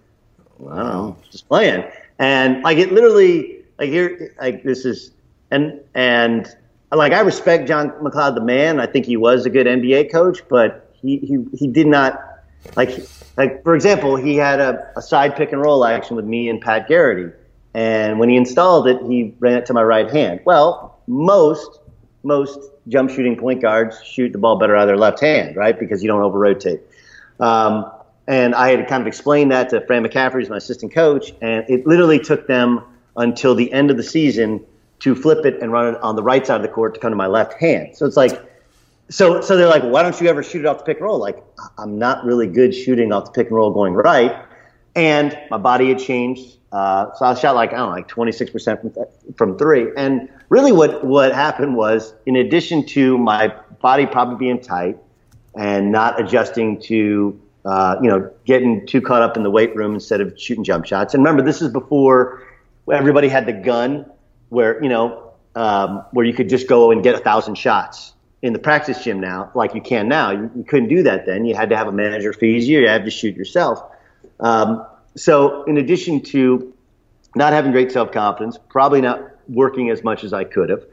I 0.71 0.75
don't 0.75 0.85
know, 0.85 1.17
just 1.29 1.47
playing. 1.47 1.83
And 2.19 2.63
like 2.63 2.77
it 2.77 2.91
literally, 2.91 3.63
like 3.77 3.89
here, 3.89 4.33
like 4.39 4.63
this 4.63 4.85
is, 4.85 5.11
and 5.51 5.81
and 5.93 6.47
like 6.91 7.13
I 7.13 7.19
respect 7.19 7.67
John 7.67 7.91
MacLeod 8.01 8.35
the 8.35 8.41
man. 8.41 8.79
I 8.79 8.85
think 8.85 9.05
he 9.05 9.17
was 9.17 9.45
a 9.45 9.49
good 9.49 9.67
NBA 9.67 10.11
coach, 10.11 10.41
but 10.47 10.93
he 10.93 11.17
he 11.17 11.45
he 11.57 11.67
did 11.67 11.87
not 11.87 12.21
like 12.75 13.07
like 13.37 13.63
for 13.63 13.75
example, 13.75 14.15
he 14.15 14.35
had 14.35 14.59
a, 14.59 14.91
a 14.95 15.01
side 15.01 15.35
pick 15.35 15.51
and 15.51 15.61
roll 15.61 15.85
action 15.85 16.15
with 16.15 16.25
me 16.25 16.49
and 16.49 16.61
Pat 16.61 16.87
Garrity, 16.87 17.35
and 17.73 18.19
when 18.19 18.29
he 18.29 18.37
installed 18.37 18.87
it, 18.87 19.01
he 19.03 19.35
ran 19.39 19.57
it 19.57 19.65
to 19.67 19.73
my 19.73 19.83
right 19.83 20.09
hand. 20.09 20.39
Well, 20.45 20.99
most 21.07 21.79
most 22.23 22.59
jump 22.87 23.09
shooting 23.09 23.35
point 23.37 23.61
guards 23.61 24.01
shoot 24.03 24.31
the 24.31 24.37
ball 24.37 24.57
better 24.57 24.75
out 24.75 24.83
of 24.83 24.87
their 24.87 24.97
left 24.97 25.19
hand, 25.19 25.55
right? 25.55 25.77
Because 25.77 26.01
you 26.01 26.07
don't 26.07 26.21
over 26.21 26.39
rotate. 26.39 26.81
Um, 27.39 27.91
and 28.27 28.55
I 28.55 28.69
had 28.69 28.87
kind 28.87 29.01
of 29.01 29.07
explained 29.07 29.51
that 29.51 29.69
to 29.69 29.85
Fran 29.85 30.03
McCaffery, 30.03 30.33
who's 30.33 30.49
my 30.49 30.57
assistant 30.57 30.93
coach, 30.93 31.31
and 31.41 31.65
it 31.69 31.85
literally 31.85 32.19
took 32.19 32.47
them 32.47 32.81
until 33.17 33.55
the 33.55 33.71
end 33.71 33.91
of 33.91 33.97
the 33.97 34.03
season 34.03 34.65
to 34.99 35.15
flip 35.15 35.45
it 35.45 35.61
and 35.61 35.71
run 35.71 35.93
it 35.93 36.01
on 36.01 36.15
the 36.15 36.23
right 36.23 36.45
side 36.45 36.55
of 36.55 36.61
the 36.61 36.67
court 36.67 36.93
to 36.95 36.99
come 36.99 37.11
to 37.11 37.15
my 37.15 37.27
left 37.27 37.53
hand. 37.59 37.95
So 37.95 38.05
it's 38.05 38.17
like 38.17 38.41
so 39.09 39.41
so 39.41 39.55
they're 39.55 39.67
like, 39.67 39.83
why 39.83 40.01
don't 40.01 40.19
you 40.19 40.27
ever 40.27 40.41
shoot 40.41 40.59
it 40.61 40.65
off 40.65 40.79
the 40.79 40.83
pick 40.83 40.97
and 40.97 41.05
roll? 41.05 41.19
Like, 41.19 41.43
I'm 41.77 41.99
not 41.99 42.25
really 42.25 42.47
good 42.47 42.73
shooting 42.73 43.11
off 43.11 43.25
the 43.25 43.31
pick 43.31 43.47
and 43.47 43.55
roll 43.55 43.71
going 43.71 43.93
right, 43.93 44.43
and 44.95 45.37
my 45.51 45.57
body 45.57 45.89
had 45.89 45.99
changed. 45.99 46.57
Uh, 46.71 47.13
so 47.13 47.25
I 47.25 47.35
shot 47.35 47.55
like 47.55 47.71
I 47.73 47.77
don't 47.77 47.89
know, 47.89 47.95
like 47.95 48.07
26% 48.07 48.81
from 48.81 49.05
from 49.35 49.57
three. 49.57 49.89
And 49.95 50.27
really, 50.49 50.71
what 50.71 51.05
what 51.05 51.33
happened 51.33 51.75
was, 51.75 52.13
in 52.25 52.35
addition 52.35 52.85
to 52.87 53.17
my 53.17 53.53
body 53.81 54.07
probably 54.07 54.37
being 54.37 54.59
tight 54.59 54.97
and 55.55 55.91
not 55.91 56.19
adjusting 56.19 56.81
to 56.81 57.39
uh, 57.65 57.97
you 58.01 58.09
know 58.09 58.31
getting 58.45 58.85
too 58.85 59.01
caught 59.01 59.21
up 59.21 59.37
in 59.37 59.43
the 59.43 59.51
weight 59.51 59.75
room 59.75 59.93
instead 59.93 60.21
of 60.21 60.39
shooting 60.39 60.63
jump 60.63 60.85
shots. 60.85 61.13
And 61.13 61.23
remember, 61.23 61.43
this 61.43 61.61
is 61.61 61.71
before 61.71 62.43
everybody 62.91 63.27
had 63.27 63.45
the 63.45 63.53
gun, 63.53 64.05
where 64.49 64.81
you 64.83 64.89
know 64.89 65.33
um, 65.55 66.05
where 66.11 66.25
you 66.25 66.33
could 66.33 66.49
just 66.49 66.67
go 66.67 66.91
and 66.91 67.03
get 67.03 67.15
a 67.15 67.19
thousand 67.19 67.55
shots 67.55 68.13
in 68.41 68.53
the 68.53 68.59
practice 68.59 69.03
gym 69.03 69.19
now, 69.19 69.51
like 69.55 69.73
you 69.73 69.81
can 69.81 70.07
now. 70.07 70.31
You, 70.31 70.51
you, 70.55 70.63
couldn't 70.63 70.89
do 70.89 71.03
that 71.03 71.25
then. 71.25 71.45
You 71.45 71.55
had 71.55 71.69
to 71.69 71.77
have 71.77 71.87
a 71.87 71.91
manager 71.91 72.31
fees 72.31 72.67
you. 72.67 72.81
You 72.81 72.87
had 72.87 73.05
to 73.05 73.11
shoot 73.11 73.35
yourself. 73.35 73.81
Um, 74.39 74.85
so, 75.15 75.63
in 75.63 75.77
addition 75.77 76.21
to 76.25 76.73
not 77.35 77.53
having 77.53 77.71
great 77.71 77.91
self 77.91 78.11
confidence, 78.11 78.59
probably 78.69 79.01
not 79.01 79.21
working 79.47 79.89
as 79.89 80.03
much 80.03 80.23
as 80.23 80.33
I 80.33 80.43
could 80.43 80.69
have, 80.69 80.85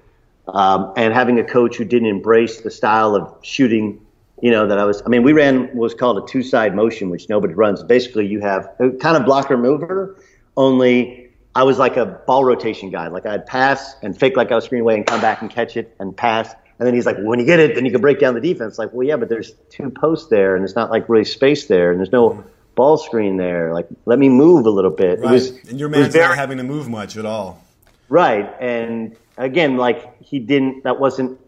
um, 0.49 0.93
and 0.97 1.13
having 1.13 1.39
a 1.39 1.45
coach 1.45 1.77
who 1.77 1.85
didn't 1.85 2.09
embrace 2.09 2.61
the 2.61 2.71
style 2.71 3.15
of 3.15 3.37
shooting, 3.43 4.01
you 4.43 4.51
know, 4.51 4.67
that 4.67 4.79
I 4.79 4.85
was. 4.85 5.03
I 5.07 5.09
mean, 5.09 5.23
we 5.23 5.33
ran 5.33 5.69
what 5.69 5.75
was 5.75 5.95
called 5.95 6.23
a 6.23 6.27
two 6.27 6.43
side 6.43 6.77
motion, 6.77 7.09
which 7.09 7.31
nobody 7.31 7.55
runs. 7.55 7.83
Basically, 7.83 8.27
you 8.27 8.41
have 8.41 8.69
a 8.79 8.91
kind 8.91 9.17
of 9.17 9.25
blocker 9.25 9.57
mover, 9.57 10.17
only 10.59 11.31
I 11.55 11.63
was 11.63 11.79
like 11.79 11.97
a 11.97 12.05
ball 12.05 12.45
rotation 12.45 12.91
guy. 12.91 13.09
Like 13.09 13.25
I'd 13.25 13.47
pass 13.47 13.97
and 14.03 14.19
fake 14.19 14.37
like 14.37 14.53
I 14.53 14.57
was 14.57 14.65
screen 14.65 14.83
away 14.83 14.97
and 14.97 15.07
come 15.07 15.23
back 15.23 15.41
and 15.41 15.51
catch 15.51 15.79
it 15.79 15.97
and 15.99 16.15
pass 16.15 16.55
and 16.83 16.87
then 16.89 16.95
he's 16.95 17.07
like, 17.07 17.17
well, 17.19 17.27
when 17.27 17.39
you 17.39 17.47
get 17.47 17.61
it, 17.61 17.77
then 17.77 17.85
you 17.85 17.93
can 17.93 18.01
break 18.01 18.19
down 18.19 18.35
the 18.35 18.41
defense. 18.41 18.77
Like, 18.77 18.93
well, 18.93 19.07
yeah, 19.07 19.15
but 19.15 19.29
there's 19.29 19.53
two 19.71 19.89
posts 19.89 20.29
there, 20.31 20.57
and 20.57 20.65
it's 20.65 20.75
not 20.75 20.91
like 20.91 21.09
really 21.09 21.25
space 21.25 21.67
there, 21.67 21.93
and 21.93 22.01
there's 22.01 22.11
no 22.11 22.31
mm-hmm. 22.31 22.49
ball 22.75 22.99
screen 22.99 23.37
there. 23.37 23.73
Like, 23.73 23.87
let 24.05 24.19
me 24.19 24.29
move 24.29 24.67
a 24.67 24.71
little 24.71 24.91
bit. 24.91 25.21
Right. 25.21 25.31
Was, 25.31 25.51
and 25.69 25.79
your 25.79 25.89
man's 25.89 26.13
very, 26.13 26.27
not 26.27 26.37
having 26.37 26.59
to 26.59 26.65
move 26.65 26.89
much 26.89 27.17
at 27.17 27.25
all. 27.25 27.63
Right. 28.09 28.53
And 28.59 29.17
again, 29.37 29.77
like 29.77 30.21
he 30.25 30.41
didn't. 30.41 30.83
That 30.83 30.99
wasn't. 30.99 31.39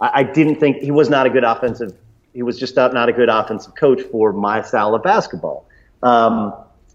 I, 0.00 0.20
I 0.20 0.22
didn't 0.22 0.60
think 0.60 0.76
he 0.76 0.92
was 0.92 1.10
not 1.10 1.26
a 1.26 1.30
good 1.30 1.42
offensive. 1.42 1.92
He 2.36 2.42
was 2.42 2.58
just 2.58 2.76
not, 2.76 2.92
not 2.92 3.08
a 3.08 3.14
good 3.14 3.30
offensive 3.30 3.74
coach 3.76 4.02
for 4.02 4.30
my 4.30 4.60
style 4.60 4.94
of 4.94 5.02
basketball. 5.02 5.66
Um, 6.02 6.52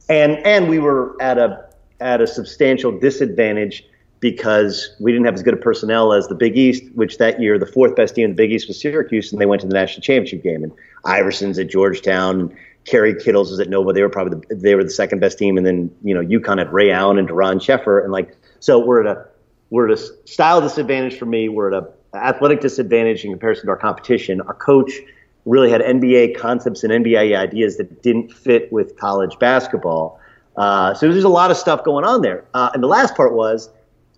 and 0.08 0.34
and 0.46 0.70
we 0.70 0.78
were 0.78 1.20
at 1.20 1.40
a 1.40 1.66
at 2.00 2.22
a 2.22 2.28
substantial 2.28 2.92
disadvantage 3.00 3.84
because 4.20 4.96
we 5.00 5.12
didn't 5.12 5.26
have 5.26 5.34
as 5.34 5.42
good 5.42 5.56
a 5.56 5.58
personnel 5.58 6.14
as 6.14 6.28
the 6.28 6.36
Big 6.36 6.60
East, 6.60 6.84
which 6.94 7.18
that 7.18 7.42
year 7.42 7.58
the 7.58 7.66
fourth 7.66 7.96
best 7.96 8.14
team 8.14 8.26
in 8.26 8.32
the 8.32 8.36
Big 8.36 8.52
East 8.52 8.68
was 8.68 8.80
Syracuse, 8.80 9.32
and 9.32 9.42
they 9.42 9.48
went 9.48 9.62
to 9.62 9.68
the 9.68 9.74
national 9.74 10.04
championship 10.04 10.44
game. 10.44 10.64
And 10.64 10.72
Iverson's 11.06 11.58
at 11.58 11.72
Georgetown, 11.72 12.56
Kerry 12.86 13.16
Kittles 13.16 13.50
was 13.50 13.60
at 13.60 13.68
Nova. 13.68 13.94
They 13.94 14.04
were 14.04 14.10
probably 14.10 14.42
the, 14.48 14.56
they 14.56 14.76
were 14.76 14.84
the 14.84 14.92
second 14.92 15.22
best 15.22 15.40
team, 15.40 15.58
and 15.58 15.66
then 15.66 15.90
you 16.04 16.14
know 16.14 16.22
UConn 16.22 16.60
had 16.60 16.72
Ray 16.72 16.92
Allen 16.92 17.18
and 17.18 17.28
Doron 17.28 17.56
Sheffer, 17.56 18.04
and 18.04 18.12
like 18.12 18.38
so 18.60 18.78
we're 18.78 19.04
at 19.04 19.18
a 19.18 19.26
we're 19.72 19.90
at 19.90 19.98
a 19.98 20.28
style 20.28 20.62
disadvantage 20.62 21.18
for 21.18 21.26
me. 21.26 21.50
We're 21.50 21.74
at 21.74 21.84
a 21.84 21.90
athletic 22.16 22.60
disadvantage 22.60 23.26
in 23.26 23.32
comparison 23.32 23.66
to 23.66 23.72
our 23.72 23.78
competition. 23.78 24.40
Our 24.42 24.54
coach 24.54 24.92
really 25.46 25.70
had 25.70 25.82
NBA 25.82 26.38
concepts 26.38 26.84
and 26.84 26.92
NBA 26.92 27.38
ideas 27.38 27.78
that 27.78 28.04
didn't 28.04 28.32
fit 28.32 28.72
with 28.72 28.98
college 28.98 29.38
basketball. 29.40 30.20
Uh, 30.56 30.94
so 30.94 31.12
there's 31.12 31.24
a 31.24 31.30
lot 31.30 31.52
of 31.52 31.58
stuff 31.58 31.84
going 31.84 32.06
on 32.06 32.22
there. 32.22 32.46
Uh, 32.54 32.70
and 32.74 32.84
the 32.84 32.88
last 32.88 33.16
part 33.16 33.34
was 33.34 33.70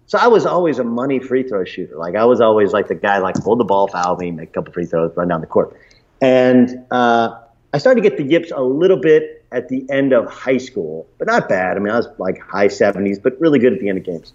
so 0.05 0.17
I 0.17 0.27
was 0.27 0.45
always 0.45 0.79
a 0.79 0.83
money 0.83 1.19
free 1.19 1.43
throw 1.43 1.63
shooter. 1.63 1.95
Like 1.95 2.15
I 2.15 2.25
was 2.25 2.41
always 2.41 2.73
like 2.73 2.87
the 2.87 2.95
guy 2.95 3.19
like 3.19 3.37
hold 3.37 3.59
the 3.59 3.63
ball, 3.63 3.87
foul 3.87 4.15
me, 4.17 4.31
make 4.31 4.49
a 4.49 4.51
couple 4.51 4.73
free 4.73 4.85
throws, 4.85 5.15
run 5.15 5.29
down 5.29 5.41
the 5.41 5.47
court. 5.47 5.77
And 6.21 6.85
uh, 6.91 7.39
I 7.73 7.77
started 7.77 8.03
to 8.03 8.09
get 8.09 8.17
the 8.17 8.23
yips 8.23 8.51
a 8.53 8.61
little 8.61 8.97
bit 8.97 9.45
at 9.51 9.69
the 9.69 9.85
end 9.89 10.13
of 10.13 10.25
high 10.27 10.57
school, 10.57 11.07
but 11.17 11.27
not 11.27 11.47
bad. 11.47 11.77
I 11.77 11.79
mean, 11.79 11.93
I 11.93 11.97
was 11.97 12.07
like 12.17 12.39
high 12.39 12.67
70s, 12.67 13.21
but 13.21 13.39
really 13.39 13.59
good 13.59 13.73
at 13.73 13.79
the 13.79 13.89
end 13.89 13.97
of 13.97 14.03
games. 14.03 14.33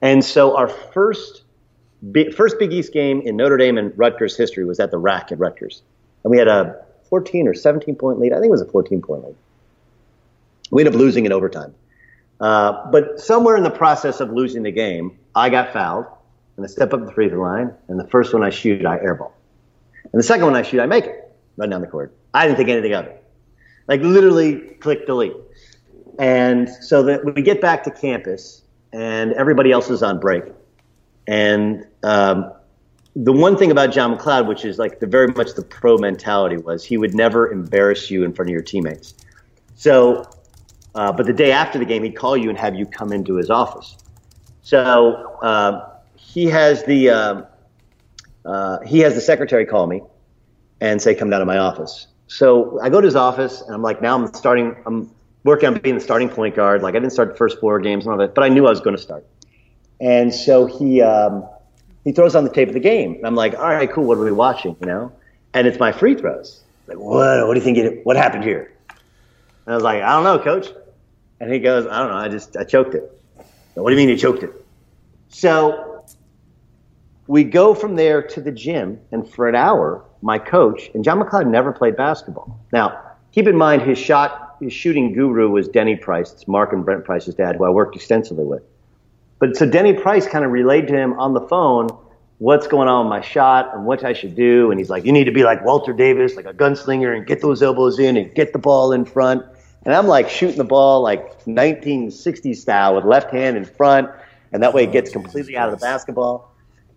And 0.00 0.24
so 0.24 0.56
our 0.56 0.68
first 0.68 1.42
first 2.36 2.58
Big 2.58 2.72
East 2.72 2.92
game 2.92 3.22
in 3.22 3.36
Notre 3.36 3.56
Dame 3.56 3.78
and 3.78 3.96
Rutgers 3.98 4.36
history 4.36 4.64
was 4.64 4.78
at 4.78 4.90
the 4.90 4.98
RAC 4.98 5.32
at 5.32 5.38
Rutgers, 5.38 5.82
and 6.24 6.30
we 6.30 6.38
had 6.38 6.48
a 6.48 6.84
14 7.10 7.46
or 7.46 7.54
17 7.54 7.94
point 7.94 8.18
lead. 8.18 8.32
I 8.32 8.36
think 8.36 8.46
it 8.46 8.50
was 8.50 8.62
a 8.62 8.66
14 8.66 9.02
point 9.02 9.24
lead. 9.24 9.36
We 10.70 10.82
ended 10.82 10.94
up 10.94 10.98
losing 10.98 11.26
in 11.26 11.32
overtime. 11.32 11.74
Uh, 12.40 12.90
but 12.90 13.20
somewhere 13.20 13.56
in 13.56 13.62
the 13.62 13.70
process 13.70 14.20
of 14.20 14.32
losing 14.32 14.64
the 14.64 14.72
game, 14.72 15.16
I 15.34 15.50
got 15.50 15.72
fouled, 15.72 16.06
and 16.56 16.64
I 16.64 16.68
step 16.68 16.92
up 16.92 17.06
the 17.06 17.12
free 17.12 17.28
throw 17.28 17.42
line, 17.42 17.72
and 17.88 17.98
the 17.98 18.08
first 18.08 18.32
one 18.32 18.42
I 18.42 18.50
shoot, 18.50 18.84
I 18.84 18.98
airball. 18.98 19.30
And 20.12 20.18
the 20.18 20.22
second 20.22 20.46
one 20.46 20.56
I 20.56 20.62
shoot, 20.62 20.80
I 20.80 20.86
make 20.86 21.04
it, 21.04 21.32
run 21.56 21.70
down 21.70 21.80
the 21.80 21.86
court. 21.86 22.14
I 22.32 22.46
didn't 22.46 22.56
think 22.56 22.68
anything 22.68 22.94
of 22.94 23.06
it. 23.06 23.22
Like 23.86 24.00
literally 24.00 24.58
click 24.80 25.06
delete. 25.06 25.36
And 26.18 26.68
so 26.68 27.02
that 27.04 27.24
we 27.24 27.42
get 27.42 27.60
back 27.60 27.84
to 27.84 27.90
campus, 27.90 28.62
and 28.92 29.32
everybody 29.34 29.72
else 29.72 29.90
is 29.90 30.02
on 30.02 30.20
break. 30.20 30.44
And 31.26 31.86
um, 32.02 32.52
the 33.16 33.32
one 33.32 33.56
thing 33.56 33.70
about 33.70 33.92
John 33.92 34.12
MacLeod, 34.12 34.48
which 34.48 34.64
is 34.64 34.78
like 34.78 35.00
the 35.00 35.06
very 35.06 35.28
much 35.28 35.54
the 35.54 35.62
pro 35.62 35.98
mentality, 35.98 36.56
was 36.56 36.84
he 36.84 36.96
would 36.98 37.14
never 37.14 37.50
embarrass 37.50 38.10
you 38.10 38.24
in 38.24 38.32
front 38.32 38.48
of 38.48 38.52
your 38.52 38.62
teammates. 38.62 39.14
So 39.76 40.28
uh, 40.94 41.12
but 41.12 41.26
the 41.26 41.32
day 41.32 41.50
after 41.50 41.78
the 41.78 41.84
game, 41.84 42.04
he'd 42.04 42.16
call 42.16 42.36
you 42.36 42.48
and 42.48 42.58
have 42.58 42.74
you 42.74 42.86
come 42.86 43.12
into 43.12 43.34
his 43.34 43.50
office. 43.50 43.96
So 44.62 45.38
uh, 45.42 45.90
he 46.16 46.46
has 46.46 46.84
the 46.84 47.10
uh, 47.10 47.42
uh, 48.44 48.80
he 48.80 49.00
has 49.00 49.14
the 49.14 49.20
secretary 49.20 49.66
call 49.66 49.86
me 49.86 50.02
and 50.80 51.02
say, 51.02 51.14
"Come 51.14 51.30
down 51.30 51.40
to 51.40 51.46
my 51.46 51.58
office." 51.58 52.06
So 52.28 52.80
I 52.80 52.90
go 52.90 53.00
to 53.00 53.04
his 53.04 53.16
office 53.16 53.60
and 53.60 53.74
I'm 53.74 53.82
like, 53.82 54.00
"Now 54.00 54.14
I'm 54.14 54.32
starting. 54.34 54.76
I'm 54.86 55.10
working 55.42 55.68
on 55.68 55.78
being 55.80 55.96
the 55.96 56.00
starting 56.00 56.28
point 56.28 56.54
guard. 56.54 56.82
Like 56.82 56.94
I 56.94 57.00
didn't 57.00 57.12
start 57.12 57.30
the 57.30 57.36
first 57.36 57.58
four 57.58 57.80
games 57.80 58.06
and 58.06 58.12
all 58.12 58.18
that, 58.18 58.34
but 58.34 58.44
I 58.44 58.48
knew 58.48 58.66
I 58.66 58.70
was 58.70 58.80
going 58.80 58.96
to 58.96 59.02
start." 59.02 59.26
And 60.00 60.32
so 60.32 60.66
he 60.66 61.02
um, 61.02 61.48
he 62.04 62.12
throws 62.12 62.34
on 62.36 62.44
the 62.44 62.50
tape 62.50 62.68
of 62.68 62.74
the 62.74 62.80
game, 62.80 63.14
and 63.14 63.26
I'm 63.26 63.34
like, 63.34 63.54
"All 63.54 63.68
right, 63.68 63.90
cool. 63.90 64.04
What 64.04 64.18
are 64.18 64.24
we 64.24 64.32
watching?" 64.32 64.76
You 64.80 64.86
know, 64.86 65.12
and 65.52 65.66
it's 65.66 65.78
my 65.78 65.92
free 65.92 66.14
throws. 66.14 66.62
Like, 66.86 66.98
what? 66.98 67.46
What 67.46 67.54
do 67.54 67.58
you 67.60 67.64
think? 67.64 67.78
It, 67.78 68.04
what 68.04 68.16
happened 68.16 68.44
here? 68.44 68.74
And 69.66 69.72
I 69.72 69.76
was 69.76 69.84
like, 69.84 70.02
I 70.02 70.12
don't 70.12 70.24
know, 70.24 70.38
coach. 70.38 70.68
And 71.40 71.52
he 71.52 71.58
goes, 71.58 71.86
I 71.86 71.98
don't 71.98 72.08
know, 72.08 72.16
I 72.16 72.28
just, 72.28 72.56
I 72.56 72.64
choked 72.64 72.94
it. 72.94 73.10
What 73.74 73.90
do 73.90 73.96
you 73.96 73.98
mean 73.98 74.08
you 74.08 74.16
choked 74.16 74.42
it? 74.42 74.52
So 75.28 76.04
we 77.26 77.44
go 77.44 77.74
from 77.74 77.96
there 77.96 78.22
to 78.22 78.40
the 78.40 78.52
gym, 78.52 79.00
and 79.10 79.28
for 79.28 79.48
an 79.48 79.54
hour, 79.54 80.04
my 80.22 80.38
coach, 80.38 80.90
and 80.94 81.02
John 81.02 81.18
MacLeod 81.18 81.46
never 81.46 81.72
played 81.72 81.96
basketball. 81.96 82.60
Now, 82.72 83.00
keep 83.32 83.48
in 83.48 83.56
mind 83.56 83.82
his 83.82 83.98
shot, 83.98 84.56
his 84.60 84.72
shooting 84.72 85.12
guru 85.12 85.50
was 85.50 85.68
Denny 85.68 85.96
Price. 85.96 86.32
It's 86.32 86.46
Mark 86.46 86.72
and 86.72 86.84
Brent 86.84 87.04
Price's 87.04 87.34
dad, 87.34 87.56
who 87.56 87.64
I 87.64 87.70
worked 87.70 87.96
extensively 87.96 88.44
with. 88.44 88.62
But 89.40 89.56
so 89.56 89.66
Denny 89.66 89.94
Price 89.94 90.26
kind 90.26 90.44
of 90.44 90.52
relayed 90.52 90.86
to 90.88 90.94
him 90.94 91.18
on 91.18 91.34
the 91.34 91.40
phone 91.40 91.88
what's 92.38 92.66
going 92.66 92.88
on 92.88 93.06
with 93.06 93.10
my 93.10 93.20
shot 93.20 93.74
and 93.74 93.84
what 93.84 94.04
I 94.04 94.12
should 94.12 94.34
do. 94.34 94.70
And 94.70 94.80
he's 94.80 94.90
like, 94.90 95.04
you 95.04 95.12
need 95.12 95.24
to 95.24 95.32
be 95.32 95.44
like 95.44 95.64
Walter 95.64 95.92
Davis, 95.92 96.36
like 96.36 96.46
a 96.46 96.54
gunslinger, 96.54 97.16
and 97.16 97.26
get 97.26 97.40
those 97.40 97.62
elbows 97.62 97.98
in 97.98 98.16
and 98.16 98.34
get 98.34 98.52
the 98.52 98.58
ball 98.58 98.92
in 98.92 99.04
front. 99.04 99.44
And 99.84 99.94
I'm 99.94 100.06
like 100.06 100.28
shooting 100.28 100.56
the 100.56 100.64
ball 100.64 101.02
like 101.02 101.44
1960s 101.44 102.56
style 102.56 102.94
with 102.94 103.04
left 103.04 103.30
hand 103.30 103.56
in 103.56 103.64
front, 103.64 104.10
and 104.52 104.62
that 104.62 104.72
way 104.72 104.84
it 104.84 104.92
gets 104.92 105.10
completely 105.10 105.56
out 105.56 105.72
of 105.72 105.78
the 105.78 105.84
basketball. 105.84 106.52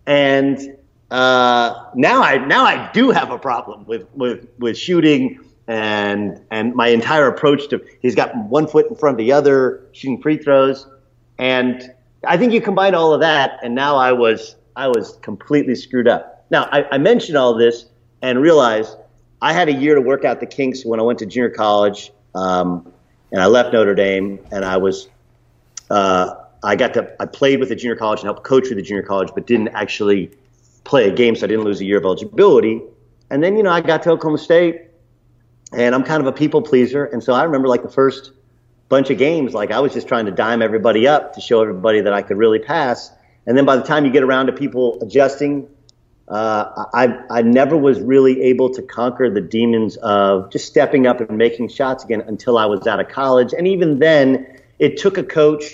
And 0.06 0.76
uh, 1.10 1.90
now 1.94 2.22
I 2.22 2.38
now 2.46 2.64
I 2.64 2.90
do 2.92 3.10
have 3.10 3.30
a 3.30 3.38
problem 3.38 3.84
with 3.86 4.06
with 4.14 4.48
with 4.58 4.76
shooting 4.76 5.38
and 5.66 6.40
and 6.50 6.74
my 6.74 6.88
entire 6.88 7.28
approach 7.28 7.68
to 7.68 7.84
he's 8.00 8.14
got 8.14 8.34
one 8.36 8.66
foot 8.66 8.86
in 8.88 8.96
front 8.96 9.14
of 9.14 9.18
the 9.18 9.32
other, 9.32 9.86
shooting 9.92 10.20
free 10.20 10.38
throws, 10.38 10.86
and 11.38 11.94
I 12.26 12.38
think 12.38 12.52
you 12.52 12.60
combine 12.60 12.94
all 12.94 13.12
of 13.12 13.20
that, 13.20 13.60
and 13.62 13.74
now 13.74 13.96
I 13.96 14.12
was 14.12 14.56
I 14.78 14.86
was 14.86 15.18
completely 15.22 15.74
screwed 15.74 16.06
up. 16.06 16.46
Now 16.50 16.68
I, 16.70 16.86
I 16.92 16.98
mentioned 16.98 17.36
all 17.36 17.54
this 17.54 17.86
and 18.22 18.40
realized 18.40 18.96
I 19.42 19.52
had 19.52 19.68
a 19.68 19.72
year 19.72 19.96
to 19.96 20.00
work 20.00 20.24
out 20.24 20.38
the 20.38 20.46
kinks 20.46 20.84
when 20.84 21.00
I 21.00 21.02
went 21.02 21.18
to 21.18 21.26
junior 21.26 21.50
college, 21.50 22.12
um, 22.36 22.92
and 23.32 23.42
I 23.42 23.46
left 23.46 23.72
Notre 23.72 23.96
Dame, 23.96 24.38
and 24.52 24.64
I 24.64 24.76
was 24.76 25.08
uh, 25.90 26.32
I 26.62 26.76
got 26.76 26.94
to 26.94 27.12
I 27.20 27.26
played 27.26 27.58
with 27.58 27.70
the 27.70 27.74
junior 27.74 27.96
college 27.96 28.20
and 28.20 28.26
helped 28.26 28.44
coach 28.44 28.68
with 28.68 28.76
the 28.76 28.82
junior 28.82 29.02
college, 29.02 29.30
but 29.34 29.48
didn't 29.48 29.68
actually 29.68 30.30
play 30.84 31.08
a 31.08 31.12
game, 31.12 31.34
so 31.34 31.46
I 31.46 31.48
didn't 31.48 31.64
lose 31.64 31.80
a 31.80 31.84
year 31.84 31.98
of 31.98 32.04
eligibility. 32.04 32.80
And 33.30 33.42
then 33.42 33.56
you 33.56 33.64
know 33.64 33.72
I 33.72 33.80
got 33.80 34.04
to 34.04 34.10
Oklahoma 34.12 34.38
State, 34.38 34.82
and 35.72 35.92
I'm 35.92 36.04
kind 36.04 36.20
of 36.20 36.28
a 36.28 36.32
people 36.32 36.62
pleaser, 36.62 37.04
and 37.04 37.20
so 37.22 37.32
I 37.32 37.42
remember 37.42 37.66
like 37.66 37.82
the 37.82 37.90
first 37.90 38.30
bunch 38.88 39.10
of 39.10 39.18
games, 39.18 39.54
like 39.54 39.72
I 39.72 39.80
was 39.80 39.92
just 39.92 40.06
trying 40.06 40.26
to 40.26 40.32
dime 40.32 40.62
everybody 40.62 41.08
up 41.08 41.34
to 41.34 41.40
show 41.40 41.62
everybody 41.62 42.00
that 42.02 42.12
I 42.12 42.22
could 42.22 42.38
really 42.38 42.60
pass. 42.60 43.10
And 43.48 43.56
then 43.56 43.64
by 43.64 43.76
the 43.76 43.82
time 43.82 44.04
you 44.04 44.12
get 44.12 44.22
around 44.22 44.46
to 44.46 44.52
people 44.52 44.98
adjusting, 45.00 45.66
uh, 46.28 46.84
I, 46.92 47.18
I 47.30 47.40
never 47.40 47.78
was 47.78 47.98
really 47.98 48.42
able 48.42 48.68
to 48.74 48.82
conquer 48.82 49.30
the 49.30 49.40
demons 49.40 49.96
of 49.96 50.50
just 50.52 50.66
stepping 50.66 51.06
up 51.06 51.22
and 51.22 51.38
making 51.38 51.68
shots 51.70 52.04
again 52.04 52.20
until 52.26 52.58
I 52.58 52.66
was 52.66 52.86
out 52.86 53.00
of 53.00 53.08
college. 53.08 53.54
And 53.56 53.66
even 53.66 54.00
then, 54.00 54.60
it 54.78 54.98
took 54.98 55.16
a 55.16 55.22
coach 55.22 55.64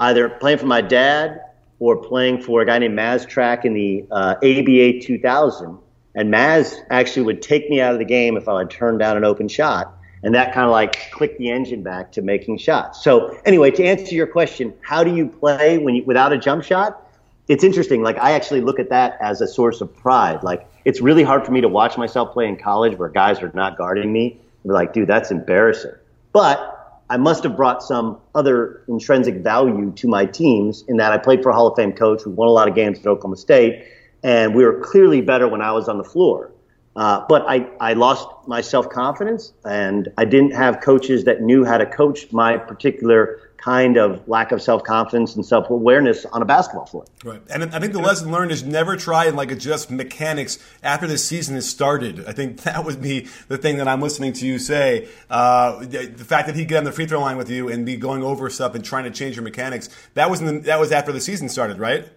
either 0.00 0.28
playing 0.28 0.58
for 0.58 0.66
my 0.66 0.82
dad 0.82 1.40
or 1.78 1.96
playing 1.96 2.42
for 2.42 2.60
a 2.60 2.66
guy 2.66 2.78
named 2.78 2.98
Maz 2.98 3.26
Trakh 3.26 3.64
in 3.64 3.72
the 3.72 4.04
uh, 4.10 4.34
ABA 4.42 5.00
2000. 5.00 5.78
And 6.16 6.32
Maz 6.32 6.74
actually 6.90 7.22
would 7.22 7.40
take 7.40 7.70
me 7.70 7.80
out 7.80 7.94
of 7.94 7.98
the 7.98 8.04
game 8.04 8.36
if 8.36 8.50
I 8.50 8.52
would 8.52 8.70
turn 8.70 8.98
down 8.98 9.16
an 9.16 9.24
open 9.24 9.48
shot. 9.48 9.96
And 10.22 10.34
that 10.34 10.52
kind 10.52 10.66
of 10.66 10.72
like 10.72 11.10
clicked 11.10 11.38
the 11.38 11.50
engine 11.50 11.82
back 11.82 12.12
to 12.12 12.20
making 12.20 12.58
shots. 12.58 13.02
So 13.02 13.40
anyway, 13.46 13.70
to 13.70 13.82
answer 13.82 14.14
your 14.14 14.26
question, 14.26 14.74
how 14.82 15.02
do 15.02 15.16
you 15.16 15.26
play 15.26 15.78
when 15.78 15.94
you, 15.94 16.04
without 16.04 16.30
a 16.30 16.36
jump 16.36 16.64
shot? 16.64 17.00
It's 17.48 17.64
interesting. 17.64 18.02
Like 18.02 18.18
I 18.18 18.32
actually 18.32 18.60
look 18.60 18.78
at 18.78 18.90
that 18.90 19.18
as 19.20 19.40
a 19.40 19.48
source 19.48 19.80
of 19.80 19.94
pride. 19.94 20.42
Like 20.42 20.66
it's 20.84 21.00
really 21.00 21.22
hard 21.22 21.44
for 21.44 21.52
me 21.52 21.60
to 21.60 21.68
watch 21.68 21.96
myself 21.98 22.32
play 22.32 22.46
in 22.46 22.56
college 22.56 22.98
where 22.98 23.08
guys 23.08 23.42
are 23.42 23.52
not 23.54 23.76
guarding 23.76 24.12
me. 24.12 24.40
Be 24.62 24.70
like, 24.70 24.92
dude, 24.94 25.08
that's 25.08 25.30
embarrassing. 25.30 25.92
But 26.32 27.02
I 27.10 27.18
must 27.18 27.44
have 27.44 27.54
brought 27.54 27.82
some 27.82 28.18
other 28.34 28.82
intrinsic 28.88 29.36
value 29.36 29.92
to 29.92 30.08
my 30.08 30.24
teams 30.24 30.84
in 30.88 30.96
that 30.96 31.12
I 31.12 31.18
played 31.18 31.42
for 31.42 31.50
a 31.50 31.54
Hall 31.54 31.66
of 31.66 31.76
Fame 31.76 31.92
coach 31.92 32.22
who 32.22 32.30
won 32.30 32.48
a 32.48 32.50
lot 32.50 32.66
of 32.66 32.74
games 32.74 32.98
at 32.98 33.06
Oklahoma 33.06 33.36
State, 33.36 33.86
and 34.22 34.54
we 34.54 34.64
were 34.64 34.80
clearly 34.80 35.20
better 35.20 35.46
when 35.46 35.60
I 35.60 35.72
was 35.72 35.88
on 35.88 35.98
the 35.98 36.04
floor. 36.04 36.50
Uh, 36.96 37.24
but 37.28 37.44
I, 37.46 37.68
I 37.80 37.92
lost 37.92 38.26
my 38.46 38.62
self 38.62 38.88
confidence, 38.88 39.52
and 39.64 40.08
I 40.16 40.24
didn't 40.24 40.52
have 40.52 40.80
coaches 40.80 41.24
that 41.24 41.42
knew 41.42 41.64
how 41.64 41.76
to 41.76 41.84
coach 41.84 42.32
my 42.32 42.56
particular 42.56 43.43
kind 43.56 43.96
of 43.96 44.26
lack 44.28 44.52
of 44.52 44.60
self 44.60 44.82
confidence 44.84 45.34
and 45.36 45.44
self 45.44 45.70
awareness 45.70 46.24
on 46.26 46.42
a 46.42 46.44
basketball 46.44 46.86
floor. 46.86 47.06
Right, 47.24 47.40
and 47.50 47.64
I 47.74 47.80
think 47.80 47.92
the 47.92 48.00
lesson 48.00 48.30
learned 48.30 48.52
is 48.52 48.62
never 48.62 48.96
try 48.96 49.26
and 49.26 49.36
like 49.36 49.50
adjust 49.50 49.90
mechanics 49.90 50.58
after 50.82 51.06
the 51.06 51.18
season 51.18 51.54
has 51.54 51.68
started. 51.68 52.24
I 52.26 52.32
think 52.32 52.62
that 52.62 52.84
would 52.84 53.00
be 53.00 53.28
the 53.48 53.56
thing 53.56 53.78
that 53.78 53.88
I'm 53.88 54.00
listening 54.00 54.32
to 54.34 54.46
you 54.46 54.58
say. 54.58 55.08
Uh, 55.30 55.80
the, 55.80 56.06
the, 56.06 56.24
fact 56.24 56.46
that 56.46 56.56
he 56.56 56.64
get 56.64 56.78
on 56.78 56.84
the 56.84 56.92
free 56.92 57.06
throw 57.06 57.20
line 57.20 57.36
with 57.36 57.50
you 57.50 57.68
and 57.68 57.86
be 57.86 57.96
going 57.96 58.22
over 58.22 58.48
stuff 58.50 58.74
and 58.74 58.84
trying 58.84 59.04
to 59.04 59.10
change 59.10 59.36
your 59.36 59.44
mechanics 59.44 59.88
that 60.14 60.30
was 60.30 60.40
the, 60.40 60.60
that 60.60 60.78
was 60.78 60.92
after 60.92 61.12
the 61.12 61.20
season 61.20 61.48
started, 61.48 61.78
right? 61.78 62.08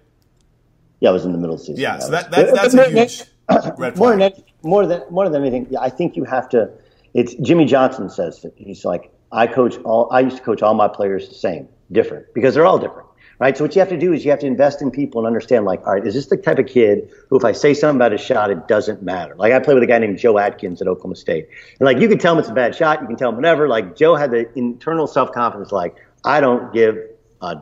Yeah, 1.00 1.12
it 1.12 1.14
was 1.14 1.26
in 1.26 1.32
the 1.32 1.38
middle 1.38 1.56
of 1.56 1.60
the 1.60 1.66
season. 1.66 1.82
Yeah, 1.82 2.00
so 2.00 2.12
that, 2.12 2.32
that 2.32 2.54
that's 2.54 2.74
a 2.74 2.90
huge 2.90 3.24
red 3.78 3.96
flag. 3.96 3.98
More 3.98 4.18
than, 4.18 4.34
more 4.64 4.88
than 4.88 5.04
more 5.10 5.30
than 5.30 5.42
anything, 5.44 5.78
I 5.78 5.90
think 5.90 6.16
you 6.16 6.24
have 6.24 6.50
to. 6.50 6.70
It's 7.14 7.34
Jimmy 7.36 7.66
Johnson 7.66 8.10
says 8.10 8.42
that 8.42 8.54
he's 8.58 8.84
like 8.84 9.12
I 9.32 9.48
coach 9.48 9.78
all. 9.80 10.10
I 10.12 10.22
used 10.22 10.38
to 10.38 10.44
coach 10.44 10.62
all 10.62 10.74
my 10.74 10.88
players 10.88 11.28
the 11.30 11.36
same, 11.36 11.68
different 11.92 12.34
because 12.34 12.54
they're 12.56 12.66
all 12.66 12.80
different, 12.80 13.08
right? 13.40 13.58
So 13.58 13.64
what 13.64 13.76
you 13.76 13.80
have 13.80 13.90
to 13.90 13.98
do 13.98 14.14
is 14.14 14.24
you 14.24 14.32
have 14.32 14.40
to 14.40 14.48
invest 14.48 14.82
in 14.82 14.92
people 14.92 15.22
and 15.22 15.28
understand, 15.28 15.66
like, 15.66 15.86
all 15.86 15.94
right, 15.94 16.06
is 16.06 16.14
this 16.14 16.28
the 16.28 16.38
type 16.38 16.60
of 16.60 16.68
kid 16.68 17.10
who, 17.30 17.38
if 17.38 17.44
I 17.44 17.52
say 17.52 17.74
something 17.74 17.98
about 17.98 18.14
his 18.14 18.22
shot, 18.22 18.52
it 18.52 18.68
doesn't 18.68 19.04
matter? 19.04 19.36
Like 19.36 19.54
I 19.54 19.60
played 19.60 19.76
with 19.76 19.84
a 19.84 19.88
guy 19.88 20.00
named 20.00 20.18
Joe 20.18 20.38
Atkins 20.38 20.82
at 20.82 20.88
Oklahoma 20.88 21.16
State, 21.16 21.50
and 21.80 21.86
like 21.86 21.98
you 22.00 22.08
can 22.08 22.18
tell 22.18 22.34
him 22.34 22.40
it's 22.40 22.50
a 22.50 22.54
bad 22.54 22.76
shot, 22.76 23.02
you 23.02 23.08
can 23.08 23.18
tell 23.18 23.30
him 23.30 23.36
whatever. 23.36 23.68
Like 23.68 23.96
Joe 23.96 24.16
had 24.16 24.32
the 24.32 24.50
internal 24.58 25.08
self 25.08 25.32
confidence, 25.32 25.72
like 25.72 25.96
I 26.24 26.40
don't 26.42 26.74
give 26.74 26.98
a 27.42 27.62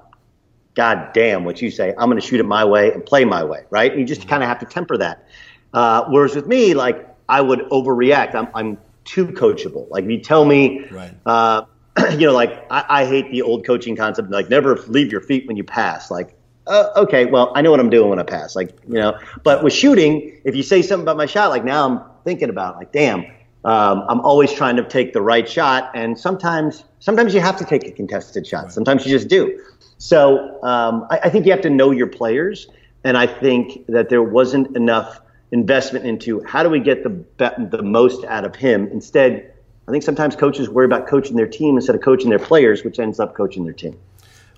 goddamn 0.75 1.45
what 1.45 1.61
you 1.61 1.71
say. 1.71 1.93
I'm 1.97 2.09
going 2.09 2.21
to 2.21 2.25
shoot 2.25 2.39
it 2.39 2.45
my 2.45 2.63
way 2.63 2.91
and 2.91 3.03
play 3.05 3.25
my 3.25 3.43
way, 3.43 3.63
right? 3.69 3.91
And 3.91 3.99
you 3.99 4.05
just 4.05 4.27
kind 4.27 4.43
of 4.43 4.49
have 4.49 4.59
to 4.59 4.65
temper 4.65 4.97
that. 4.97 5.27
Uh, 5.73 6.05
whereas 6.09 6.35
with 6.35 6.47
me, 6.47 6.73
like 6.73 7.07
I 7.27 7.41
would 7.41 7.59
overreact. 7.71 8.35
I'm, 8.35 8.47
I'm 8.53 8.77
too 9.05 9.27
coachable. 9.27 9.89
Like 9.89 10.05
you 10.05 10.19
tell 10.19 10.45
me, 10.45 10.85
right. 10.91 11.13
uh, 11.25 11.65
you 12.11 12.27
know, 12.27 12.33
like 12.33 12.65
I, 12.69 12.85
I, 12.89 13.05
hate 13.05 13.31
the 13.31 13.41
old 13.41 13.65
coaching 13.65 13.95
concept, 13.95 14.29
like 14.29 14.49
never 14.49 14.75
leave 14.87 15.11
your 15.11 15.21
feet 15.21 15.47
when 15.47 15.55
you 15.55 15.63
pass. 15.63 16.11
Like, 16.11 16.35
uh, 16.67 16.89
okay, 16.97 17.25
well, 17.25 17.53
I 17.55 17.61
know 17.61 17.71
what 17.71 17.79
I'm 17.79 17.89
doing 17.89 18.09
when 18.09 18.19
I 18.19 18.23
pass. 18.23 18.55
Like, 18.55 18.75
you 18.87 18.95
know, 18.95 19.17
but 19.43 19.63
with 19.63 19.71
shooting, 19.71 20.41
if 20.43 20.55
you 20.55 20.63
say 20.63 20.81
something 20.81 21.03
about 21.03 21.15
my 21.15 21.27
shot, 21.27 21.51
like 21.51 21.63
now 21.63 21.87
I'm 21.87 22.01
thinking 22.25 22.49
about, 22.49 22.75
like, 22.75 22.91
damn, 22.91 23.25
um, 23.63 24.03
I'm 24.09 24.19
always 24.21 24.51
trying 24.51 24.75
to 24.75 24.83
take 24.83 25.13
the 25.13 25.21
right 25.21 25.47
shot, 25.47 25.91
and 25.95 26.19
sometimes, 26.19 26.83
sometimes 26.99 27.33
you 27.33 27.39
have 27.39 27.57
to 27.57 27.65
take 27.65 27.87
a 27.87 27.91
contested 27.91 28.45
shot. 28.45 28.65
Right. 28.65 28.73
Sometimes 28.73 29.05
you 29.05 29.11
just 29.11 29.27
do. 29.27 29.59
So 29.97 30.61
um, 30.63 31.07
I, 31.09 31.19
I 31.23 31.29
think 31.29 31.45
you 31.45 31.51
have 31.51 31.61
to 31.61 31.69
know 31.69 31.91
your 31.91 32.07
players, 32.07 32.67
and 33.03 33.17
I 33.17 33.27
think 33.27 33.85
that 33.87 34.09
there 34.09 34.23
wasn't 34.23 34.75
enough 34.75 35.19
investment 35.51 36.05
into 36.05 36.43
how 36.43 36.63
do 36.63 36.69
we 36.69 36.79
get 36.79 37.03
the 37.03 37.25
the 37.37 37.83
most 37.83 38.25
out 38.25 38.45
of 38.45 38.55
him. 38.55 38.87
Instead, 38.87 39.53
I 39.87 39.91
think 39.91 40.03
sometimes 40.03 40.35
coaches 40.35 40.69
worry 40.69 40.85
about 40.85 41.07
coaching 41.07 41.35
their 41.35 41.47
team 41.47 41.75
instead 41.75 41.95
of 41.95 42.01
coaching 42.01 42.29
their 42.29 42.39
players, 42.39 42.83
which 42.83 42.99
ends 42.99 43.19
up 43.19 43.35
coaching 43.35 43.63
their 43.63 43.73
team. 43.73 43.97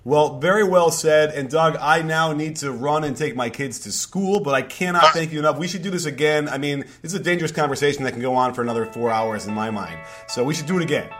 Well, 0.04 0.38
very 0.38 0.64
well 0.64 0.90
said. 0.90 1.34
And 1.34 1.50
Doug, 1.50 1.76
I 1.78 2.00
now 2.00 2.32
need 2.32 2.56
to 2.56 2.72
run 2.72 3.04
and 3.04 3.14
take 3.16 3.36
my 3.36 3.50
kids 3.50 3.80
to 3.80 3.92
school, 3.92 4.40
but 4.40 4.54
I 4.54 4.62
cannot 4.62 5.04
ah. 5.04 5.10
thank 5.12 5.32
you 5.32 5.38
enough. 5.38 5.58
We 5.58 5.68
should 5.68 5.82
do 5.82 5.90
this 5.90 6.06
again. 6.06 6.48
I 6.48 6.56
mean, 6.56 6.80
this 7.02 7.12
is 7.12 7.14
a 7.14 7.22
dangerous 7.22 7.52
conversation 7.52 8.04
that 8.04 8.12
can 8.12 8.22
go 8.22 8.34
on 8.34 8.54
for 8.54 8.62
another 8.62 8.86
four 8.86 9.10
hours 9.10 9.46
in 9.46 9.54
my 9.54 9.70
mind. 9.70 9.98
So 10.28 10.44
we 10.44 10.54
should 10.54 10.66
do 10.66 10.78
it 10.78 10.82
again. 10.82 11.10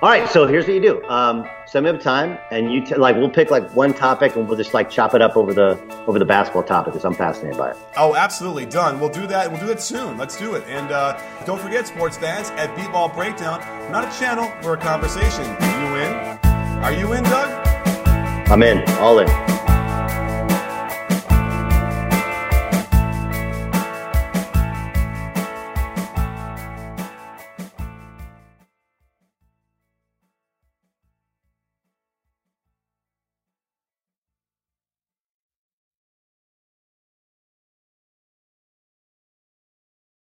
All 0.00 0.08
right, 0.08 0.28
so 0.28 0.46
here's 0.46 0.64
what 0.64 0.74
you 0.74 0.80
do. 0.80 1.04
Um, 1.08 1.44
send 1.66 1.82
me 1.82 1.90
up 1.90 2.00
time, 2.00 2.38
and 2.52 2.72
you 2.72 2.86
t- 2.86 2.94
like 2.94 3.16
we'll 3.16 3.28
pick 3.28 3.50
like 3.50 3.68
one 3.74 3.92
topic, 3.92 4.36
and 4.36 4.46
we'll 4.46 4.56
just 4.56 4.72
like 4.72 4.88
chop 4.88 5.12
it 5.12 5.20
up 5.20 5.36
over 5.36 5.52
the 5.52 5.76
over 6.06 6.20
the 6.20 6.24
basketball 6.24 6.62
topic 6.62 6.92
because 6.92 7.04
I'm 7.04 7.14
fascinated 7.14 7.58
by 7.58 7.72
it. 7.72 7.76
Oh, 7.96 8.14
absolutely, 8.14 8.64
done. 8.64 9.00
We'll 9.00 9.08
do 9.08 9.26
that. 9.26 9.50
We'll 9.50 9.58
do 9.58 9.66
that 9.66 9.82
soon. 9.82 10.16
Let's 10.16 10.38
do 10.38 10.54
it. 10.54 10.62
And 10.68 10.92
uh, 10.92 11.20
don't 11.44 11.60
forget, 11.60 11.88
sports 11.88 12.16
fans, 12.16 12.50
at 12.50 12.72
Beatball 12.76 13.12
Breakdown, 13.12 13.58
not 13.90 14.04
a 14.04 14.18
channel, 14.20 14.52
we're 14.62 14.74
a 14.74 14.80
conversation. 14.80 15.44
Are 15.44 15.80
you 15.82 15.96
in? 15.96 16.38
Are 16.84 16.92
you 16.92 17.12
in, 17.14 17.24
Doug? 17.24 17.66
I'm 18.48 18.62
in. 18.62 18.88
All 19.00 19.18
in. 19.18 19.26